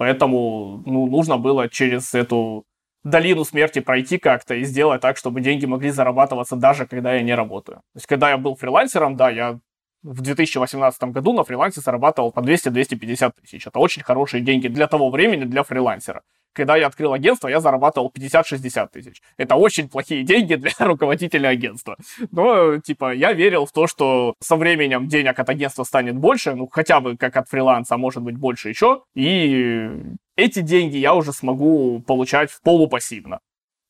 Поэтому 0.00 0.82
ну, 0.86 1.06
нужно 1.08 1.36
было 1.36 1.68
через 1.68 2.14
эту 2.14 2.64
долину 3.04 3.44
смерти 3.44 3.80
пройти 3.80 4.16
как-то 4.16 4.54
и 4.54 4.64
сделать 4.64 5.02
так, 5.02 5.18
чтобы 5.18 5.42
деньги 5.42 5.66
могли 5.66 5.90
зарабатываться 5.90 6.56
даже 6.56 6.86
когда 6.86 7.12
я 7.12 7.22
не 7.22 7.34
работаю. 7.34 7.80
То 7.92 7.96
есть, 7.96 8.06
когда 8.06 8.30
я 8.30 8.38
был 8.38 8.56
фрилансером, 8.56 9.16
да, 9.16 9.28
я 9.28 9.60
в 10.02 10.22
2018 10.22 11.02
году 11.04 11.32
на 11.32 11.44
фрилансе 11.44 11.80
зарабатывал 11.80 12.32
по 12.32 12.40
200-250 12.40 13.32
тысяч. 13.42 13.66
Это 13.66 13.78
очень 13.78 14.02
хорошие 14.02 14.42
деньги 14.42 14.68
для 14.68 14.86
того 14.86 15.10
времени, 15.10 15.44
для 15.44 15.62
фрилансера. 15.62 16.22
Когда 16.52 16.76
я 16.76 16.88
открыл 16.88 17.12
агентство, 17.12 17.46
я 17.46 17.60
зарабатывал 17.60 18.10
50-60 18.12 18.88
тысяч. 18.92 19.22
Это 19.36 19.54
очень 19.54 19.88
плохие 19.88 20.24
деньги 20.24 20.56
для 20.56 20.72
руководителя 20.80 21.48
агентства. 21.48 21.96
Но, 22.32 22.78
типа, 22.78 23.14
я 23.14 23.32
верил 23.32 23.66
в 23.66 23.72
то, 23.72 23.86
что 23.86 24.34
со 24.40 24.56
временем 24.56 25.06
денег 25.06 25.38
от 25.38 25.48
агентства 25.48 25.84
станет 25.84 26.16
больше, 26.16 26.54
ну, 26.54 26.66
хотя 26.66 27.00
бы 27.00 27.16
как 27.16 27.36
от 27.36 27.48
фриланса, 27.48 27.94
а 27.94 27.98
может 27.98 28.22
быть 28.22 28.36
больше 28.36 28.68
еще. 28.68 29.04
И 29.14 29.90
эти 30.34 30.60
деньги 30.60 30.96
я 30.96 31.14
уже 31.14 31.32
смогу 31.32 32.00
получать 32.00 32.50
полупассивно. 32.64 33.40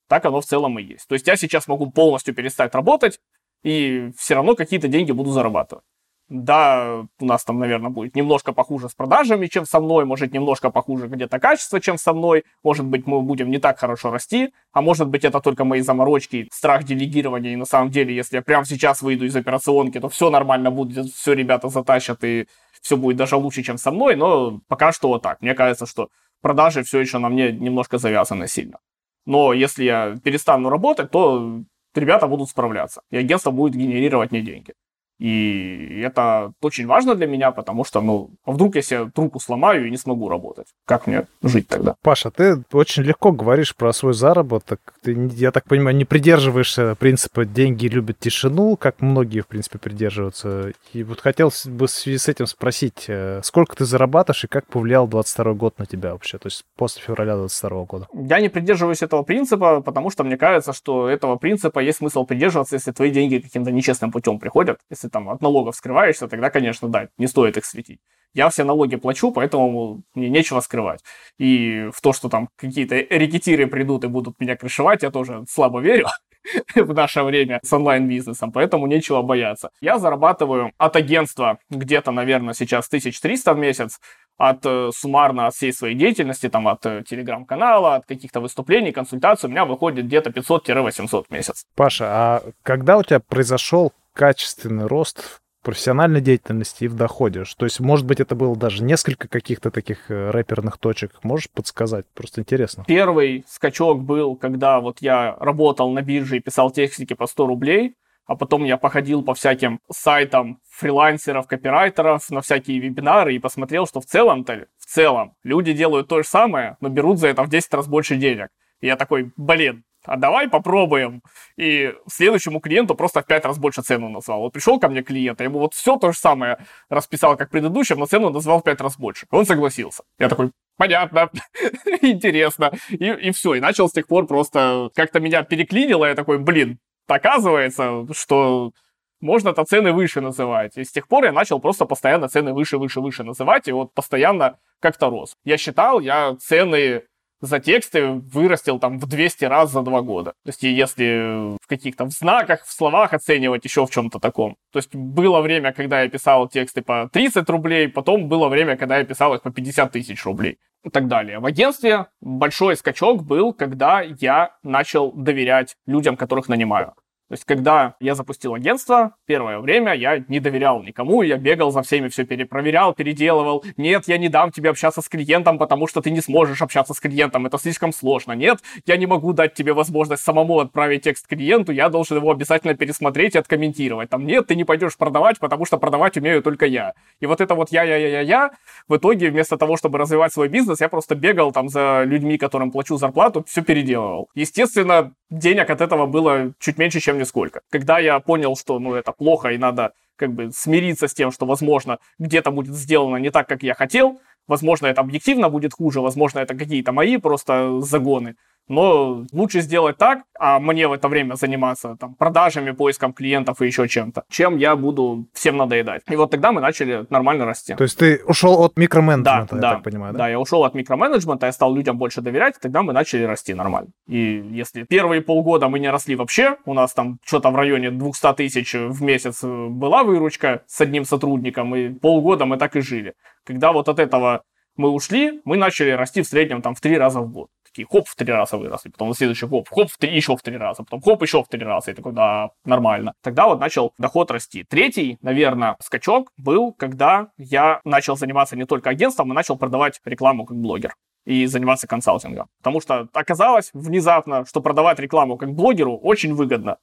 Так 0.08 0.26
оно 0.26 0.40
в 0.40 0.44
целом 0.44 0.78
и 0.78 0.82
есть. 0.82 1.06
То 1.08 1.14
есть 1.14 1.26
я 1.28 1.36
сейчас 1.36 1.66
могу 1.66 1.90
полностью 1.90 2.34
перестать 2.34 2.74
работать, 2.74 3.20
и 3.62 4.10
все 4.18 4.34
равно 4.34 4.54
какие-то 4.54 4.88
деньги 4.88 5.12
буду 5.12 5.30
зарабатывать. 5.30 5.84
Да, 6.30 7.06
у 7.18 7.24
нас 7.24 7.42
там, 7.44 7.58
наверное, 7.58 7.90
будет 7.90 8.14
немножко 8.14 8.52
похуже 8.52 8.88
с 8.88 8.94
продажами, 8.94 9.48
чем 9.48 9.66
со 9.66 9.80
мной, 9.80 10.04
может, 10.04 10.32
немножко 10.32 10.70
похуже 10.70 11.08
где-то 11.08 11.40
качество, 11.40 11.80
чем 11.80 11.98
со 11.98 12.12
мной, 12.12 12.44
может 12.62 12.86
быть, 12.86 13.04
мы 13.08 13.20
будем 13.20 13.50
не 13.50 13.58
так 13.58 13.80
хорошо 13.80 14.12
расти, 14.12 14.52
а 14.72 14.80
может 14.80 15.08
быть, 15.08 15.24
это 15.24 15.40
только 15.40 15.64
мои 15.64 15.80
заморочки, 15.80 16.48
страх 16.52 16.84
делегирования, 16.84 17.54
и 17.54 17.56
на 17.56 17.64
самом 17.64 17.90
деле, 17.90 18.14
если 18.14 18.36
я 18.36 18.42
прямо 18.42 18.64
сейчас 18.64 19.02
выйду 19.02 19.24
из 19.24 19.34
операционки, 19.34 19.98
то 19.98 20.08
все 20.08 20.30
нормально 20.30 20.70
будет, 20.70 21.06
все 21.06 21.32
ребята 21.32 21.68
затащат, 21.68 22.22
и 22.22 22.46
все 22.80 22.96
будет 22.96 23.16
даже 23.16 23.34
лучше, 23.34 23.64
чем 23.64 23.76
со 23.76 23.90
мной, 23.90 24.14
но 24.14 24.60
пока 24.68 24.92
что 24.92 25.08
вот 25.08 25.22
так. 25.22 25.40
Мне 25.40 25.54
кажется, 25.54 25.84
что 25.84 26.10
продажи 26.42 26.84
все 26.84 27.00
еще 27.00 27.18
на 27.18 27.28
мне 27.28 27.50
немножко 27.50 27.98
завязаны 27.98 28.46
сильно. 28.46 28.78
Но 29.26 29.52
если 29.52 29.82
я 29.82 30.16
перестану 30.22 30.70
работать, 30.70 31.10
то 31.10 31.60
ребята 31.92 32.28
будут 32.28 32.50
справляться, 32.50 33.02
и 33.10 33.16
агентство 33.16 33.50
будет 33.50 33.74
генерировать 33.74 34.30
мне 34.30 34.42
деньги. 34.42 34.74
И 35.20 36.00
это 36.02 36.52
очень 36.62 36.86
важно 36.86 37.14
для 37.14 37.26
меня, 37.26 37.50
потому 37.50 37.84
что, 37.84 38.00
ну, 38.00 38.30
а 38.46 38.52
вдруг 38.52 38.74
я 38.76 38.82
себе 38.82 39.10
руку 39.14 39.38
сломаю 39.38 39.86
и 39.86 39.90
не 39.90 39.98
смогу 39.98 40.30
работать. 40.30 40.66
Как 40.86 41.06
мне 41.06 41.26
жить 41.42 41.68
тогда? 41.68 41.94
Паша, 42.02 42.30
ты 42.30 42.62
очень 42.72 43.02
легко 43.02 43.30
говоришь 43.30 43.76
про 43.76 43.92
свой 43.92 44.14
заработок. 44.14 44.94
Ты, 45.02 45.30
я 45.34 45.50
так 45.52 45.64
понимаю, 45.64 45.94
не 45.94 46.06
придерживаешься 46.06 46.96
принципа 46.98 47.44
«деньги 47.44 47.86
любят 47.86 48.18
тишину», 48.18 48.76
как 48.76 49.02
многие, 49.02 49.40
в 49.40 49.46
принципе, 49.46 49.78
придерживаются. 49.78 50.72
И 50.94 51.02
вот 51.02 51.20
хотел 51.20 51.52
бы 51.66 51.86
в 51.86 51.90
связи 51.90 52.16
с 52.16 52.28
этим 52.28 52.46
спросить, 52.46 53.04
э, 53.08 53.40
сколько 53.44 53.76
ты 53.76 53.84
зарабатываешь 53.84 54.44
и 54.44 54.48
как 54.48 54.66
повлиял 54.66 55.06
22 55.06 55.52
год 55.52 55.78
на 55.78 55.84
тебя 55.84 56.12
вообще, 56.12 56.38
то 56.38 56.46
есть 56.46 56.64
после 56.76 57.02
февраля 57.02 57.36
22 57.36 57.84
года? 57.84 58.06
Я 58.14 58.40
не 58.40 58.48
придерживаюсь 58.48 59.02
этого 59.02 59.22
принципа, 59.22 59.82
потому 59.82 60.08
что 60.08 60.24
мне 60.24 60.38
кажется, 60.38 60.72
что 60.72 61.10
этого 61.10 61.36
принципа 61.36 61.80
есть 61.80 61.98
смысл 61.98 62.24
придерживаться, 62.24 62.76
если 62.76 62.92
твои 62.92 63.10
деньги 63.10 63.38
каким-то 63.38 63.70
нечестным 63.70 64.12
путем 64.12 64.38
приходят, 64.38 64.78
если 64.88 65.09
там 65.10 65.28
от 65.28 65.42
налогов 65.42 65.76
скрываешься, 65.76 66.28
тогда, 66.28 66.50
конечно, 66.50 66.88
да, 66.88 67.08
не 67.18 67.26
стоит 67.26 67.56
их 67.56 67.64
светить. 67.64 68.00
Я 68.32 68.48
все 68.48 68.64
налоги 68.64 68.96
плачу, 68.96 69.32
поэтому 69.32 70.02
мне 70.14 70.28
нечего 70.28 70.60
скрывать. 70.60 71.02
И 71.38 71.88
в 71.92 72.00
то, 72.00 72.12
что 72.12 72.28
там 72.28 72.48
какие-то 72.56 72.94
рекетиры 72.96 73.66
придут 73.66 74.04
и 74.04 74.08
будут 74.08 74.38
меня 74.40 74.56
крышевать, 74.56 75.02
я 75.02 75.10
тоже 75.10 75.44
слабо 75.48 75.80
верю 75.80 76.06
в 76.74 76.94
наше 76.94 77.22
время 77.22 77.58
с 77.62 77.72
онлайн-бизнесом, 77.72 78.52
поэтому 78.52 78.86
нечего 78.86 79.22
бояться. 79.22 79.70
Я 79.80 79.98
зарабатываю 79.98 80.72
от 80.78 80.96
агентства 80.96 81.58
где-то, 81.70 82.12
наверное, 82.12 82.54
сейчас 82.54 82.86
1300 82.86 83.54
в 83.54 83.58
месяц, 83.58 84.00
от 84.36 84.64
э, 84.64 84.90
суммарно 84.94 85.48
от 85.48 85.54
всей 85.54 85.72
своей 85.72 85.94
деятельности, 85.94 86.48
там 86.48 86.66
от 86.66 86.86
э, 86.86 87.02
телеграм-канала, 87.06 87.96
от 87.96 88.06
каких-то 88.06 88.40
выступлений, 88.40 88.90
консультаций, 88.90 89.48
у 89.48 89.50
меня 89.50 89.64
выходит 89.66 90.06
где-то 90.06 90.30
500-800 90.30 91.24
в 91.28 91.30
месяц. 91.30 91.66
Паша, 91.74 92.04
а 92.06 92.42
когда 92.62 92.96
у 92.96 93.02
тебя 93.02 93.20
произошел 93.20 93.92
качественный 94.14 94.86
рост 94.86 95.22
в 95.22 95.40
профессиональной 95.62 96.20
деятельности 96.20 96.84
и 96.84 96.88
в 96.88 96.94
доходе? 96.94 97.44
То 97.56 97.64
есть, 97.64 97.80
может 97.80 98.06
быть, 98.06 98.20
это 98.20 98.34
было 98.34 98.56
даже 98.56 98.82
несколько 98.82 99.28
каких-то 99.28 99.70
таких 99.70 100.10
э, 100.10 100.30
рэперных 100.30 100.78
точек. 100.78 101.12
Можешь 101.22 101.50
подсказать? 101.50 102.06
Просто 102.14 102.40
интересно. 102.40 102.84
Первый 102.86 103.44
скачок 103.48 104.02
был, 104.02 104.36
когда 104.36 104.80
вот 104.80 104.98
я 105.00 105.36
работал 105.38 105.90
на 105.90 106.02
бирже 106.02 106.38
и 106.38 106.40
писал 106.40 106.70
текстики 106.70 107.14
по 107.14 107.26
100 107.26 107.46
рублей 107.46 107.94
а 108.30 108.36
потом 108.36 108.62
я 108.62 108.76
походил 108.76 109.24
по 109.24 109.34
всяким 109.34 109.80
сайтам 109.90 110.60
фрилансеров, 110.70 111.48
копирайтеров, 111.48 112.30
на 112.30 112.42
всякие 112.42 112.78
вебинары 112.78 113.34
и 113.34 113.40
посмотрел, 113.40 113.88
что 113.88 114.00
в 114.00 114.06
целом-то, 114.06 114.66
в 114.78 114.86
целом, 114.86 115.34
люди 115.42 115.72
делают 115.72 116.06
то 116.06 116.22
же 116.22 116.28
самое, 116.28 116.76
но 116.80 116.88
берут 116.90 117.18
за 117.18 117.26
это 117.26 117.42
в 117.42 117.48
10 117.48 117.74
раз 117.74 117.88
больше 117.88 118.14
денег. 118.14 118.50
И 118.80 118.86
я 118.86 118.94
такой, 118.94 119.32
блин, 119.36 119.82
а 120.04 120.16
давай 120.16 120.48
попробуем. 120.48 121.22
И 121.56 121.94
следующему 122.08 122.60
клиенту 122.60 122.94
просто 122.94 123.22
в 123.22 123.26
5 123.26 123.44
раз 123.44 123.58
больше 123.58 123.82
цену 123.82 124.08
назвал. 124.08 124.40
Вот 124.40 124.52
пришел 124.52 124.78
ко 124.78 124.88
мне 124.88 125.02
клиент, 125.02 125.40
я 125.40 125.44
ему 125.44 125.58
вот 125.58 125.74
все 125.74 125.96
то 125.96 126.12
же 126.12 126.18
самое 126.18 126.58
расписал, 126.88 127.36
как 127.36 127.50
предыдущим, 127.50 127.98
но 127.98 128.06
цену 128.06 128.30
назвал 128.30 128.60
в 128.60 128.64
5 128.64 128.80
раз 128.80 128.96
больше. 128.96 129.26
Он 129.30 129.46
согласился. 129.46 130.02
Я 130.18 130.28
такой, 130.28 130.50
понятно, 130.76 131.30
интересно. 132.02 132.72
И, 132.90 133.06
и 133.06 133.30
все, 133.32 133.54
и 133.54 133.60
начал 133.60 133.88
с 133.88 133.92
тех 133.92 134.06
пор 134.06 134.26
просто 134.26 134.90
как-то 134.94 135.20
меня 135.20 135.42
переклинило, 135.42 136.06
я 136.06 136.14
такой, 136.14 136.38
блин, 136.38 136.78
оказывается, 137.06 138.06
что 138.12 138.72
можно 139.20 139.52
то 139.52 139.64
цены 139.64 139.92
выше 139.92 140.20
называть. 140.20 140.76
И 140.78 140.84
с 140.84 140.92
тех 140.92 141.06
пор 141.06 141.24
я 141.24 141.32
начал 141.32 141.60
просто 141.60 141.84
постоянно 141.84 142.28
цены 142.28 142.52
выше, 142.54 142.78
выше, 142.78 143.00
выше 143.00 143.22
называть, 143.22 143.68
и 143.68 143.72
вот 143.72 143.92
постоянно 143.92 144.58
как-то 144.80 145.10
рос. 145.10 145.36
Я 145.44 145.58
считал, 145.58 146.00
я 146.00 146.36
цены 146.40 147.02
за 147.40 147.58
тексты 147.58 148.06
вырастил 148.06 148.78
там 148.78 148.98
в 148.98 149.06
200 149.06 149.44
раз 149.46 149.72
за 149.72 149.82
два 149.82 150.02
года. 150.02 150.32
То 150.44 150.48
есть 150.48 150.62
если 150.62 151.56
в 151.62 151.66
каких-то 151.66 152.04
в 152.04 152.10
знаках, 152.10 152.64
в 152.64 152.72
словах 152.72 153.12
оценивать 153.12 153.64
еще 153.64 153.86
в 153.86 153.90
чем-то 153.90 154.18
таком. 154.18 154.56
То 154.72 154.78
есть 154.78 154.94
было 154.94 155.40
время, 155.40 155.72
когда 155.72 156.02
я 156.02 156.08
писал 156.08 156.48
тексты 156.48 156.82
по 156.82 157.08
30 157.12 157.48
рублей, 157.50 157.88
потом 157.88 158.28
было 158.28 158.48
время, 158.48 158.76
когда 158.76 158.98
я 158.98 159.04
писал 159.04 159.34
их 159.34 159.42
по 159.42 159.50
50 159.50 159.92
тысяч 159.92 160.24
рублей 160.24 160.58
и 160.84 160.90
так 160.90 161.08
далее. 161.08 161.38
В 161.38 161.46
агентстве 161.46 162.06
большой 162.20 162.76
скачок 162.76 163.22
был, 163.24 163.52
когда 163.52 164.00
я 164.00 164.56
начал 164.62 165.12
доверять 165.12 165.76
людям, 165.86 166.16
которых 166.16 166.48
нанимаю. 166.48 166.94
То 167.30 167.34
есть, 167.34 167.44
когда 167.44 167.94
я 168.00 168.16
запустил 168.16 168.54
агентство, 168.54 169.14
первое 169.24 169.60
время 169.60 169.94
я 169.94 170.18
не 170.26 170.40
доверял 170.40 170.82
никому, 170.82 171.22
я 171.22 171.36
бегал 171.36 171.70
за 171.70 171.82
всеми, 171.82 172.08
все 172.08 172.24
перепроверял, 172.24 172.92
переделывал. 172.92 173.64
Нет, 173.76 174.08
я 174.08 174.18
не 174.18 174.28
дам 174.28 174.50
тебе 174.50 174.70
общаться 174.70 175.00
с 175.00 175.08
клиентом, 175.08 175.56
потому 175.56 175.86
что 175.86 176.00
ты 176.00 176.10
не 176.10 176.20
сможешь 176.22 176.60
общаться 176.60 176.92
с 176.92 176.98
клиентом, 176.98 177.46
это 177.46 177.56
слишком 177.56 177.92
сложно. 177.92 178.32
Нет, 178.32 178.58
я 178.84 178.96
не 178.96 179.06
могу 179.06 179.32
дать 179.32 179.54
тебе 179.54 179.74
возможность 179.74 180.24
самому 180.24 180.58
отправить 180.58 181.04
текст 181.04 181.28
клиенту, 181.28 181.70
я 181.70 181.88
должен 181.88 182.16
его 182.16 182.32
обязательно 182.32 182.74
пересмотреть 182.74 183.36
и 183.36 183.38
откомментировать. 183.38 184.10
Там, 184.10 184.26
нет, 184.26 184.48
ты 184.48 184.56
не 184.56 184.64
пойдешь 184.64 184.96
продавать, 184.96 185.38
потому 185.38 185.64
что 185.66 185.78
продавать 185.78 186.16
умею 186.16 186.42
только 186.42 186.66
я. 186.66 186.94
И 187.20 187.26
вот 187.26 187.40
это 187.40 187.54
вот 187.54 187.70
я-я-я-я-я, 187.70 188.50
в 188.88 188.96
итоге 188.96 189.30
вместо 189.30 189.56
того, 189.56 189.76
чтобы 189.76 189.98
развивать 189.98 190.32
свой 190.32 190.48
бизнес, 190.48 190.80
я 190.80 190.88
просто 190.88 191.14
бегал 191.14 191.52
там 191.52 191.68
за 191.68 192.02
людьми, 192.02 192.38
которым 192.38 192.72
плачу 192.72 192.96
зарплату, 192.96 193.44
все 193.46 193.62
переделывал. 193.62 194.30
Естественно, 194.34 195.12
денег 195.30 195.70
от 195.70 195.80
этого 195.80 196.06
было 196.06 196.54
чуть 196.58 196.76
меньше, 196.76 196.98
чем 196.98 197.19
нисколько. 197.20 197.60
Когда 197.70 197.98
я 197.98 198.18
понял, 198.20 198.56
что 198.56 198.78
ну, 198.78 198.94
это 198.94 199.12
плохо 199.12 199.50
и 199.50 199.58
надо 199.58 199.92
как 200.16 200.32
бы 200.32 200.50
смириться 200.52 201.06
с 201.06 201.14
тем, 201.14 201.30
что, 201.30 201.46
возможно, 201.46 201.98
где-то 202.18 202.50
будет 202.50 202.74
сделано 202.74 203.16
не 203.16 203.30
так, 203.30 203.48
как 203.48 203.62
я 203.62 203.74
хотел, 203.74 204.20
возможно, 204.46 204.86
это 204.88 205.00
объективно 205.00 205.48
будет 205.48 205.72
хуже, 205.72 206.00
возможно, 206.00 206.40
это 206.40 206.54
какие-то 206.54 206.92
мои 206.92 207.16
просто 207.16 207.80
загоны, 207.80 208.34
но 208.70 209.26
лучше 209.32 209.60
сделать 209.60 209.96
так, 209.96 210.20
а 210.38 210.60
мне 210.60 210.86
в 210.86 210.92
это 210.92 211.08
время 211.08 211.34
заниматься 211.34 211.96
там, 211.98 212.14
продажами, 212.14 212.70
поиском 212.70 213.12
клиентов 213.12 213.60
и 213.60 213.66
еще 213.66 213.88
чем-то, 213.88 214.22
чем 214.30 214.58
я 214.58 214.76
буду 214.76 215.26
всем 215.34 215.56
надоедать. 215.56 216.02
И 216.08 216.14
вот 216.14 216.30
тогда 216.30 216.52
мы 216.52 216.60
начали 216.60 217.04
нормально 217.10 217.44
расти. 217.44 217.74
То 217.74 217.82
есть 217.82 217.98
ты 217.98 218.22
ушел 218.24 218.62
от 218.62 218.76
микроменеджмента, 218.76 219.56
да, 219.56 219.56
я 219.56 219.60
да, 219.60 219.74
так 219.74 219.82
понимаю, 219.82 220.12
да? 220.12 220.18
Да, 220.20 220.28
я 220.28 220.38
ушел 220.38 220.64
от 220.64 220.74
микроменеджмента, 220.74 221.46
я 221.46 221.52
стал 221.52 221.74
людям 221.74 221.98
больше 221.98 222.20
доверять, 222.20 222.58
и 222.58 222.60
тогда 222.60 222.84
мы 222.84 222.92
начали 222.92 223.24
расти 223.24 223.54
нормально. 223.54 223.90
И 224.06 224.40
если 224.52 224.84
первые 224.84 225.20
полгода 225.20 225.68
мы 225.68 225.80
не 225.80 225.90
росли 225.90 226.14
вообще, 226.14 226.56
у 226.64 226.72
нас 226.72 226.94
там 226.94 227.18
что-то 227.24 227.50
в 227.50 227.56
районе 227.56 227.90
200 227.90 228.34
тысяч 228.34 228.74
в 228.74 229.02
месяц 229.02 229.42
была 229.42 230.04
выручка 230.04 230.62
с 230.68 230.80
одним 230.80 231.04
сотрудником, 231.04 231.74
и 231.74 231.88
полгода 231.88 232.46
мы 232.46 232.56
так 232.56 232.76
и 232.76 232.80
жили. 232.80 233.14
Когда 233.44 233.72
вот 233.72 233.88
от 233.88 233.98
этого 233.98 234.44
мы 234.76 234.90
ушли, 234.90 235.40
мы 235.44 235.56
начали 235.56 235.90
расти 235.90 236.22
в 236.22 236.26
среднем 236.28 236.62
там 236.62 236.76
в 236.76 236.80
три 236.80 236.96
раза 236.96 237.20
в 237.20 237.32
год 237.32 237.48
такие 237.70 237.86
хоп 237.90 238.08
в 238.08 238.14
три 238.14 238.32
раза 238.32 238.56
выросли, 238.56 238.90
потом 238.90 239.08
на 239.08 239.14
следующий 239.14 239.46
хоп, 239.46 239.68
хоп 239.68 239.90
в 239.90 239.98
три, 239.98 240.14
еще 240.14 240.36
в 240.36 240.42
три 240.42 240.56
раза, 240.56 240.82
потом 240.82 241.00
хоп 241.00 241.22
еще 241.22 241.42
в 241.42 241.48
три 241.48 241.64
раза, 241.64 241.90
и 241.90 241.94
такой, 241.94 242.12
да, 242.12 242.50
нормально. 242.64 243.14
Тогда 243.22 243.46
вот 243.46 243.60
начал 243.60 243.92
доход 243.98 244.30
расти. 244.30 244.64
Третий, 244.64 245.18
наверное, 245.22 245.76
скачок 245.80 246.32
был, 246.36 246.72
когда 246.72 247.28
я 247.38 247.80
начал 247.84 248.16
заниматься 248.16 248.56
не 248.56 248.64
только 248.64 248.90
агентством, 248.90 249.30
а 249.30 249.34
начал 249.34 249.56
продавать 249.56 250.00
рекламу 250.04 250.44
как 250.46 250.56
блогер 250.56 250.94
и 251.24 251.46
заниматься 251.46 251.86
консалтингом. 251.86 252.48
Потому 252.58 252.80
что 252.80 253.08
оказалось 253.12 253.70
внезапно, 253.72 254.44
что 254.46 254.60
продавать 254.60 254.98
рекламу 254.98 255.36
как 255.36 255.52
блогеру 255.52 255.96
очень 255.96 256.34
выгодно 256.34 256.78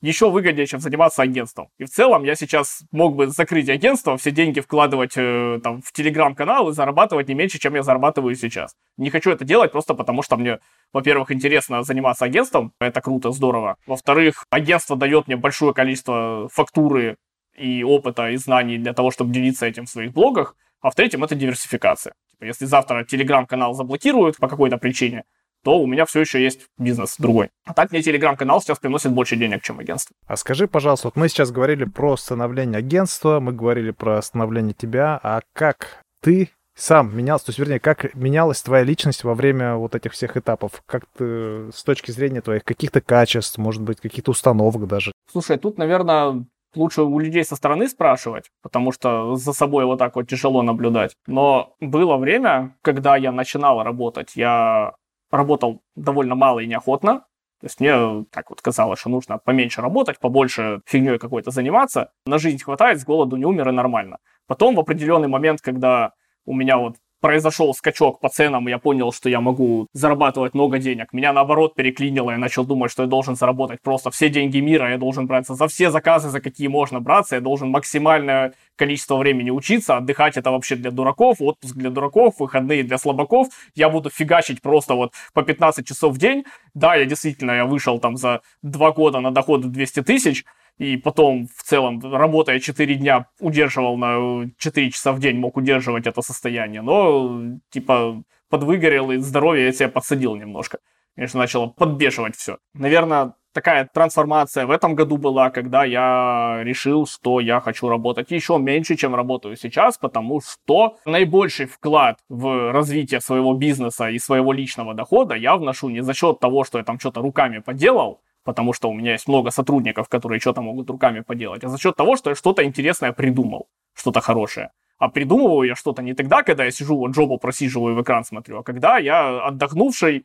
еще 0.00 0.30
выгоднее, 0.30 0.66
чем 0.66 0.80
заниматься 0.80 1.22
агентством. 1.22 1.68
И 1.78 1.84
в 1.84 1.90
целом 1.90 2.24
я 2.24 2.34
сейчас 2.34 2.82
мог 2.92 3.16
бы 3.16 3.26
закрыть 3.26 3.68
агентство, 3.68 4.16
все 4.16 4.30
деньги 4.30 4.60
вкладывать 4.60 5.12
э, 5.16 5.60
там, 5.62 5.82
в 5.82 5.92
телеграм-канал 5.92 6.68
и 6.68 6.72
зарабатывать 6.72 7.28
не 7.28 7.34
меньше, 7.34 7.58
чем 7.58 7.74
я 7.74 7.82
зарабатываю 7.82 8.34
сейчас. 8.36 8.74
Не 8.96 9.10
хочу 9.10 9.30
это 9.30 9.44
делать 9.44 9.72
просто 9.72 9.94
потому, 9.94 10.22
что 10.22 10.36
мне, 10.36 10.58
во-первых, 10.92 11.32
интересно 11.32 11.82
заниматься 11.82 12.24
агентством, 12.24 12.72
это 12.80 13.00
круто, 13.00 13.32
здорово. 13.32 13.76
Во-вторых, 13.86 14.44
агентство 14.50 14.96
дает 14.96 15.26
мне 15.26 15.36
большое 15.36 15.74
количество 15.74 16.48
фактуры 16.52 17.16
и 17.56 17.82
опыта, 17.82 18.30
и 18.30 18.36
знаний 18.36 18.78
для 18.78 18.92
того, 18.92 19.10
чтобы 19.10 19.32
делиться 19.32 19.66
этим 19.66 19.86
в 19.86 19.90
своих 19.90 20.12
блогах. 20.12 20.54
А 20.80 20.90
в-третьем, 20.90 21.24
это 21.24 21.34
диверсификация. 21.34 22.14
Типа, 22.30 22.44
если 22.44 22.66
завтра 22.66 23.04
телеграм-канал 23.04 23.74
заблокируют 23.74 24.36
по 24.36 24.46
какой-то 24.46 24.78
причине, 24.78 25.24
то 25.68 25.78
у 25.78 25.86
меня 25.86 26.06
все 26.06 26.20
еще 26.20 26.42
есть 26.42 26.60
бизнес 26.78 27.16
другой. 27.18 27.50
А 27.66 27.74
так 27.74 27.90
мне 27.92 28.00
телеграм-канал 28.00 28.62
сейчас 28.62 28.78
приносит 28.78 29.12
больше 29.12 29.36
денег, 29.36 29.62
чем 29.62 29.80
агентство. 29.80 30.16
А 30.26 30.34
скажи, 30.38 30.66
пожалуйста, 30.66 31.08
вот 31.08 31.16
мы 31.16 31.28
сейчас 31.28 31.50
говорили 31.50 31.84
про 31.84 32.16
становление 32.16 32.78
агентства, 32.78 33.38
мы 33.38 33.52
говорили 33.52 33.90
про 33.90 34.22
становление 34.22 34.72
тебя, 34.72 35.20
а 35.22 35.42
как 35.52 36.02
ты 36.22 36.48
сам 36.74 37.14
менялся, 37.14 37.44
то 37.44 37.50
есть, 37.50 37.58
вернее, 37.58 37.80
как 37.80 38.14
менялась 38.14 38.62
твоя 38.62 38.82
личность 38.82 39.24
во 39.24 39.34
время 39.34 39.74
вот 39.74 39.94
этих 39.94 40.12
всех 40.12 40.38
этапов? 40.38 40.82
Как 40.86 41.04
ты 41.18 41.70
с 41.70 41.84
точки 41.84 42.12
зрения 42.12 42.40
твоих 42.40 42.64
каких-то 42.64 43.02
качеств, 43.02 43.58
может 43.58 43.82
быть, 43.82 44.00
каких-то 44.00 44.30
установок 44.30 44.86
даже? 44.86 45.12
Слушай, 45.30 45.58
тут, 45.58 45.76
наверное, 45.76 46.46
лучше 46.74 47.02
у 47.02 47.18
людей 47.18 47.44
со 47.44 47.56
стороны 47.56 47.88
спрашивать, 47.88 48.44
потому 48.62 48.90
что 48.90 49.36
за 49.36 49.52
собой 49.52 49.84
вот 49.84 49.98
так 49.98 50.16
вот 50.16 50.28
тяжело 50.28 50.62
наблюдать. 50.62 51.12
Но 51.26 51.74
было 51.78 52.16
время, 52.16 52.74
когда 52.80 53.16
я 53.16 53.32
начинал 53.32 53.82
работать, 53.82 54.32
я 54.34 54.94
работал 55.30 55.82
довольно 55.94 56.34
мало 56.34 56.60
и 56.60 56.66
неохотно. 56.66 57.20
То 57.60 57.64
есть 57.64 57.80
мне 57.80 58.24
так 58.30 58.50
вот 58.50 58.60
казалось, 58.60 59.00
что 59.00 59.10
нужно 59.10 59.38
поменьше 59.38 59.80
работать, 59.80 60.20
побольше 60.20 60.80
фигней 60.86 61.18
какой-то 61.18 61.50
заниматься. 61.50 62.12
На 62.24 62.38
жизнь 62.38 62.62
хватает, 62.62 63.00
с 63.00 63.04
голоду 63.04 63.36
не 63.36 63.44
умер 63.44 63.68
и 63.68 63.72
нормально. 63.72 64.18
Потом 64.46 64.76
в 64.76 64.80
определенный 64.80 65.28
момент, 65.28 65.60
когда 65.60 66.12
у 66.44 66.54
меня 66.54 66.78
вот 66.78 66.96
произошел 67.20 67.74
скачок 67.74 68.20
по 68.20 68.28
ценам, 68.28 68.68
я 68.68 68.78
понял, 68.78 69.12
что 69.12 69.28
я 69.28 69.40
могу 69.40 69.88
зарабатывать 69.92 70.54
много 70.54 70.78
денег. 70.78 71.12
Меня 71.12 71.32
наоборот 71.32 71.74
переклинило, 71.74 72.30
я 72.30 72.38
начал 72.38 72.64
думать, 72.64 72.90
что 72.90 73.02
я 73.02 73.08
должен 73.08 73.36
заработать 73.36 73.80
просто 73.82 74.10
все 74.10 74.28
деньги 74.28 74.58
мира, 74.58 74.90
я 74.90 74.98
должен 74.98 75.26
браться 75.26 75.54
за 75.54 75.68
все 75.68 75.90
заказы, 75.90 76.28
за 76.28 76.40
какие 76.40 76.68
можно 76.68 77.00
браться, 77.00 77.36
я 77.36 77.40
должен 77.40 77.70
максимальное 77.70 78.54
количество 78.76 79.16
времени 79.16 79.50
учиться, 79.50 79.96
отдыхать 79.96 80.36
это 80.36 80.50
вообще 80.50 80.76
для 80.76 80.90
дураков, 80.90 81.38
отпуск 81.40 81.74
для 81.74 81.90
дураков, 81.90 82.34
выходные 82.38 82.84
для 82.84 82.98
слабаков, 82.98 83.48
я 83.74 83.88
буду 83.88 84.10
фигачить 84.10 84.62
просто 84.62 84.94
вот 84.94 85.12
по 85.34 85.42
15 85.42 85.86
часов 85.86 86.14
в 86.14 86.18
день. 86.18 86.44
Да, 86.74 86.94
я 86.94 87.04
действительно, 87.04 87.52
я 87.52 87.64
вышел 87.66 87.98
там 87.98 88.16
за 88.16 88.40
два 88.62 88.92
года 88.92 89.20
на 89.20 89.32
доход 89.32 89.64
в 89.64 89.70
200 89.70 90.02
тысяч, 90.02 90.44
и 90.78 90.96
потом 90.96 91.46
в 91.46 91.62
целом, 91.62 92.00
работая 92.00 92.60
4 92.60 92.94
дня, 92.94 93.26
удерживал 93.40 93.96
на 93.96 94.50
4 94.58 94.90
часа 94.90 95.12
в 95.12 95.20
день, 95.20 95.38
мог 95.38 95.56
удерживать 95.56 96.06
это 96.06 96.22
состояние, 96.22 96.82
но 96.82 97.42
типа 97.70 98.22
подвыгорел 98.48 99.10
и 99.10 99.18
здоровье 99.18 99.66
я 99.66 99.72
себе 99.72 99.88
подсадил 99.88 100.36
немножко. 100.36 100.78
Конечно, 101.16 101.40
начало 101.40 101.66
подбешивать 101.66 102.36
все. 102.36 102.58
Наверное, 102.74 103.34
такая 103.52 103.88
трансформация 103.92 104.66
в 104.66 104.70
этом 104.70 104.94
году 104.94 105.16
была, 105.16 105.50
когда 105.50 105.84
я 105.84 106.60
решил, 106.62 107.08
что 107.08 107.40
я 107.40 107.58
хочу 107.58 107.88
работать 107.88 108.30
еще 108.30 108.56
меньше, 108.58 108.94
чем 108.94 109.16
работаю 109.16 109.56
сейчас, 109.56 109.98
потому 109.98 110.40
что 110.40 110.96
наибольший 111.04 111.66
вклад 111.66 112.18
в 112.28 112.72
развитие 112.72 113.20
своего 113.20 113.52
бизнеса 113.54 114.10
и 114.10 114.18
своего 114.20 114.52
личного 114.52 114.94
дохода 114.94 115.34
я 115.34 115.56
вношу 115.56 115.88
не 115.88 116.02
за 116.02 116.14
счет 116.14 116.38
того, 116.38 116.62
что 116.62 116.78
я 116.78 116.84
там 116.84 117.00
что-то 117.00 117.20
руками 117.20 117.58
поделал, 117.58 118.20
потому 118.48 118.72
что 118.72 118.88
у 118.88 118.94
меня 118.94 119.12
есть 119.12 119.28
много 119.28 119.50
сотрудников, 119.50 120.08
которые 120.08 120.40
что-то 120.40 120.62
могут 120.62 120.88
руками 120.88 121.20
поделать, 121.20 121.64
а 121.64 121.68
за 121.68 121.78
счет 121.78 121.96
того, 121.96 122.16
что 122.16 122.30
я 122.30 122.34
что-то 122.34 122.64
интересное 122.64 123.12
придумал, 123.12 123.68
что-то 123.94 124.22
хорошее. 124.22 124.70
А 124.98 125.10
придумываю 125.10 125.68
я 125.68 125.74
что-то 125.74 126.00
не 126.02 126.14
тогда, 126.14 126.42
когда 126.42 126.64
я 126.64 126.70
сижу, 126.70 126.96
вот 126.96 127.14
жопу 127.14 127.36
просиживаю 127.36 127.94
в 127.94 128.00
экран 128.02 128.24
смотрю, 128.24 128.58
а 128.58 128.62
когда 128.62 128.96
я 128.96 129.46
отдохнувший, 129.48 130.24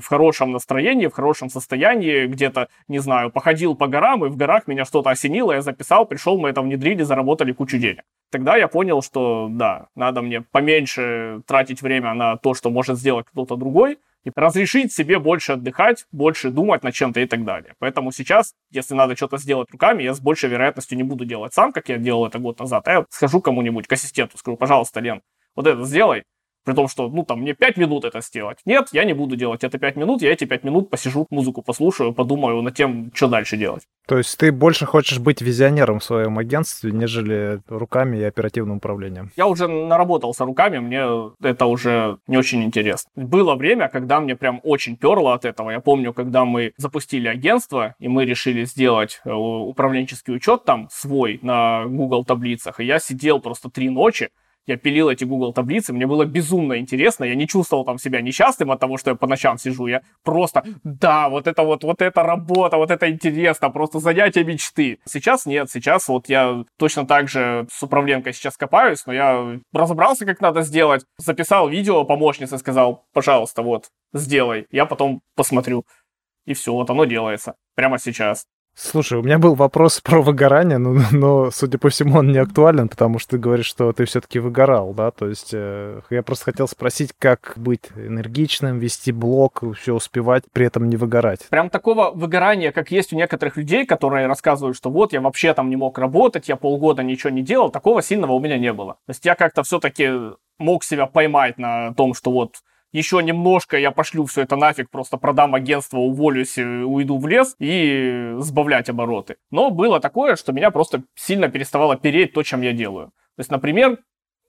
в 0.00 0.06
хорошем 0.06 0.52
настроении, 0.52 1.06
в 1.06 1.12
хорошем 1.12 1.50
состоянии, 1.50 2.26
где-то, 2.26 2.68
не 2.88 2.98
знаю, 2.98 3.30
походил 3.30 3.74
по 3.74 3.86
горам, 3.86 4.24
и 4.24 4.28
в 4.28 4.36
горах 4.36 4.66
меня 4.66 4.84
что-то 4.84 5.10
осенило, 5.10 5.52
я 5.52 5.62
записал, 5.62 6.06
пришел, 6.06 6.38
мы 6.38 6.50
это 6.50 6.62
внедрили, 6.62 7.02
заработали 7.02 7.52
кучу 7.52 7.78
денег. 7.78 8.02
Тогда 8.30 8.56
я 8.56 8.68
понял, 8.68 9.02
что 9.02 9.48
да, 9.50 9.88
надо 9.94 10.22
мне 10.22 10.40
поменьше 10.40 11.42
тратить 11.46 11.82
время 11.82 12.14
на 12.14 12.36
то, 12.36 12.54
что 12.54 12.70
может 12.70 12.98
сделать 12.98 13.26
кто-то 13.26 13.56
другой, 13.56 13.98
и 14.24 14.30
разрешить 14.34 14.92
себе 14.92 15.18
больше 15.18 15.52
отдыхать, 15.52 16.06
больше 16.12 16.50
думать 16.50 16.82
над 16.82 16.94
чем-то 16.94 17.20
и 17.20 17.26
так 17.26 17.44
далее. 17.44 17.74
Поэтому 17.78 18.12
сейчас, 18.12 18.54
если 18.70 18.94
надо 18.94 19.16
что-то 19.16 19.36
сделать 19.36 19.70
руками, 19.70 20.02
я 20.02 20.14
с 20.14 20.20
большей 20.20 20.48
вероятностью 20.48 20.96
не 20.96 21.02
буду 21.02 21.24
делать 21.24 21.52
сам, 21.52 21.72
как 21.72 21.88
я 21.88 21.98
делал 21.98 22.26
это 22.26 22.38
год 22.38 22.58
назад, 22.60 22.86
а 22.88 22.92
я 22.92 23.06
схожу 23.10 23.40
кому-нибудь, 23.40 23.86
к 23.86 23.92
ассистенту, 23.92 24.38
скажу, 24.38 24.56
пожалуйста, 24.56 25.00
Лен, 25.00 25.22
вот 25.56 25.66
это 25.66 25.84
сделай, 25.84 26.24
при 26.64 26.74
том, 26.74 26.88
что, 26.88 27.08
ну, 27.08 27.24
там, 27.24 27.40
мне 27.40 27.54
5 27.54 27.76
минут 27.76 28.04
это 28.04 28.20
сделать. 28.20 28.58
Нет, 28.64 28.88
я 28.92 29.04
не 29.04 29.14
буду 29.14 29.36
делать 29.36 29.64
это 29.64 29.78
5 29.78 29.96
минут, 29.96 30.22
я 30.22 30.32
эти 30.32 30.44
5 30.44 30.64
минут 30.64 30.90
посижу, 30.90 31.26
музыку 31.30 31.62
послушаю, 31.62 32.12
подумаю 32.12 32.62
над 32.62 32.74
тем, 32.74 33.10
что 33.14 33.28
дальше 33.28 33.56
делать. 33.56 33.82
То 34.06 34.18
есть 34.18 34.36
ты 34.38 34.50
больше 34.52 34.86
хочешь 34.86 35.18
быть 35.18 35.40
визионером 35.40 36.00
в 36.00 36.04
своем 36.04 36.38
агентстве, 36.38 36.90
нежели 36.90 37.60
руками 37.68 38.18
и 38.18 38.24
оперативным 38.24 38.78
управлением? 38.78 39.30
Я 39.36 39.46
уже 39.46 39.68
наработался 39.68 40.44
руками, 40.44 40.78
мне 40.78 41.32
это 41.42 41.66
уже 41.66 42.18
не 42.26 42.36
очень 42.36 42.62
интересно. 42.64 43.10
Было 43.14 43.54
время, 43.54 43.88
когда 43.88 44.20
мне 44.20 44.34
прям 44.36 44.60
очень 44.64 44.96
перло 44.96 45.34
от 45.34 45.44
этого. 45.44 45.70
Я 45.70 45.80
помню, 45.80 46.12
когда 46.12 46.44
мы 46.44 46.72
запустили 46.76 47.28
агентство, 47.28 47.94
и 47.98 48.08
мы 48.08 48.24
решили 48.24 48.64
сделать 48.64 49.20
э, 49.24 49.32
управленческий 49.32 50.34
учет 50.34 50.64
там 50.64 50.88
свой 50.90 51.38
на 51.42 51.84
Google 51.86 52.24
таблицах, 52.24 52.80
и 52.80 52.84
я 52.84 52.98
сидел 52.98 53.40
просто 53.40 53.70
три 53.70 53.88
ночи, 53.88 54.30
я 54.66 54.76
пилил 54.76 55.08
эти 55.10 55.24
Google 55.24 55.52
таблицы, 55.52 55.92
мне 55.92 56.06
было 56.06 56.24
безумно 56.24 56.78
интересно, 56.78 57.24
я 57.24 57.34
не 57.34 57.48
чувствовал 57.48 57.84
там 57.84 57.98
себя 57.98 58.20
несчастным 58.20 58.70
от 58.70 58.80
того, 58.80 58.96
что 58.96 59.10
я 59.10 59.16
по 59.16 59.26
ночам 59.26 59.58
сижу, 59.58 59.86
я 59.86 60.02
просто, 60.22 60.64
да, 60.84 61.28
вот 61.28 61.46
это 61.46 61.62
вот, 61.62 61.84
вот 61.84 62.02
эта 62.02 62.22
работа, 62.22 62.76
вот 62.76 62.90
это 62.90 63.10
интересно, 63.10 63.70
просто 63.70 63.98
занятие 63.98 64.44
мечты. 64.44 64.98
Сейчас 65.06 65.46
нет, 65.46 65.70
сейчас 65.70 66.08
вот 66.08 66.28
я 66.28 66.64
точно 66.78 67.06
так 67.06 67.28
же 67.28 67.66
с 67.70 67.82
управленкой 67.82 68.32
сейчас 68.32 68.56
копаюсь, 68.56 69.04
но 69.06 69.12
я 69.12 69.60
разобрался, 69.72 70.26
как 70.26 70.40
надо 70.40 70.62
сделать, 70.62 71.04
записал 71.18 71.68
видео 71.68 72.04
помощнице, 72.04 72.58
сказал, 72.58 73.04
пожалуйста, 73.12 73.62
вот, 73.62 73.86
сделай, 74.12 74.66
я 74.70 74.86
потом 74.86 75.22
посмотрю. 75.34 75.84
И 76.44 76.54
все, 76.54 76.72
вот 76.72 76.90
оно 76.90 77.04
делается 77.04 77.54
прямо 77.74 77.98
сейчас. 77.98 78.46
Слушай, 78.74 79.18
у 79.18 79.22
меня 79.22 79.38
был 79.38 79.54
вопрос 79.54 80.00
про 80.00 80.22
выгорание, 80.22 80.78
но, 80.78 80.98
но, 81.12 81.50
судя 81.50 81.78
по 81.78 81.90
всему, 81.90 82.18
он 82.18 82.32
не 82.32 82.38
актуален, 82.38 82.88
потому 82.88 83.18
что 83.18 83.32
ты 83.32 83.38
говоришь, 83.38 83.66
что 83.66 83.92
ты 83.92 84.06
все-таки 84.06 84.38
выгорал, 84.38 84.94
да? 84.94 85.10
То 85.10 85.28
есть 85.28 85.50
э, 85.52 86.00
я 86.08 86.22
просто 86.22 86.46
хотел 86.46 86.66
спросить, 86.66 87.12
как 87.18 87.52
быть 87.56 87.90
энергичным, 87.94 88.78
вести 88.78 89.12
блог, 89.12 89.62
все 89.76 89.94
успевать, 89.94 90.44
при 90.52 90.66
этом 90.66 90.88
не 90.88 90.96
выгорать. 90.96 91.48
Прям 91.50 91.68
такого 91.68 92.12
выгорания, 92.12 92.72
как 92.72 92.90
есть 92.90 93.12
у 93.12 93.16
некоторых 93.16 93.58
людей, 93.58 93.84
которые 93.84 94.26
рассказывают, 94.26 94.76
что 94.76 94.90
вот 94.90 95.12
я 95.12 95.20
вообще 95.20 95.52
там 95.52 95.68
не 95.68 95.76
мог 95.76 95.98
работать, 95.98 96.48
я 96.48 96.56
полгода 96.56 97.02
ничего 97.02 97.30
не 97.30 97.42
делал, 97.42 97.70
такого 97.70 98.00
сильного 98.00 98.32
у 98.32 98.40
меня 98.40 98.58
не 98.58 98.72
было. 98.72 98.94
То 99.06 99.10
есть 99.10 99.24
я 99.26 99.34
как-то 99.34 99.62
все-таки 99.64 100.10
мог 100.58 100.82
себя 100.82 101.06
поймать 101.06 101.58
на 101.58 101.92
том, 101.94 102.14
что 102.14 102.30
вот 102.30 102.56
еще 102.92 103.22
немножко 103.22 103.78
я 103.78 103.90
пошлю 103.90 104.26
все 104.26 104.42
это 104.42 104.56
нафиг, 104.56 104.90
просто 104.90 105.16
продам 105.16 105.54
агентство, 105.54 105.98
уволюсь, 105.98 106.58
э, 106.58 106.64
уйду 106.64 107.18
в 107.18 107.26
лес 107.26 107.56
и 107.58 108.34
сбавлять 108.38 108.88
обороты. 108.88 109.36
Но 109.50 109.70
было 109.70 109.98
такое, 110.00 110.36
что 110.36 110.52
меня 110.52 110.70
просто 110.70 111.02
сильно 111.14 111.48
переставало 111.48 111.96
переть 111.96 112.32
то, 112.32 112.42
чем 112.42 112.62
я 112.62 112.72
делаю. 112.72 113.08
То 113.08 113.40
есть, 113.40 113.50
например, 113.50 113.98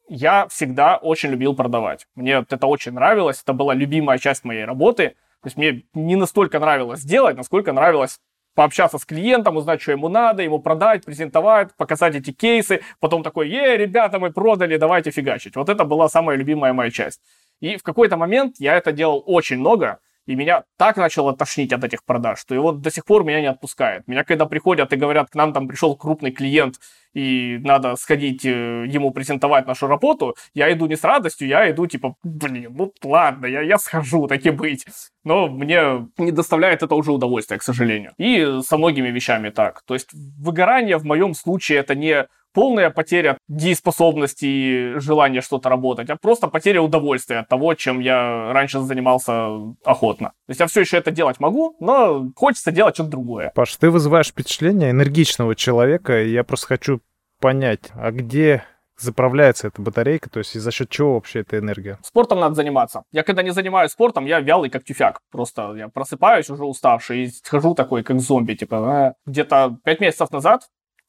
я 0.09 0.47
всегда 0.49 0.97
очень 0.97 1.29
любил 1.29 1.55
продавать. 1.55 2.05
Мне 2.15 2.43
это 2.49 2.67
очень 2.67 2.91
нравилось, 2.91 3.41
это 3.41 3.53
была 3.53 3.73
любимая 3.73 4.17
часть 4.17 4.43
моей 4.43 4.65
работы. 4.65 5.15
То 5.41 5.47
есть 5.47 5.57
мне 5.57 5.83
не 5.93 6.15
настолько 6.15 6.59
нравилось 6.59 7.03
делать, 7.03 7.37
насколько 7.37 7.73
нравилось 7.73 8.19
пообщаться 8.55 8.97
с 8.97 9.05
клиентом, 9.05 9.57
узнать, 9.57 9.81
что 9.81 9.91
ему 9.91 10.09
надо, 10.09 10.43
ему 10.43 10.59
продать, 10.59 11.05
презентовать, 11.05 11.75
показать 11.75 12.15
эти 12.15 12.31
кейсы, 12.31 12.81
потом 12.99 13.23
такой, 13.23 13.49
е, 13.49 13.77
ребята, 13.77 14.19
мы 14.19 14.31
продали, 14.31 14.77
давайте 14.77 15.11
фигачить. 15.11 15.55
Вот 15.55 15.69
это 15.69 15.85
была 15.85 16.07
самая 16.07 16.37
любимая 16.37 16.73
моя 16.73 16.91
часть. 16.91 17.21
И 17.63 17.77
в 17.77 17.83
какой-то 17.83 18.17
момент 18.17 18.55
я 18.59 18.75
это 18.75 18.91
делал 18.91 19.23
очень 19.25 19.57
много, 19.57 19.99
и 20.25 20.35
меня 20.35 20.63
так 20.77 20.97
начало 20.97 21.33
тошнить 21.33 21.71
от 21.71 21.85
этих 21.85 22.03
продаж, 22.03 22.39
что 22.39 22.53
его 22.53 22.73
до 22.73 22.91
сих 22.91 23.05
пор 23.05 23.23
меня 23.23 23.39
не 23.39 23.47
отпускает. 23.47 24.05
Меня 24.05 24.25
когда 24.25 24.45
приходят 24.45 24.91
и 24.91 24.97
говорят, 24.97 25.29
к 25.29 25.35
нам 25.35 25.53
там 25.53 25.69
пришел 25.69 25.95
крупный 25.95 26.31
клиент, 26.31 26.75
и 27.13 27.59
надо 27.61 27.95
сходить 27.95 28.43
э, 28.43 28.85
ему 28.85 29.11
презентовать 29.11 29.65
нашу 29.65 29.87
работу, 29.87 30.35
я 30.53 30.73
иду 30.73 30.87
не 30.87 30.97
с 30.97 31.05
радостью, 31.05 31.47
я 31.47 31.71
иду 31.71 31.87
типа, 31.87 32.15
блин, 32.21 32.75
ну 32.77 32.93
ладно, 33.01 33.45
я, 33.45 33.61
я 33.61 33.77
схожу, 33.77 34.27
так 34.27 34.45
и 34.45 34.49
быть. 34.49 34.85
Но 35.23 35.47
мне 35.47 36.05
не 36.17 36.31
доставляет 36.31 36.83
это 36.83 36.95
уже 36.95 37.13
удовольствие, 37.13 37.59
к 37.59 37.63
сожалению. 37.63 38.11
И 38.17 38.59
со 38.61 38.77
многими 38.77 39.07
вещами 39.07 39.51
так. 39.51 39.83
То 39.85 39.93
есть 39.93 40.09
выгорание 40.13 40.97
в 40.97 41.05
моем 41.05 41.33
случае 41.33 41.79
это 41.79 41.95
не 41.95 42.27
полная 42.53 42.89
потеря 42.89 43.37
дееспособности 43.47 44.45
и 44.45 44.99
желания 44.99 45.41
что-то 45.41 45.69
работать, 45.69 46.09
а 46.09 46.15
просто 46.15 46.47
потеря 46.47 46.81
удовольствия 46.81 47.39
от 47.39 47.49
того, 47.49 47.73
чем 47.73 47.99
я 47.99 48.51
раньше 48.53 48.79
занимался 48.79 49.49
охотно. 49.83 50.29
То 50.45 50.49
есть 50.49 50.59
я 50.59 50.67
все 50.67 50.81
еще 50.81 50.97
это 50.97 51.11
делать 51.11 51.39
могу, 51.39 51.75
но 51.79 52.31
хочется 52.35 52.71
делать 52.71 52.95
что-то 52.95 53.09
другое. 53.09 53.51
Паш, 53.55 53.75
ты 53.77 53.89
вызываешь 53.89 54.27
впечатление 54.27 54.91
энергичного 54.91 55.55
человека, 55.55 56.23
и 56.23 56.31
я 56.31 56.43
просто 56.43 56.67
хочу 56.67 57.01
понять, 57.39 57.91
а 57.95 58.11
где 58.11 58.63
заправляется 58.97 59.67
эта 59.67 59.81
батарейка, 59.81 60.29
то 60.29 60.39
есть 60.39 60.55
и 60.55 60.59
за 60.59 60.71
счет 60.71 60.89
чего 60.89 61.15
вообще 61.15 61.39
эта 61.39 61.57
энергия? 61.57 61.97
Спортом 62.03 62.39
надо 62.39 62.55
заниматься. 62.55 63.03
Я 63.11 63.23
когда 63.23 63.43
не 63.43 63.51
занимаюсь 63.51 63.91
спортом, 63.91 64.25
я 64.25 64.39
вялый 64.39 64.69
как 64.69 64.83
тюфяк. 64.83 65.19
Просто 65.31 65.73
я 65.75 65.89
просыпаюсь 65.89 66.49
уже 66.49 66.63
уставший 66.65 67.23
и 67.23 67.27
схожу 67.27 67.75
такой 67.75 68.03
как 68.03 68.19
зомби. 68.19 68.53
Типа, 68.53 68.77
«А». 68.77 69.13
где-то 69.25 69.77
пять 69.83 69.99
месяцев 69.99 70.31
назад 70.31 70.63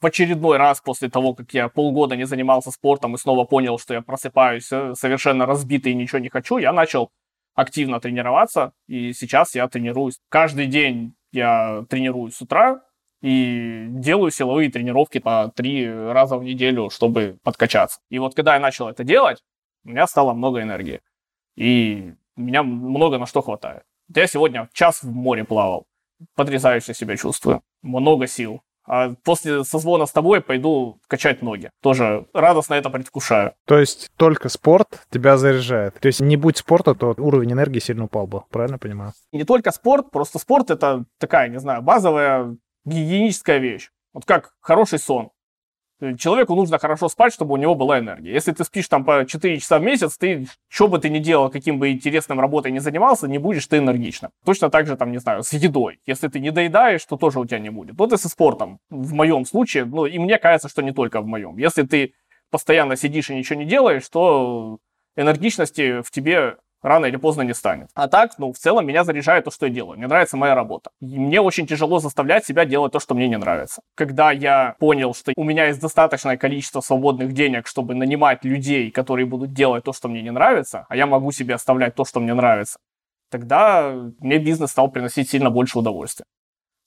в 0.05 0.07
очередной 0.07 0.59
раз 0.59 0.83
после 0.83 1.09
того, 1.09 1.33
как 1.33 1.55
я 1.55 1.71
полгода 1.71 2.15
не 2.15 2.27
занимался 2.27 2.71
спортом 2.71 3.15
и 3.15 3.19
снова 3.19 3.45
понял, 3.45 3.79
что 3.79 3.95
я 3.95 4.03
просыпаюсь 4.03 4.71
э, 4.71 4.93
совершенно 4.95 5.47
разбитый 5.47 5.93
и 5.93 5.95
ничего 5.95 6.19
не 6.19 6.29
хочу, 6.29 6.59
я 6.59 6.75
начал 6.75 7.11
активно 7.55 8.01
тренироваться, 8.01 8.75
и 8.87 9.15
сейчас 9.15 9.55
я 9.55 9.67
тренируюсь. 9.67 10.19
Каждый 10.29 10.67
день 10.67 11.15
я 11.33 11.87
тренируюсь 11.89 12.35
с 12.35 12.43
утра 12.43 12.83
и 13.23 13.87
делаю 13.89 14.31
силовые 14.31 14.71
тренировки 14.71 15.21
по 15.21 15.51
три 15.57 15.91
раза 15.91 16.37
в 16.37 16.45
неделю, 16.45 16.91
чтобы 16.91 17.39
подкачаться. 17.43 18.01
И 18.11 18.19
вот 18.19 18.35
когда 18.35 18.55
я 18.55 18.61
начал 18.61 18.89
это 18.89 19.05
делать, 19.05 19.43
у 19.87 19.89
меня 19.89 20.07
стало 20.07 20.35
много 20.35 20.61
энергии. 20.61 21.01
И 21.57 22.13
меня 22.37 22.63
много 22.63 23.17
на 23.17 23.25
что 23.25 23.41
хватает. 23.41 23.85
Я 24.15 24.27
сегодня 24.27 24.69
час 24.75 25.03
в 25.03 25.11
море 25.11 25.45
плавал. 25.45 25.87
Потрясающе 26.35 26.93
себя 26.93 27.17
чувствую. 27.17 27.63
Много 27.81 28.27
сил. 28.27 28.61
А 28.87 29.15
после 29.25 29.65
созвона 29.65 30.07
с 30.07 30.13
тобой 30.13 30.41
пойду 30.41 31.01
качать 31.09 31.43
ноги. 31.43 31.71
Тоже 31.83 32.27
радостно 32.35 32.75
это 32.75 32.91
предвкушаю. 32.91 33.55
То 33.67 33.79
есть 33.79 34.11
только 34.17 34.49
спорт 34.49 35.07
тебя 35.11 35.37
заряжает. 35.37 35.99
То 36.01 36.07
есть 36.07 36.21
не 36.21 36.37
будь 36.37 36.59
спорта, 36.59 36.95
то 36.95 37.15
уровень 37.17 37.53
энергии 37.53 37.79
сильно 37.79 38.05
упал 38.05 38.27
бы. 38.27 38.43
Правильно 38.51 38.79
понимаю? 38.79 39.13
Не 39.33 39.45
только 39.45 39.71
спорт, 39.71 40.11
просто 40.11 40.39
спорт 40.39 40.71
это 40.71 41.05
такая, 41.19 41.49
не 41.49 41.59
знаю, 41.59 41.83
базовая 41.83 42.57
гигиеническая 42.85 43.59
вещь. 43.59 43.91
Вот 44.13 44.25
как 44.27 44.53
хороший 44.61 44.99
сон. 44.99 45.31
Человеку 46.19 46.55
нужно 46.55 46.79
хорошо 46.79 47.09
спать, 47.09 47.33
чтобы 47.33 47.55
у 47.55 47.57
него 47.57 47.75
была 47.75 47.99
энергия. 47.99 48.33
Если 48.33 48.53
ты 48.53 48.65
спишь 48.65 48.89
там 48.89 49.05
по 49.05 49.25
4 49.25 49.59
часа 49.59 49.79
в 49.79 49.83
месяц, 49.83 50.17
ты, 50.17 50.47
что 50.69 50.89
бы 50.89 50.99
ты 50.99 51.09
ни 51.09 51.19
делал, 51.19 51.51
каким 51.51 51.79
бы 51.79 51.91
интересным 51.91 52.41
работой 52.41 52.73
ни 52.73 52.79
занимался, 52.79 53.29
не 53.29 53.39
будешь 53.39 53.67
ты 53.67 53.79
энергичным. 53.79 54.31
Точно 54.45 54.71
так 54.71 54.87
же, 54.87 54.97
там, 54.97 55.13
не 55.13 55.19
знаю, 55.19 55.43
с 55.43 55.53
едой. 55.53 56.01
Если 56.07 56.29
ты 56.29 56.41
не 56.41 56.51
доедаешь, 56.51 57.05
то 57.05 57.17
тоже 57.17 57.41
у 57.41 57.45
тебя 57.45 57.59
не 57.59 57.71
будет. 57.71 57.99
Вот 57.99 58.13
и 58.13 58.17
со 58.17 58.29
спортом. 58.29 58.79
В 58.91 59.13
моем 59.15 59.45
случае, 59.45 59.85
ну, 59.85 60.07
и 60.07 60.19
мне 60.19 60.39
кажется, 60.39 60.69
что 60.69 60.83
не 60.83 60.93
только 60.93 61.21
в 61.21 61.27
моем. 61.27 61.57
Если 61.57 61.83
ты 61.83 62.15
постоянно 62.51 62.97
сидишь 62.97 63.31
и 63.31 63.35
ничего 63.35 63.59
не 63.59 63.67
делаешь, 63.67 64.09
то 64.09 64.79
энергичности 65.17 66.03
в 66.03 66.11
тебе 66.11 66.57
рано 66.85 67.07
или 67.07 67.17
поздно 67.17 67.43
не 67.43 67.55
станет. 67.55 67.89
А 67.95 68.09
так, 68.09 68.39
ну, 68.39 68.53
в 68.53 68.59
целом 68.59 68.87
меня 68.87 69.05
заряжает 69.05 69.45
то, 69.45 69.51
что 69.51 69.67
я 69.67 69.73
делаю. 69.73 69.97
Мне 69.97 70.07
нравится 70.07 70.37
моя 70.37 70.55
работа. 70.55 70.91
И 71.01 71.19
мне 71.19 71.41
очень 71.41 71.67
тяжело 71.67 71.99
заставлять 71.99 72.45
себя 72.45 72.65
делать 72.65 72.93
то, 72.93 73.01
что 73.01 73.15
мне 73.15 73.27
не 73.27 73.39
нравится. 73.39 73.83
Когда 73.97 74.31
я 74.31 74.77
понял, 74.79 75.15
что 75.15 75.33
у 75.37 75.45
меня 75.45 75.67
есть 75.67 75.81
достаточное 75.81 76.37
количество 76.37 76.81
свободных 76.81 77.33
денег, 77.33 77.67
чтобы 77.67 77.95
нанимать 77.95 78.45
людей, 78.45 78.91
которые 78.91 79.27
будут 79.27 79.53
делать 79.53 79.85
то, 79.85 79.93
что 79.93 80.09
мне 80.09 80.23
не 80.23 80.31
нравится, 80.31 80.85
а 80.89 80.97
я 80.97 81.07
могу 81.07 81.33
себе 81.33 81.55
оставлять 81.55 81.95
то, 81.95 82.05
что 82.05 82.21
мне 82.21 82.35
нравится, 82.35 82.79
тогда 83.31 83.93
мне 84.21 84.39
бизнес 84.39 84.71
стал 84.71 84.91
приносить 84.91 85.31
сильно 85.31 85.51
больше 85.51 85.79
удовольствия. 85.79 86.25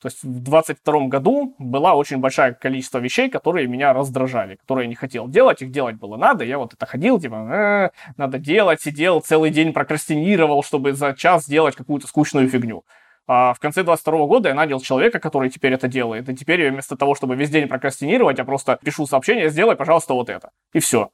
То 0.02 0.08
есть 0.10 0.24
в 0.24 0.44
22 0.44 1.08
году 1.08 1.56
было 1.58 1.94
очень 1.94 2.18
большое 2.18 2.54
количество 2.54 3.00
вещей, 3.00 3.30
которые 3.30 3.68
меня 3.68 3.94
раздражали, 3.94 4.56
которые 4.56 4.86
я 4.86 4.90
не 4.90 4.96
хотел 4.96 5.28
делать, 5.28 5.62
их 5.64 5.72
делать 5.72 5.96
было 5.96 6.18
надо, 6.18 6.44
я 6.44 6.60
вот 6.60 6.74
это 6.74 6.86
ходил, 6.86 7.20
типа, 7.20 7.92
э, 7.96 8.12
надо 8.16 8.38
делать, 8.38 8.80
сидел 8.82 9.22
целый 9.22 9.50
день 9.50 9.74
прокрастинировал, 9.74 10.62
чтобы 10.62 10.94
за 10.94 11.14
час 11.14 11.46
сделать 11.46 11.76
какую-то 11.76 12.08
скучную 12.08 12.48
фигню. 12.48 12.84
А 13.26 13.54
в 13.54 13.60
конце 13.60 13.84
22 13.84 14.26
года 14.28 14.50
я 14.50 14.56
нанял 14.56 14.80
человека, 14.80 15.20
который 15.20 15.50
теперь 15.50 15.74
это 15.74 15.88
делает, 15.88 16.30
и 16.30 16.36
теперь 16.36 16.70
вместо 16.72 16.96
того, 16.96 17.16
чтобы 17.16 17.36
весь 17.36 17.50
день 17.50 17.68
прокрастинировать, 17.68 18.38
я 18.38 18.46
просто 18.46 18.80
пишу 18.84 19.08
сообщение, 19.08 19.50
сделай, 19.50 19.76
пожалуйста, 19.76 20.14
вот 20.14 20.30
это. 20.30 20.52
И 20.74 20.80
все. 20.80 21.10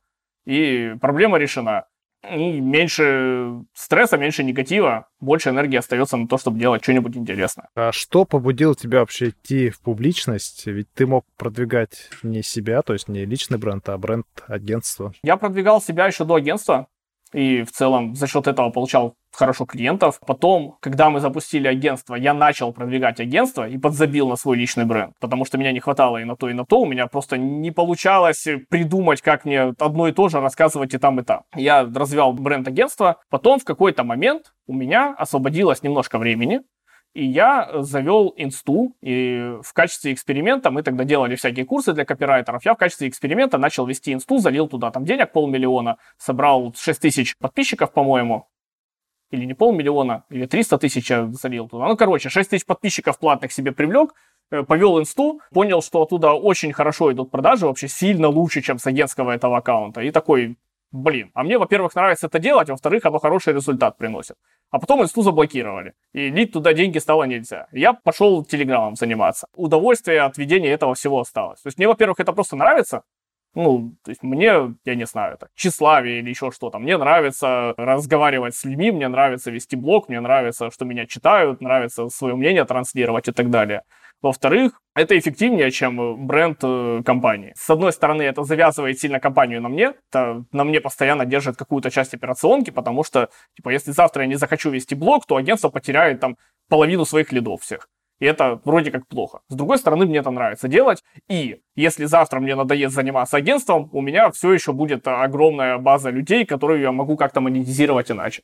и 0.45 0.95
проблема 0.99 1.37
решена. 1.37 1.85
И 2.29 2.61
меньше 2.61 3.63
стресса, 3.73 4.17
меньше 4.17 4.43
негатива, 4.43 5.07
больше 5.19 5.49
энергии 5.49 5.77
остается 5.77 6.15
на 6.15 6.27
то, 6.27 6.37
чтобы 6.37 6.57
делать 6.57 6.81
что-нибудь 6.81 7.17
интересное. 7.17 7.67
А 7.75 7.91
что 7.91 8.23
побудило 8.23 8.75
тебя 8.75 8.99
вообще 8.99 9.29
идти 9.29 9.69
в 9.69 9.81
публичность? 9.81 10.65
Ведь 10.65 10.91
ты 10.93 11.05
мог 11.05 11.25
продвигать 11.37 12.09
не 12.23 12.41
себя, 12.41 12.81
то 12.81 12.93
есть 12.93 13.09
не 13.09 13.25
личный 13.25 13.57
бренд, 13.57 13.87
а 13.89 13.97
бренд 13.97 14.25
агентства. 14.47 15.13
Я 15.23 15.35
продвигал 15.35 15.81
себя 15.81 16.07
еще 16.07 16.23
до 16.23 16.35
агентства 16.35 16.87
и 17.33 17.63
в 17.63 17.71
целом 17.71 18.15
за 18.15 18.27
счет 18.27 18.47
этого 18.47 18.69
получал 18.69 19.15
хорошо 19.35 19.65
клиентов. 19.65 20.19
Потом, 20.25 20.77
когда 20.79 21.09
мы 21.09 21.19
запустили 21.19 21.67
агентство, 21.67 22.15
я 22.15 22.33
начал 22.33 22.73
продвигать 22.73 23.19
агентство 23.19 23.67
и 23.67 23.77
подзабил 23.77 24.29
на 24.29 24.35
свой 24.35 24.57
личный 24.57 24.85
бренд, 24.85 25.13
потому 25.19 25.45
что 25.45 25.57
меня 25.57 25.71
не 25.71 25.79
хватало 25.79 26.17
и 26.17 26.23
на 26.23 26.35
то, 26.35 26.49
и 26.49 26.53
на 26.53 26.65
то. 26.65 26.81
У 26.81 26.85
меня 26.85 27.07
просто 27.07 27.37
не 27.37 27.71
получалось 27.71 28.47
придумать, 28.69 29.21
как 29.21 29.45
мне 29.45 29.73
одно 29.79 30.07
и 30.07 30.11
то 30.11 30.29
же 30.29 30.39
рассказывать 30.39 30.93
и 30.93 30.97
там, 30.97 31.19
и 31.19 31.23
там. 31.23 31.43
Я 31.55 31.83
развивал 31.83 32.33
бренд 32.33 32.67
агентства. 32.67 33.17
Потом 33.29 33.59
в 33.59 33.63
какой-то 33.63 34.03
момент 34.03 34.53
у 34.67 34.73
меня 34.73 35.13
освободилось 35.17 35.83
немножко 35.83 36.17
времени, 36.17 36.61
и 37.13 37.25
я 37.25 37.69
завел 37.81 38.33
инсту, 38.37 38.95
и 39.01 39.57
в 39.61 39.73
качестве 39.73 40.13
эксперимента, 40.13 40.71
мы 40.71 40.81
тогда 40.81 41.03
делали 41.03 41.35
всякие 41.35 41.65
курсы 41.65 41.93
для 41.93 42.05
копирайтеров, 42.05 42.65
я 42.65 42.73
в 42.73 42.77
качестве 42.77 43.07
эксперимента 43.07 43.59
начал 43.59 43.85
вести 43.85 44.13
инсту, 44.13 44.39
залил 44.39 44.67
туда 44.67 44.89
там 44.89 45.05
денег 45.05 45.31
полмиллиона, 45.31 45.97
собрал 46.17 46.73
6 46.75 46.99
тысяч 46.99 47.37
подписчиков, 47.37 47.93
по-моему, 47.93 48.47
или 49.31 49.45
не 49.45 49.53
полмиллиона, 49.53 50.23
или 50.29 50.45
300 50.45 50.77
тысяч 50.77 51.09
я 51.09 51.27
залил 51.31 51.67
туда. 51.67 51.87
Ну, 51.87 51.97
короче, 51.97 52.29
6 52.29 52.49
тысяч 52.49 52.65
подписчиков 52.65 53.17
платных 53.19 53.51
себе 53.51 53.71
привлек, 53.71 54.13
э, 54.51 54.63
повел 54.63 54.99
инсту, 54.99 55.41
понял, 55.51 55.81
что 55.81 56.03
оттуда 56.03 56.33
очень 56.33 56.73
хорошо 56.73 57.11
идут 57.11 57.31
продажи, 57.31 57.65
вообще 57.65 57.87
сильно 57.87 58.27
лучше, 58.27 58.61
чем 58.61 58.77
с 58.77 58.87
агентского 58.87 59.31
этого 59.31 59.57
аккаунта. 59.57 60.01
И 60.01 60.11
такой, 60.11 60.57
блин, 60.91 61.31
а 61.33 61.43
мне, 61.43 61.57
во-первых, 61.57 61.95
нравится 61.95 62.27
это 62.27 62.39
делать, 62.39 62.69
а 62.69 62.73
во-вторых, 62.73 63.05
оно 63.05 63.19
хороший 63.19 63.53
результат 63.53 63.97
приносит. 63.97 64.35
А 64.69 64.79
потом 64.79 65.03
инсту 65.03 65.21
заблокировали, 65.21 65.93
и 66.13 66.29
лить 66.29 66.51
туда 66.53 66.73
деньги 66.73 66.99
стало 66.99 67.23
нельзя. 67.23 67.67
Я 67.71 67.93
пошел 67.93 68.43
телеграммом 68.45 68.95
заниматься. 68.95 69.47
Удовольствие 69.55 70.21
от 70.21 70.37
ведения 70.37 70.69
этого 70.69 70.93
всего 70.93 71.19
осталось. 71.19 71.61
То 71.61 71.67
есть 71.67 71.77
мне, 71.77 71.87
во-первых, 71.87 72.19
это 72.19 72.33
просто 72.33 72.55
нравится, 72.55 73.03
ну, 73.55 73.95
то 74.03 74.09
есть 74.11 74.23
мне, 74.23 74.75
я 74.85 74.95
не 74.95 75.05
знаю, 75.05 75.35
это 75.35 75.47
тщеславие 75.55 76.19
или 76.19 76.29
еще 76.29 76.51
что-то. 76.51 76.79
Мне 76.79 76.97
нравится 76.97 77.73
разговаривать 77.77 78.55
с 78.55 78.63
людьми, 78.63 78.91
мне 78.91 79.07
нравится 79.07 79.51
вести 79.51 79.75
блог, 79.75 80.09
мне 80.09 80.19
нравится, 80.19 80.71
что 80.71 80.85
меня 80.85 81.05
читают, 81.05 81.61
нравится 81.61 82.09
свое 82.09 82.35
мнение 82.35 82.65
транслировать 82.65 83.27
и 83.27 83.31
так 83.31 83.49
далее. 83.49 83.83
Во-вторых, 84.23 84.79
это 84.95 85.19
эффективнее, 85.19 85.69
чем 85.69 86.25
бренд 86.25 86.59
э, 86.63 87.01
компании. 87.05 87.51
С 87.57 87.69
одной 87.69 87.91
стороны, 87.91 88.21
это 88.21 88.43
завязывает 88.43 88.97
сильно 88.97 89.19
компанию 89.19 89.61
на 89.61 89.67
мне, 89.67 89.95
это 90.09 90.45
на 90.53 90.63
мне 90.63 90.79
постоянно 90.79 91.25
держит 91.25 91.57
какую-то 91.57 91.91
часть 91.91 92.13
операционки, 92.13 92.69
потому 92.71 93.03
что, 93.03 93.29
типа, 93.57 93.69
если 93.69 93.91
завтра 93.91 94.23
я 94.23 94.29
не 94.29 94.35
захочу 94.35 94.69
вести 94.69 94.95
блог, 94.95 95.25
то 95.25 95.35
агентство 95.35 95.67
потеряет 95.69 96.21
там 96.21 96.37
половину 96.69 97.03
своих 97.03 97.33
лидов 97.33 97.63
всех. 97.63 97.89
И 98.19 98.25
это 98.25 98.61
вроде 98.63 98.91
как 98.91 99.07
плохо. 99.07 99.41
С 99.49 99.55
другой 99.55 99.77
стороны, 99.77 100.05
мне 100.05 100.19
это 100.19 100.31
нравится 100.31 100.67
делать. 100.67 101.03
И 101.27 101.61
если 101.75 102.05
завтра 102.05 102.39
мне 102.39 102.55
надоест 102.55 102.93
заниматься 102.93 103.37
агентством, 103.37 103.89
у 103.91 104.01
меня 104.01 104.31
все 104.31 104.53
еще 104.53 104.71
будет 104.71 105.07
огромная 105.07 105.77
база 105.77 106.09
людей, 106.09 106.45
которую 106.45 106.81
я 106.81 106.91
могу 106.91 107.17
как-то 107.17 107.41
монетизировать 107.41 108.11
иначе. 108.11 108.43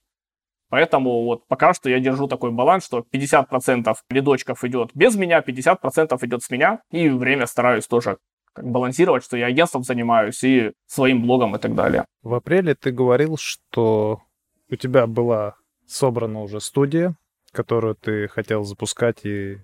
Поэтому 0.70 1.24
вот 1.24 1.48
пока 1.48 1.74
что 1.74 1.90
я 1.90 2.00
держу 2.00 2.28
такой 2.28 2.52
баланс, 2.52 2.86
что 2.86 3.04
50% 3.12 3.96
лидочков 4.10 4.64
идет 4.64 4.92
без 4.94 5.16
меня, 5.16 5.40
50% 5.40 6.26
идет 6.26 6.44
с 6.44 6.50
меня, 6.50 6.82
и 6.92 7.10
время 7.10 7.48
стараюсь 7.48 7.88
тоже 7.88 8.18
как 8.54 8.70
балансировать, 8.70 9.24
что 9.24 9.38
я 9.38 9.48
агентством 9.48 9.84
занимаюсь 9.84 10.44
и 10.44 10.72
своим 10.86 11.24
блогом 11.24 11.56
и 11.56 11.60
так 11.60 11.76
далее. 11.76 12.06
В 12.22 12.34
апреле 12.34 12.76
ты 12.76 12.92
говорил, 12.92 13.38
что 13.38 14.22
у 14.70 14.76
тебя 14.76 15.08
была 15.08 15.56
собрана 15.88 16.42
уже 16.42 16.62
студия, 16.62 17.16
которую 17.52 17.96
ты 17.96 18.28
хотел 18.28 18.64
запускать 18.64 19.26
и 19.26 19.60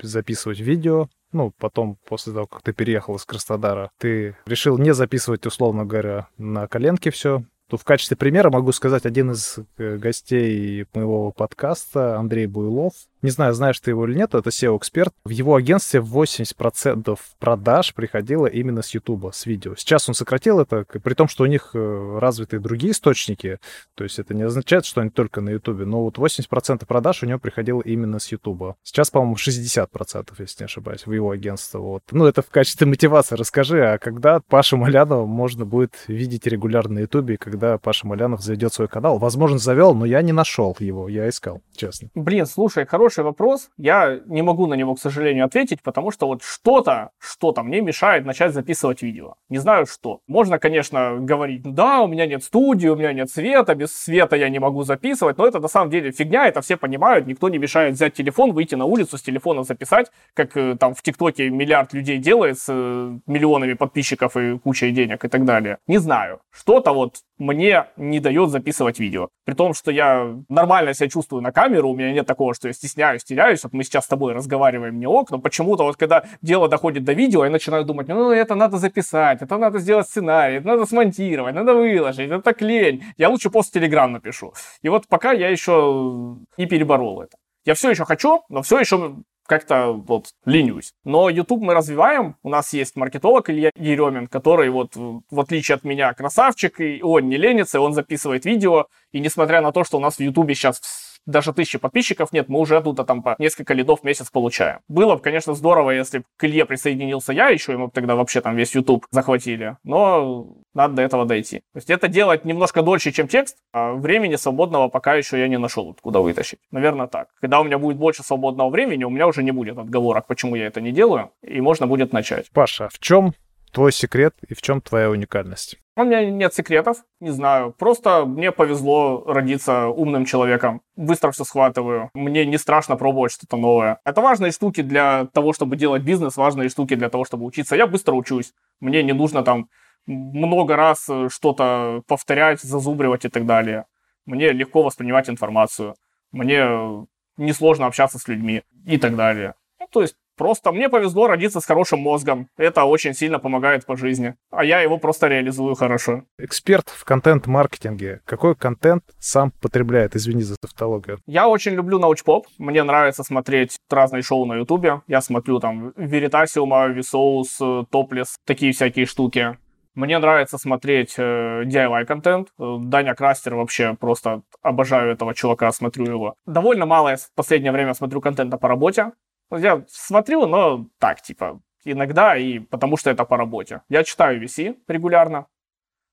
записывать 0.00 0.60
видео. 0.60 1.08
Ну, 1.32 1.52
потом, 1.58 1.96
после 2.06 2.32
того, 2.32 2.46
как 2.46 2.62
ты 2.62 2.72
переехал 2.72 3.16
из 3.16 3.24
Краснодара, 3.24 3.90
ты 3.98 4.36
решил 4.46 4.78
не 4.78 4.92
записывать, 4.94 5.46
условно 5.46 5.84
говоря, 5.84 6.28
на 6.38 6.66
коленке 6.66 7.10
все, 7.10 7.44
то 7.68 7.76
в 7.76 7.84
качестве 7.84 8.16
примера 8.16 8.50
могу 8.50 8.72
сказать 8.72 9.06
один 9.06 9.30
из 9.30 9.58
э, 9.78 9.96
гостей 9.96 10.86
моего 10.92 11.30
подкаста, 11.30 12.18
Андрей 12.18 12.46
Буйлов. 12.46 12.94
Не 13.22 13.30
знаю, 13.30 13.54
знаешь 13.54 13.78
ты 13.78 13.90
его 13.90 14.06
или 14.06 14.16
нет, 14.16 14.34
это 14.34 14.50
SEO-эксперт. 14.50 15.12
В 15.24 15.30
его 15.30 15.54
агентстве 15.54 16.00
80% 16.00 17.18
продаж 17.38 17.94
приходило 17.94 18.46
именно 18.46 18.82
с 18.82 18.90
YouTube, 18.94 19.30
с 19.32 19.46
видео. 19.46 19.74
Сейчас 19.76 20.08
он 20.08 20.14
сократил 20.14 20.60
это, 20.60 20.84
при 20.84 21.14
том, 21.14 21.28
что 21.28 21.44
у 21.44 21.46
них 21.46 21.70
э, 21.74 22.18
развиты 22.18 22.58
другие 22.58 22.92
источники. 22.92 23.58
То 23.94 24.04
есть 24.04 24.18
это 24.18 24.34
не 24.34 24.42
означает, 24.42 24.84
что 24.84 25.00
они 25.00 25.10
только 25.10 25.40
на 25.40 25.50
YouTube. 25.50 25.80
Но 25.86 26.02
вот 26.02 26.18
80% 26.18 26.84
продаж 26.86 27.22
у 27.22 27.26
него 27.26 27.38
приходило 27.38 27.80
именно 27.82 28.18
с 28.18 28.32
YouTube. 28.32 28.74
Сейчас, 28.82 29.10
по-моему, 29.10 29.36
60%, 29.36 30.30
если 30.38 30.62
не 30.62 30.64
ошибаюсь, 30.64 31.06
в 31.06 31.12
его 31.12 31.30
агентство. 31.30 31.78
Вот. 31.78 32.02
Ну, 32.10 32.26
это 32.26 32.42
в 32.42 32.48
качестве 32.48 32.86
мотивации 32.86 33.36
расскажи, 33.36 33.84
а 33.84 33.98
когда 33.98 34.40
Пашу 34.40 34.76
Малянова 34.76 35.26
можно 35.26 35.64
будет 35.64 35.94
видеть 36.08 36.46
регулярно 36.46 36.94
на 36.94 36.98
YouTube, 37.00 37.38
когда 37.38 37.60
когда 37.60 37.78
Паша 37.78 38.06
Малянов 38.06 38.40
заведет 38.40 38.72
свой 38.72 38.88
канал. 38.88 39.18
Возможно, 39.18 39.58
завел, 39.58 39.94
но 39.94 40.06
я 40.06 40.22
не 40.22 40.32
нашел 40.32 40.74
его, 40.80 41.08
я 41.08 41.28
искал, 41.28 41.60
честно. 41.76 42.08
Блин, 42.14 42.46
слушай, 42.46 42.86
хороший 42.86 43.09
вопрос. 43.18 43.70
Я 43.76 44.20
не 44.26 44.42
могу 44.42 44.66
на 44.66 44.74
него, 44.74 44.94
к 44.94 45.00
сожалению, 45.00 45.44
ответить, 45.44 45.82
потому 45.82 46.10
что 46.10 46.26
вот 46.26 46.42
что-то, 46.42 47.10
что-то 47.18 47.62
мне 47.62 47.80
мешает 47.80 48.24
начать 48.24 48.52
записывать 48.52 49.02
видео. 49.02 49.34
Не 49.48 49.58
знаю 49.58 49.86
что. 49.86 50.20
Можно, 50.26 50.58
конечно, 50.58 51.16
говорить, 51.18 51.62
да, 51.62 52.00
у 52.00 52.06
меня 52.06 52.26
нет 52.26 52.44
студии, 52.44 52.88
у 52.88 52.96
меня 52.96 53.12
нет 53.12 53.30
света, 53.30 53.74
без 53.74 53.96
света 53.96 54.36
я 54.36 54.48
не 54.48 54.58
могу 54.58 54.82
записывать, 54.82 55.38
но 55.38 55.46
это 55.46 55.60
на 55.60 55.68
самом 55.68 55.90
деле 55.90 56.12
фигня, 56.12 56.46
это 56.46 56.60
все 56.60 56.76
понимают, 56.76 57.26
никто 57.26 57.48
не 57.48 57.58
мешает 57.58 57.94
взять 57.94 58.14
телефон, 58.14 58.52
выйти 58.52 58.74
на 58.74 58.84
улицу 58.84 59.18
с 59.18 59.22
телефона 59.22 59.64
записать, 59.64 60.10
как 60.34 60.56
э, 60.56 60.76
там 60.76 60.94
в 60.94 61.02
ТикТоке 61.02 61.50
миллиард 61.50 61.92
людей 61.92 62.18
делает 62.18 62.58
с 62.58 62.66
э, 62.68 63.18
миллионами 63.26 63.74
подписчиков 63.74 64.36
и 64.36 64.58
кучей 64.58 64.92
денег 64.92 65.24
и 65.24 65.28
так 65.28 65.44
далее. 65.44 65.78
Не 65.86 65.98
знаю. 65.98 66.40
Что-то 66.50 66.92
вот 66.92 67.16
мне 67.38 67.86
не 67.96 68.20
дает 68.20 68.50
записывать 68.50 69.00
видео. 69.00 69.28
При 69.44 69.54
том, 69.54 69.74
что 69.74 69.90
я 69.90 70.36
нормально 70.48 70.94
себя 70.94 71.08
чувствую 71.08 71.42
на 71.42 71.52
камеру, 71.52 71.88
у 71.88 71.96
меня 71.96 72.12
нет 72.12 72.26
такого, 72.26 72.54
что 72.54 72.68
я 72.68 72.74
стесняюсь, 72.74 72.99
теряюсь. 73.24 73.64
Вот 73.64 73.72
мы 73.72 73.84
сейчас 73.84 74.04
с 74.04 74.08
тобой 74.08 74.32
разговариваем, 74.32 74.94
мне 74.94 75.08
ок, 75.08 75.30
но 75.30 75.38
почему-то 75.38 75.84
вот 75.84 75.96
когда 75.96 76.24
дело 76.42 76.68
доходит 76.68 77.04
до 77.04 77.12
видео, 77.12 77.44
я 77.44 77.50
начинаю 77.50 77.84
думать, 77.84 78.08
ну 78.08 78.30
это 78.30 78.54
надо 78.54 78.78
записать, 78.78 79.42
это 79.42 79.56
надо 79.58 79.78
сделать 79.78 80.06
сценарий, 80.06 80.56
это 80.56 80.66
надо 80.66 80.86
смонтировать, 80.86 81.54
надо 81.54 81.74
выложить, 81.74 82.30
это 82.30 82.40
так. 82.40 82.60
Я 82.60 83.28
лучше 83.28 83.50
пост 83.50 83.70
в 83.70 83.72
Телеграм 83.72 84.12
напишу. 84.12 84.52
И 84.82 84.88
вот 84.88 85.08
пока 85.08 85.32
я 85.32 85.48
еще 85.48 86.36
не 86.56 86.66
переборол 86.66 87.22
это. 87.22 87.36
Я 87.64 87.74
все 87.74 87.90
еще 87.90 88.04
хочу, 88.04 88.42
но 88.48 88.62
все 88.62 88.78
еще 88.78 89.16
как-то 89.46 89.92
вот 89.92 90.26
ленюсь. 90.44 90.92
Но 91.04 91.28
YouTube 91.28 91.60
мы 91.60 91.74
развиваем. 91.74 92.36
У 92.44 92.48
нас 92.48 92.72
есть 92.72 92.94
маркетолог 92.94 93.50
Илья 93.50 93.70
Еремин, 93.74 94.28
который 94.28 94.70
вот 94.70 94.94
в 94.94 95.40
отличие 95.40 95.74
от 95.74 95.84
меня 95.84 96.14
красавчик, 96.14 96.80
и 96.80 97.02
он 97.02 97.28
не 97.28 97.36
ленится, 97.36 97.80
он 97.80 97.92
записывает 97.92 98.44
видео. 98.44 98.86
И 99.10 99.18
несмотря 99.18 99.60
на 99.60 99.72
то, 99.72 99.82
что 99.82 99.98
у 99.98 100.00
нас 100.00 100.16
в 100.16 100.20
YouTube 100.20 100.52
сейчас 100.52 100.80
даже 101.26 101.52
тысячи 101.52 101.78
подписчиков 101.78 102.32
нет, 102.32 102.48
мы 102.48 102.60
уже 102.60 102.76
оттуда 102.76 103.04
там 103.04 103.22
по 103.22 103.36
несколько 103.38 103.74
лидов 103.74 104.00
в 104.00 104.04
месяц 104.04 104.30
получаем. 104.30 104.80
Было 104.88 105.16
бы, 105.16 105.20
конечно, 105.20 105.54
здорово, 105.54 105.90
если 105.90 106.18
бы 106.18 106.24
к 106.36 106.44
Илье 106.44 106.64
присоединился 106.64 107.32
я 107.32 107.48
еще, 107.48 107.72
и 107.72 107.76
мы 107.76 107.86
бы 107.86 107.92
тогда 107.92 108.14
вообще 108.14 108.40
там 108.40 108.56
весь 108.56 108.74
YouTube 108.74 109.06
захватили. 109.10 109.76
Но 109.84 110.46
надо 110.74 110.94
до 110.94 111.02
этого 111.02 111.26
дойти. 111.26 111.58
То 111.72 111.76
есть 111.76 111.90
это 111.90 112.08
делать 112.08 112.44
немножко 112.44 112.82
дольше, 112.82 113.12
чем 113.12 113.28
текст, 113.28 113.56
а 113.72 113.92
времени 113.92 114.36
свободного 114.36 114.88
пока 114.88 115.14
еще 115.14 115.38
я 115.38 115.48
не 115.48 115.58
нашел, 115.58 115.90
откуда 115.90 116.20
вытащить. 116.20 116.60
Наверное, 116.70 117.06
так. 117.06 117.28
Когда 117.40 117.60
у 117.60 117.64
меня 117.64 117.78
будет 117.78 117.96
больше 117.96 118.22
свободного 118.22 118.70
времени, 118.70 119.04
у 119.04 119.10
меня 119.10 119.26
уже 119.26 119.42
не 119.42 119.50
будет 119.50 119.78
отговорок, 119.78 120.26
почему 120.26 120.56
я 120.56 120.66
это 120.66 120.80
не 120.80 120.92
делаю, 120.92 121.32
и 121.42 121.60
можно 121.60 121.86
будет 121.86 122.12
начать. 122.12 122.50
Паша, 122.52 122.88
в 122.88 122.98
чем 122.98 123.34
твой 123.72 123.92
секрет 123.92 124.34
и 124.48 124.54
в 124.54 124.62
чем 124.62 124.80
твоя 124.80 125.10
уникальность? 125.10 125.78
У 126.00 126.04
меня 126.04 126.24
нет 126.24 126.54
секретов, 126.54 127.04
не 127.20 127.30
знаю. 127.30 127.74
Просто 127.78 128.24
мне 128.24 128.52
повезло 128.52 129.22
родиться 129.26 129.88
умным 129.88 130.24
человеком. 130.24 130.80
Быстро 130.96 131.30
все 131.30 131.44
схватываю. 131.44 132.10
Мне 132.14 132.46
не 132.46 132.56
страшно 132.56 132.96
пробовать 132.96 133.32
что-то 133.32 133.58
новое. 133.58 133.98
Это 134.04 134.22
важные 134.22 134.50
штуки 134.50 134.80
для 134.80 135.26
того, 135.34 135.52
чтобы 135.52 135.76
делать 135.76 136.02
бизнес, 136.02 136.38
важные 136.38 136.70
штуки 136.70 136.94
для 136.94 137.10
того, 137.10 137.26
чтобы 137.26 137.44
учиться. 137.44 137.76
Я 137.76 137.86
быстро 137.86 138.14
учусь. 138.14 138.54
Мне 138.80 139.02
не 139.02 139.12
нужно 139.12 139.42
там 139.42 139.68
много 140.06 140.74
раз 140.74 141.06
э, 141.10 141.28
что-то 141.30 142.02
повторять, 142.06 142.62
зазубривать 142.62 143.26
и 143.26 143.28
так 143.28 143.44
далее. 143.44 143.84
Мне 144.24 144.52
легко 144.52 144.82
воспринимать 144.82 145.28
информацию. 145.28 145.96
Мне 146.32 147.06
несложно 147.36 147.84
общаться 147.84 148.18
с 148.18 148.26
людьми 148.26 148.62
и 148.86 148.96
так 148.96 149.16
далее. 149.16 149.54
Ну, 149.78 149.86
то 149.90 150.00
есть 150.00 150.16
Просто 150.40 150.72
мне 150.72 150.88
повезло 150.88 151.26
родиться 151.26 151.60
с 151.60 151.66
хорошим 151.66 152.00
мозгом. 152.00 152.48
Это 152.56 152.84
очень 152.84 153.12
сильно 153.12 153.38
помогает 153.38 153.84
по 153.84 153.94
жизни. 153.94 154.36
А 154.50 154.64
я 154.64 154.80
его 154.80 154.96
просто 154.96 155.28
реализую 155.28 155.74
хорошо. 155.74 156.22
Эксперт 156.38 156.88
в 156.88 157.04
контент-маркетинге. 157.04 158.22
Какой 158.24 158.56
контент 158.56 159.04
сам 159.18 159.52
потребляет? 159.60 160.16
Извини 160.16 160.42
за 160.42 160.56
тавтологию. 160.56 161.18
Я 161.26 161.46
очень 161.46 161.72
люблю 161.72 161.98
научпоп. 161.98 162.46
Мне 162.56 162.82
нравится 162.82 163.22
смотреть 163.22 163.76
разные 163.90 164.22
шоу 164.22 164.46
на 164.46 164.54
ютубе. 164.54 165.02
Я 165.06 165.20
смотрю 165.20 165.60
там 165.60 165.92
Веритасиума, 165.94 166.86
Висоус, 166.86 167.60
Топлес, 167.90 168.36
такие 168.46 168.72
всякие 168.72 169.04
штуки. 169.04 169.58
Мне 169.94 170.18
нравится 170.18 170.56
смотреть 170.56 171.16
э, 171.18 171.64
DIY-контент. 171.66 172.48
Э, 172.58 172.76
Даня 172.80 173.14
Крастер 173.14 173.56
вообще 173.56 173.94
просто 174.00 174.40
обожаю 174.62 175.12
этого 175.12 175.34
чувака, 175.34 175.70
смотрю 175.72 176.06
его. 176.06 176.34
Довольно 176.46 176.86
мало 176.86 177.10
я 177.10 177.16
в 177.16 177.28
последнее 177.34 177.72
время 177.72 177.92
смотрю 177.92 178.22
контента 178.22 178.56
по 178.56 178.68
работе. 178.68 179.12
Я 179.50 179.84
смотрю, 179.88 180.46
но 180.46 180.86
так, 180.98 181.22
типа, 181.22 181.60
иногда, 181.84 182.36
и 182.36 182.58
потому 182.58 182.96
что 182.96 183.10
это 183.10 183.24
по 183.24 183.36
работе. 183.36 183.82
Я 183.88 184.04
читаю 184.04 184.42
VC 184.42 184.76
регулярно, 184.86 185.46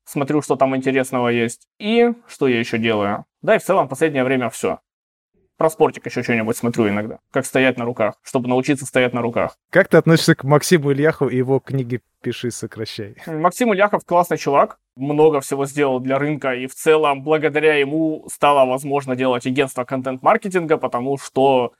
смотрю, 0.05 0.41
что 0.41 0.55
там 0.55 0.75
интересного 0.75 1.29
есть. 1.29 1.67
И 1.79 2.13
что 2.27 2.47
я 2.47 2.59
еще 2.59 2.77
делаю? 2.77 3.25
Да, 3.41 3.55
и 3.55 3.59
в 3.59 3.63
целом 3.63 3.85
в 3.85 3.89
последнее 3.89 4.23
время 4.23 4.49
все. 4.49 4.79
Про 5.57 5.71
спортик 5.71 6.05
еще 6.05 6.21
что-нибудь 6.21 6.55
смотрю 6.55 6.88
иногда. 6.88 7.17
Как 7.31 7.43
стоять 7.43 7.77
на 7.79 7.85
руках, 7.85 8.19
чтобы 8.21 8.47
научиться 8.47 8.85
стоять 8.85 9.13
на 9.13 9.23
руках. 9.23 9.57
Как 9.71 9.88
ты 9.88 9.97
относишься 9.97 10.35
к 10.35 10.43
Максиму 10.43 10.91
Ильяху 10.91 11.27
и 11.27 11.38
его 11.38 11.59
книге 11.59 12.01
«Пиши, 12.21 12.51
сокращай»? 12.51 13.15
Максим 13.25 13.73
Ильяхов 13.73 14.05
классный 14.05 14.38
чувак. 14.38 14.77
Много 14.95 15.41
всего 15.41 15.65
сделал 15.65 15.99
для 15.99 16.19
рынка. 16.19 16.53
И 16.53 16.67
в 16.67 16.75
целом, 16.75 17.23
благодаря 17.23 17.73
ему 17.75 18.27
стало 18.31 18.69
возможно 18.69 19.15
делать 19.15 19.47
агентство 19.47 19.83
контент-маркетинга, 19.83 20.77
потому 20.77 21.17
что 21.17 21.73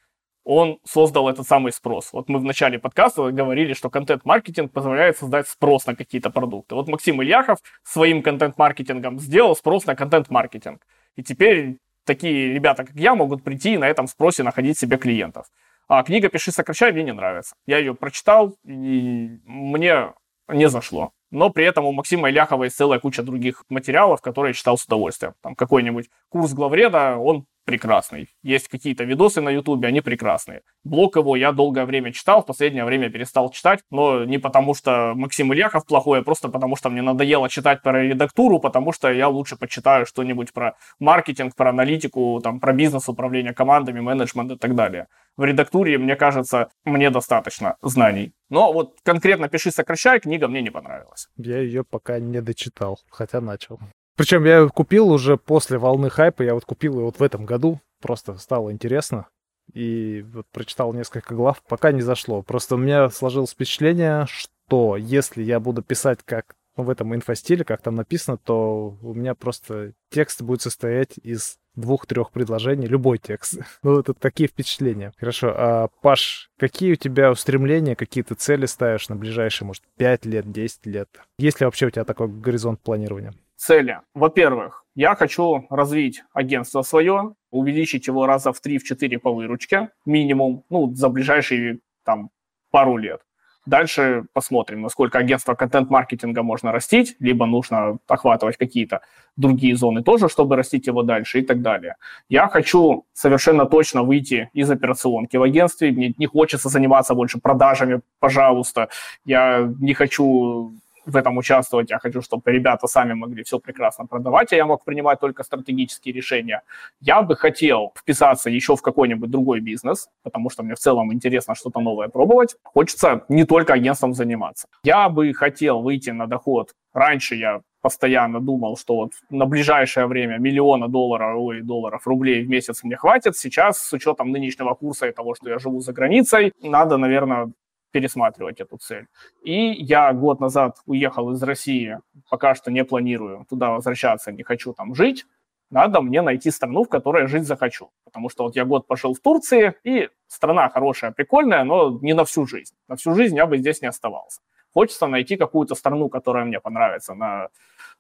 он 0.48 0.80
создал 0.86 1.28
этот 1.28 1.46
самый 1.46 1.74
спрос. 1.74 2.14
Вот 2.14 2.30
мы 2.30 2.40
в 2.40 2.44
начале 2.46 2.80
подкаста 2.80 3.32
говорили, 3.32 3.74
что 3.74 3.90
контент-маркетинг 3.90 4.72
позволяет 4.72 5.18
создать 5.18 5.46
спрос 5.50 5.86
на 5.86 5.94
какие-то 5.94 6.30
продукты. 6.30 6.74
Вот 6.74 6.88
Максим 6.88 7.22
Ильяхов 7.22 7.60
своим 7.84 8.24
контент-маркетингом 8.24 9.20
сделал 9.20 9.58
спрос 9.58 9.86
на 9.86 9.96
контент-маркетинг. 9.96 10.82
И 11.18 11.24
теперь 11.24 11.80
такие 12.06 12.54
ребята, 12.54 12.86
как 12.86 12.96
я, 12.96 13.14
могут 13.14 13.44
прийти 13.44 13.74
и 13.74 13.78
на 13.78 13.90
этом 13.90 14.08
спросе 14.08 14.44
находить 14.44 14.80
себе 14.80 14.96
клиентов. 14.96 15.48
А 15.90 16.02
книга 16.04 16.30
«Пиши, 16.30 16.54
сокращай» 16.54 16.94
мне 16.94 17.04
не 17.04 17.14
нравится. 17.14 17.54
Я 17.66 17.80
ее 17.80 17.94
прочитал, 17.94 18.56
и 18.64 19.40
мне 19.44 20.14
не 20.48 20.70
зашло. 20.70 21.12
Но 21.30 21.50
при 21.50 21.66
этом 21.66 21.84
у 21.84 21.92
Максима 21.92 22.30
Иляхова 22.30 22.64
есть 22.64 22.78
целая 22.78 23.00
куча 23.00 23.22
других 23.22 23.66
материалов, 23.68 24.22
которые 24.22 24.52
я 24.52 24.54
читал 24.54 24.78
с 24.78 24.86
удовольствием. 24.86 25.34
Там 25.42 25.56
какой-нибудь 25.56 26.10
курс 26.30 26.54
главреда, 26.54 27.18
он 27.18 27.46
прекрасный. 27.68 28.30
Есть 28.44 28.70
какие-то 28.70 29.04
видосы 29.04 29.42
на 29.42 29.50
ютубе, 29.50 29.90
они 29.90 30.00
прекрасные. 30.00 30.62
Блог 30.86 31.18
его 31.18 31.36
я 31.36 31.52
долгое 31.52 31.86
время 31.86 32.14
читал, 32.14 32.42
в 32.42 32.46
последнее 32.46 32.86
время 32.86 33.10
перестал 33.10 33.52
читать, 33.52 33.82
но 33.92 34.24
не 34.24 34.38
потому 34.38 34.74
что 34.74 35.14
Максим 35.16 35.54
Ильяхов 35.54 35.86
плохой, 35.86 36.20
а 36.20 36.24
просто 36.24 36.48
потому 36.48 36.78
что 36.78 36.90
мне 36.90 37.02
надоело 37.02 37.50
читать 37.50 37.82
про 37.84 38.04
редактуру, 38.04 38.60
потому 38.60 38.94
что 38.94 39.12
я 39.12 39.28
лучше 39.28 39.58
почитаю 39.58 40.06
что-нибудь 40.06 40.54
про 40.54 40.78
маркетинг, 41.00 41.56
про 41.56 41.72
аналитику, 41.72 42.40
там, 42.42 42.62
про 42.62 42.72
бизнес, 42.72 43.10
управление 43.10 43.54
командами, 43.54 44.00
менеджмент 44.00 44.52
и 44.52 44.58
так 44.58 44.74
далее. 44.74 45.08
В 45.36 45.44
редактуре, 45.44 45.98
мне 45.98 46.16
кажется, 46.16 46.70
мне 46.86 47.10
достаточно 47.10 47.76
знаний. 47.82 48.32
Но 48.50 48.72
вот 48.72 48.96
конкретно 49.04 49.50
«Пиши, 49.50 49.72
сокращай» 49.72 50.22
книга 50.22 50.48
мне 50.48 50.62
не 50.62 50.72
понравилась. 50.72 51.28
Я 51.36 51.60
ее 51.60 51.84
пока 51.84 52.20
не 52.20 52.42
дочитал, 52.42 52.98
хотя 53.12 53.42
начал. 53.42 53.80
Причем 54.18 54.44
я 54.46 54.68
купил 54.68 55.10
уже 55.10 55.38
после 55.38 55.78
волны 55.78 56.10
хайпа, 56.10 56.42
я 56.42 56.56
вот 56.56 56.66
купил 56.66 56.96
ее 56.96 57.06
вот 57.06 57.20
в 57.20 57.24
этом 57.24 57.46
году, 57.46 57.80
просто 58.02 58.36
стало 58.38 58.72
интересно. 58.72 59.28
И 59.74 60.26
вот 60.34 60.48
прочитал 60.52 60.92
несколько 60.94 61.36
глав, 61.36 61.62
пока 61.68 61.92
не 61.92 62.02
зашло. 62.02 62.42
Просто 62.42 62.76
у 62.76 62.78
меня 62.78 63.10
сложилось 63.10 63.52
впечатление, 63.52 64.26
что 64.28 64.98
если 64.98 65.44
я 65.44 65.60
буду 65.60 65.84
писать 65.84 66.20
как 66.26 66.56
ну, 66.78 66.84
в 66.84 66.90
этом 66.90 67.14
инфостиле, 67.14 67.64
как 67.64 67.82
там 67.82 67.96
написано, 67.96 68.38
то 68.38 68.98
у 69.02 69.14
меня 69.14 69.36
просто 69.36 69.94
текст 70.10 70.42
будет 70.42 70.62
состоять 70.62 71.18
из 71.22 71.58
двух-трех 71.76 72.32
предложений, 72.32 72.88
любой 72.88 73.18
текст. 73.20 73.60
ну, 73.84 74.00
это 74.00 74.14
такие 74.14 74.48
впечатления. 74.48 75.12
Хорошо, 75.18 75.54
а, 75.56 75.88
Паш, 76.02 76.50
какие 76.58 76.94
у 76.94 76.96
тебя 76.96 77.32
устремления, 77.32 77.96
какие 77.96 78.24
ты 78.24 78.36
цели 78.36 78.66
ставишь 78.66 79.10
на 79.10 79.16
ближайшие, 79.16 79.68
может, 79.68 79.84
5 79.98 80.26
лет, 80.26 80.52
10 80.52 80.86
лет? 80.86 81.10
Есть 81.38 81.60
ли 81.60 81.66
вообще 81.66 81.88
у 81.88 81.90
тебя 81.90 82.04
такой 82.04 82.28
горизонт 82.28 82.82
планирования? 82.82 83.34
Цели. 83.58 84.00
Во-первых, 84.14 84.86
я 84.96 85.16
хочу 85.16 85.66
развить 85.70 86.24
агентство 86.34 86.84
свое, 86.84 87.34
увеличить 87.52 88.08
его 88.08 88.26
раза 88.26 88.54
в 88.54 88.62
3-4 88.66 89.18
по 89.18 89.34
выручке 89.34 89.90
минимум, 90.06 90.64
ну, 90.70 90.94
за 90.94 91.10
ближайшие 91.10 91.80
там 92.06 92.30
пару 92.72 92.98
лет. 92.98 93.22
Дальше 93.68 94.24
посмотрим, 94.32 94.82
насколько 94.82 95.18
агентство 95.18 95.54
контент-маркетинга 95.54 96.42
можно 96.42 96.72
растить, 96.72 97.18
либо 97.20 97.46
нужно 97.46 97.98
охватывать 98.08 98.56
какие-то 98.56 99.02
другие 99.36 99.76
зоны 99.76 100.04
тоже, 100.04 100.30
чтобы 100.30 100.56
растить 100.56 100.88
его 100.88 101.04
дальше 101.04 101.40
и 101.40 101.42
так 101.42 101.62
далее. 101.62 101.96
Я 102.30 102.48
хочу 102.48 103.06
совершенно 103.14 103.66
точно 103.66 104.04
выйти 104.04 104.50
из 104.54 104.72
операционки 104.72 105.36
в 105.36 105.44
агентстве. 105.44 105.92
Мне 105.92 106.14
не 106.18 106.28
хочется 106.28 106.70
заниматься 106.70 107.14
больше 107.14 107.40
продажами, 107.40 108.00
пожалуйста. 108.20 108.88
Я 109.26 109.70
не 109.82 109.94
хочу 109.94 110.72
в 111.08 111.16
этом 111.16 111.38
участвовать, 111.38 111.90
я 111.90 112.00
хочу, 112.00 112.22
чтобы 112.22 112.52
ребята 112.52 112.88
сами 112.88 113.14
могли 113.14 113.44
все 113.44 113.60
прекрасно 113.60 114.06
продавать, 114.06 114.54
а 114.54 114.56
я 114.56 114.66
мог 114.66 114.84
принимать 114.84 115.20
только 115.20 115.44
стратегические 115.44 116.14
решения. 116.14 116.62
Я 117.00 117.22
бы 117.22 117.36
хотел 117.36 117.94
вписаться 117.98 118.50
еще 118.50 118.76
в 118.76 118.82
какой-нибудь 118.82 119.30
другой 119.30 119.62
бизнес, 119.62 120.10
потому 120.24 120.50
что 120.50 120.64
мне 120.64 120.76
в 120.76 120.80
целом 120.80 121.14
интересно 121.14 121.56
что-то 121.56 121.80
новое 121.80 122.10
пробовать. 122.10 122.56
Хочется 122.64 123.24
не 123.30 123.46
только 123.46 123.74
агентством 123.74 124.14
заниматься. 124.14 124.68
Я 124.84 125.10
бы 125.10 125.34
хотел 125.34 125.82
выйти 125.82 126.12
на 126.12 126.28
доход. 126.28 126.74
Раньше 126.94 127.36
я 127.36 127.62
постоянно 127.82 128.40
думал, 128.40 128.76
что 128.76 128.96
вот 128.96 129.12
на 129.30 129.46
ближайшее 129.46 130.08
время 130.08 130.40
миллиона 130.40 130.88
долларов, 130.88 131.38
ой, 131.38 131.62
долларов, 131.62 132.08
рублей 132.08 132.44
в 132.44 132.50
месяц 132.50 132.84
мне 132.84 132.98
хватит. 132.98 133.38
Сейчас, 133.38 133.80
с 133.80 133.94
учетом 133.94 134.32
нынешнего 134.32 134.74
курса 134.74 135.08
и 135.08 135.12
того, 135.12 135.36
что 135.36 135.50
я 135.50 135.60
живу 135.60 135.80
за 135.80 135.94
границей, 135.94 136.52
надо, 136.62 136.98
наверное, 136.98 137.52
пересматривать 137.92 138.60
эту 138.60 138.78
цель. 138.78 139.08
И 139.44 139.72
я 139.72 140.14
год 140.14 140.40
назад 140.40 140.78
уехал 140.86 141.32
из 141.32 141.44
России, 141.44 142.00
пока 142.30 142.56
что 142.56 142.72
не 142.72 142.84
планирую 142.84 143.46
туда 143.50 143.72
возвращаться, 143.72 144.32
не 144.32 144.44
хочу 144.44 144.74
там 144.74 144.96
жить. 144.96 145.26
Надо 145.70 146.02
мне 146.02 146.22
найти 146.22 146.52
страну, 146.52 146.84
в 146.84 146.90
которой 146.90 147.28
жить 147.28 147.46
захочу. 147.46 147.90
Потому 148.06 148.30
что 148.30 148.44
вот 148.44 148.56
я 148.56 148.64
год 148.64 148.88
пошел 148.88 149.14
в 149.14 149.20
Турции, 149.20 149.74
и 149.84 150.10
страна 150.28 150.70
хорошая, 150.70 151.12
прикольная, 151.12 151.64
но 151.64 152.00
не 152.02 152.14
на 152.14 152.24
всю 152.24 152.46
жизнь. 152.46 152.76
На 152.88 152.96
всю 152.96 153.14
жизнь 153.14 153.36
я 153.36 153.46
бы 153.46 153.58
здесь 153.58 153.82
не 153.82 153.90
оставался. 153.90 154.42
Хочется 154.74 155.08
найти 155.08 155.36
какую-то 155.36 155.76
страну, 155.76 156.10
которая 156.10 156.46
мне 156.46 156.60
понравится 156.60 157.16
на 157.16 157.50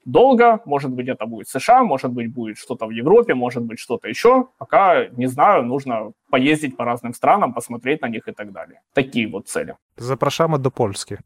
долго. 0.07 0.59
Может 0.65 0.91
быть, 0.91 1.07
это 1.07 1.25
будет 1.25 1.47
США, 1.47 1.83
может 1.83 2.11
быть, 2.11 2.33
будет 2.33 2.57
что-то 2.57 2.87
в 2.87 2.91
Европе, 2.91 3.35
может 3.35 3.63
быть, 3.63 3.79
что-то 3.79 4.07
еще. 4.07 4.47
Пока 4.57 5.07
не 5.17 5.27
знаю, 5.27 5.63
нужно 5.63 6.11
поездить 6.31 6.77
по 6.77 6.85
разным 6.85 7.13
странам, 7.13 7.53
посмотреть 7.53 8.01
на 8.01 8.09
них 8.09 8.27
и 8.27 8.31
так 8.31 8.51
далее. 8.51 8.79
Такие 8.93 9.27
вот 9.27 9.47
цели. 9.47 9.75
Запрошаємо 9.97 10.57
до 10.57 10.71
Польски. 10.71 11.17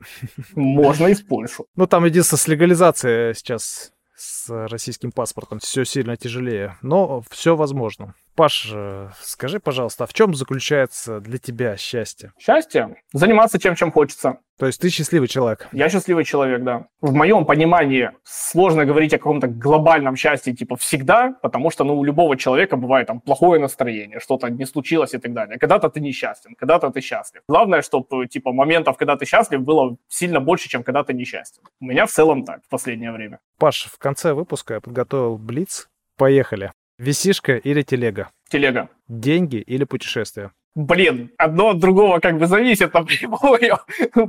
Можно 0.55 1.07
и 1.07 1.13
в 1.13 1.27
Польшу. 1.27 1.65
Ну, 1.75 1.87
там 1.87 2.05
единственное, 2.05 2.39
с 2.39 2.47
легализацией 2.47 3.33
сейчас 3.35 3.93
с 4.15 4.67
российским 4.67 5.11
паспортом 5.11 5.59
все 5.59 5.85
сильно 5.85 6.15
тяжелее, 6.15 6.75
но 6.81 7.21
все 7.29 7.55
возможно. 7.55 8.13
Паш, 8.35 8.71
э, 8.73 9.09
скажи, 9.21 9.59
пожалуйста, 9.59 10.05
а 10.05 10.07
в 10.07 10.13
чем 10.13 10.33
заключается 10.35 11.19
для 11.19 11.37
тебя 11.37 11.75
счастье? 11.75 12.31
Счастье? 12.39 12.95
Заниматься 13.11 13.57
тем, 13.57 13.75
чем 13.75 13.91
хочется. 13.91 14.37
То 14.57 14.67
есть 14.67 14.79
ты 14.79 14.89
счастливый 14.89 15.27
человек? 15.27 15.67
Я 15.71 15.89
счастливый 15.89 16.23
человек, 16.23 16.63
да. 16.63 16.85
В 17.01 17.13
моем 17.13 17.45
понимании 17.45 18.11
сложно 18.23 18.85
говорить 18.85 19.13
о 19.13 19.17
каком-то 19.17 19.47
глобальном 19.47 20.15
счастье, 20.15 20.53
типа, 20.53 20.75
всегда, 20.75 21.33
потому 21.41 21.71
что, 21.71 21.83
ну, 21.83 21.97
у 21.97 22.03
любого 22.03 22.37
человека 22.37 22.77
бывает 22.77 23.07
там 23.07 23.19
плохое 23.19 23.59
настроение, 23.59 24.19
что-то 24.19 24.49
не 24.49 24.65
случилось 24.65 25.13
и 25.13 25.17
так 25.17 25.33
далее. 25.33 25.57
Когда-то 25.57 25.89
ты 25.89 25.99
несчастен, 25.99 26.55
когда-то 26.55 26.91
ты 26.91 27.01
счастлив. 27.01 27.41
Главное, 27.47 27.81
чтобы, 27.81 28.27
типа, 28.27 28.53
моментов, 28.53 28.97
когда 28.97 29.17
ты 29.17 29.25
счастлив, 29.25 29.61
было 29.61 29.97
сильно 30.07 30.39
больше, 30.39 30.69
чем 30.69 30.83
когда 30.83 31.03
ты 31.03 31.13
несчастен. 31.13 31.63
У 31.79 31.85
меня 31.85 32.05
в 32.05 32.11
целом 32.11 32.45
так 32.45 32.63
в 32.63 32.69
последнее 32.69 33.11
время. 33.11 33.39
Паш, 33.57 33.89
в 33.91 33.97
конце 33.97 34.33
выпуска 34.33 34.75
я 34.75 34.79
подготовил 34.79 35.37
блиц. 35.37 35.89
Поехали. 36.17 36.71
Висишка 37.01 37.57
или 37.57 37.81
телега? 37.81 38.29
Телега. 38.47 38.87
Деньги 39.07 39.55
или 39.55 39.85
путешествия? 39.85 40.51
Блин, 40.75 41.31
одно 41.35 41.69
от 41.69 41.79
другого 41.79 42.19
как 42.19 42.37
бы 42.37 42.45
зависит 42.45 42.93
напрямую. 42.93 43.79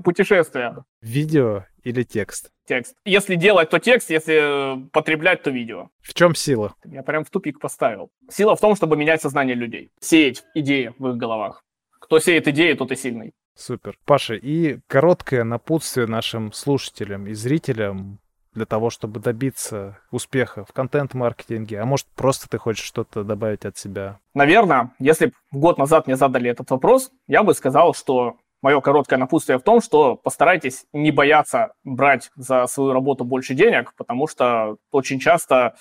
Путешествие. 0.03 0.77
Видео 1.03 1.67
или 1.85 2.03
текст? 2.03 2.51
Текст. 2.67 2.97
Если 3.05 3.35
делать, 3.35 3.69
то 3.69 3.79
текст, 3.79 4.09
если 4.09 4.89
потреблять, 4.91 5.43
то 5.43 5.51
видео. 5.51 5.91
В 6.01 6.15
чем 6.15 6.35
сила? 6.35 6.75
Я 6.87 7.03
прям 7.03 7.25
в 7.25 7.31
тупик 7.31 7.61
поставил. 7.61 8.11
Сила 8.31 8.57
в 8.57 8.61
том, 8.61 8.75
чтобы 8.75 8.97
менять 8.97 9.21
сознание 9.21 9.55
людей. 9.55 9.91
Сеять 10.01 10.43
идеи 10.55 10.95
в 10.99 11.09
их 11.11 11.17
головах. 11.19 11.63
Кто 12.01 12.21
сеет 12.21 12.49
идеи, 12.49 12.73
тот 12.73 12.91
и 12.91 12.97
сильный. 12.97 13.35
Супер. 13.55 13.99
Паша, 14.07 14.35
и 14.35 14.79
короткое 14.87 15.45
напутствие 15.45 16.07
нашим 16.07 16.55
слушателям 16.55 17.27
и 17.27 17.35
зрителям 17.35 18.19
для 18.55 18.67
того, 18.67 18.91
чтобы 18.91 19.21
добиться 19.21 19.99
успеха 20.11 20.65
в 20.65 20.73
контент-маркетинге? 20.73 21.81
А 21.81 21.85
может, 21.85 22.07
просто 22.15 22.49
ты 22.49 22.59
хочешь 22.59 22.85
что-то 22.85 23.25
добавить 23.25 23.65
от 23.65 23.77
себя? 23.79 24.19
Наверное, 24.35 24.91
если 24.99 25.27
бы 25.27 25.33
год 25.53 25.79
назад 25.79 26.07
мне 26.07 26.17
задали 26.17 26.51
этот 26.51 26.71
вопрос, 26.71 27.11
я 27.27 27.43
бы 27.43 27.55
сказал, 27.55 27.95
что 27.95 28.37
мое 28.63 28.81
короткое 28.81 29.19
напутствие 29.19 29.59
в 29.59 29.63
том, 29.63 29.81
что 29.81 30.17
постарайтесь 30.17 30.85
не 30.93 31.11
бояться 31.11 31.73
брать 31.85 32.31
за 32.37 32.67
свою 32.67 32.93
работу 32.93 33.25
больше 33.25 33.55
денег, 33.55 33.93
потому 33.97 34.29
что 34.29 34.77
очень 34.91 35.19
часто 35.19 35.75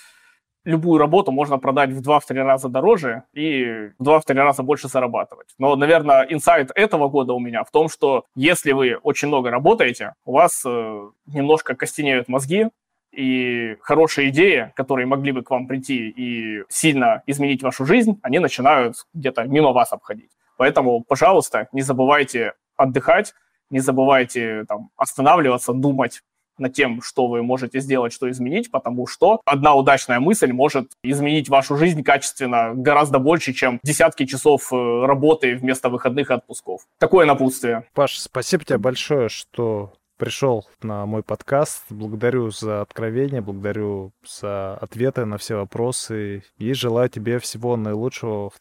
любую 0.66 1.00
работу 1.00 1.32
можно 1.32 1.58
продать 1.58 1.92
в 1.92 2.02
2-3 2.02 2.44
раза 2.44 2.70
дороже 2.70 3.24
и 3.34 3.92
в 3.98 4.04
2-3 4.08 4.34
раза 4.34 4.64
больше 4.64 4.88
зарабатывать. 4.88 5.48
Но, 5.58 5.76
наверное, 5.76 6.24
инсайт 6.30 6.72
этого 6.76 7.10
года 7.10 7.34
у 7.34 7.40
меня 7.40 7.64
в 7.64 7.72
том, 7.72 7.90
что 7.90 8.26
если 8.36 8.72
вы 8.72 8.96
очень 8.96 9.28
много 9.28 9.50
работаете, 9.50 10.14
у 10.26 10.34
вас 10.34 10.64
э, 10.66 11.10
немножко 11.26 11.76
костенеют 11.76 12.28
мозги, 12.28 12.68
и 13.12 13.76
хорошие 13.82 14.30
идеи, 14.30 14.72
которые 14.76 15.06
могли 15.06 15.34
бы 15.34 15.44
к 15.44 15.50
вам 15.50 15.68
прийти 15.68 16.10
и 16.10 16.64
сильно 16.70 17.24
изменить 17.26 17.62
вашу 17.62 17.86
жизнь, 17.86 18.18
они 18.22 18.40
начинают 18.40 18.96
где-то 19.14 19.44
мимо 19.44 19.74
вас 19.74 19.92
обходить. 19.92 20.32
Поэтому, 20.58 21.04
пожалуйста, 21.04 21.68
не 21.74 21.82
забывайте 21.82 22.54
отдыхать, 22.78 23.34
не 23.70 23.80
забывайте 23.80 24.66
там, 24.66 24.92
останавливаться, 24.96 25.74
думать 25.74 26.22
над 26.62 26.74
тем, 26.74 27.02
что 27.02 27.28
вы 27.28 27.44
можете 27.44 27.80
сделать, 27.80 28.14
что 28.14 28.30
изменить, 28.30 28.72
потому 28.72 29.08
что 29.08 29.42
одна 29.46 29.76
удачная 29.76 30.20
мысль 30.20 30.54
может 30.54 30.92
изменить 31.04 31.50
вашу 31.50 31.76
жизнь 31.76 32.04
качественно 32.04 32.72
гораздо 32.74 33.20
больше, 33.20 33.54
чем 33.54 33.80
десятки 33.84 34.26
часов 34.26 34.72
э, 34.72 35.06
работы 35.06 35.56
вместо 35.56 35.90
выходных 35.90 36.30
и 36.30 36.34
отпусков. 36.34 36.82
Такое 37.00 37.26
напутствие. 37.26 37.84
Паш, 37.94 38.18
спасибо 38.18 38.64
тебе 38.64 38.78
большое, 38.78 39.28
что 39.30 39.94
пришел 40.22 40.68
на 40.84 41.08
мой 41.08 41.24
подкаст. 41.24 41.86
Благодарю 41.90 42.52
за 42.52 42.82
откровение, 42.82 43.42
благодарю 43.42 44.12
за 44.24 44.76
ответы 44.76 45.26
на 45.26 45.40
все 45.40 45.56
вопросы 45.56 46.44
и 46.60 46.74
желаю 46.74 47.10
тебе 47.10 47.40
всего 47.40 47.76
наилучшего 47.76 48.52
в 48.52 48.54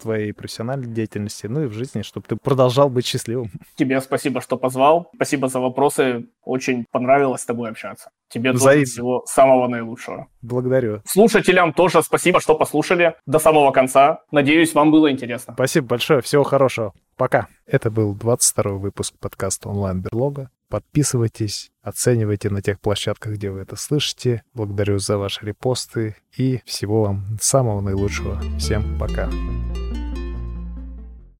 твоей 0.00 0.32
профессиональной 0.32 0.86
деятельности, 0.86 1.46
ну 1.46 1.64
и 1.64 1.66
в 1.66 1.72
жизни, 1.72 2.02
чтобы 2.02 2.26
ты 2.28 2.36
продолжал 2.36 2.88
быть 2.88 3.06
счастливым. 3.06 3.50
Тебе 3.76 4.00
спасибо, 4.00 4.40
что 4.40 4.56
позвал. 4.56 5.10
Спасибо 5.14 5.48
за 5.48 5.60
вопросы. 5.60 6.26
Очень 6.42 6.84
понравилось 6.90 7.42
с 7.42 7.46
тобой 7.46 7.70
общаться. 7.70 8.10
Тебе 8.28 8.52
тоже 8.52 8.84
всего 8.84 9.24
самого 9.26 9.68
наилучшего. 9.68 10.26
Благодарю. 10.42 11.02
Слушателям 11.06 11.72
тоже 11.72 12.02
спасибо, 12.02 12.40
что 12.40 12.54
послушали 12.56 13.14
до 13.26 13.38
самого 13.38 13.70
конца. 13.70 14.20
Надеюсь, 14.30 14.74
вам 14.74 14.90
было 14.90 15.10
интересно. 15.10 15.54
Спасибо 15.54 15.86
большое. 15.86 16.20
Всего 16.20 16.42
хорошего. 16.42 16.92
Пока. 17.16 17.48
Это 17.66 17.90
был 17.90 18.14
22 18.14 18.72
выпуск 18.72 19.14
подкаста 19.18 19.68
онлайн-берлога. 19.68 20.50
Подписывайтесь, 20.68 21.70
оценивайте 21.82 22.50
на 22.50 22.60
тех 22.60 22.80
площадках, 22.80 23.34
где 23.34 23.50
вы 23.50 23.60
это 23.60 23.76
слышите. 23.76 24.42
Благодарю 24.54 24.98
за 24.98 25.16
ваши 25.18 25.46
репосты 25.46 26.16
и 26.36 26.60
всего 26.64 27.02
вам 27.02 27.38
самого 27.40 27.80
наилучшего. 27.80 28.40
Всем 28.58 28.98
пока. 28.98 29.30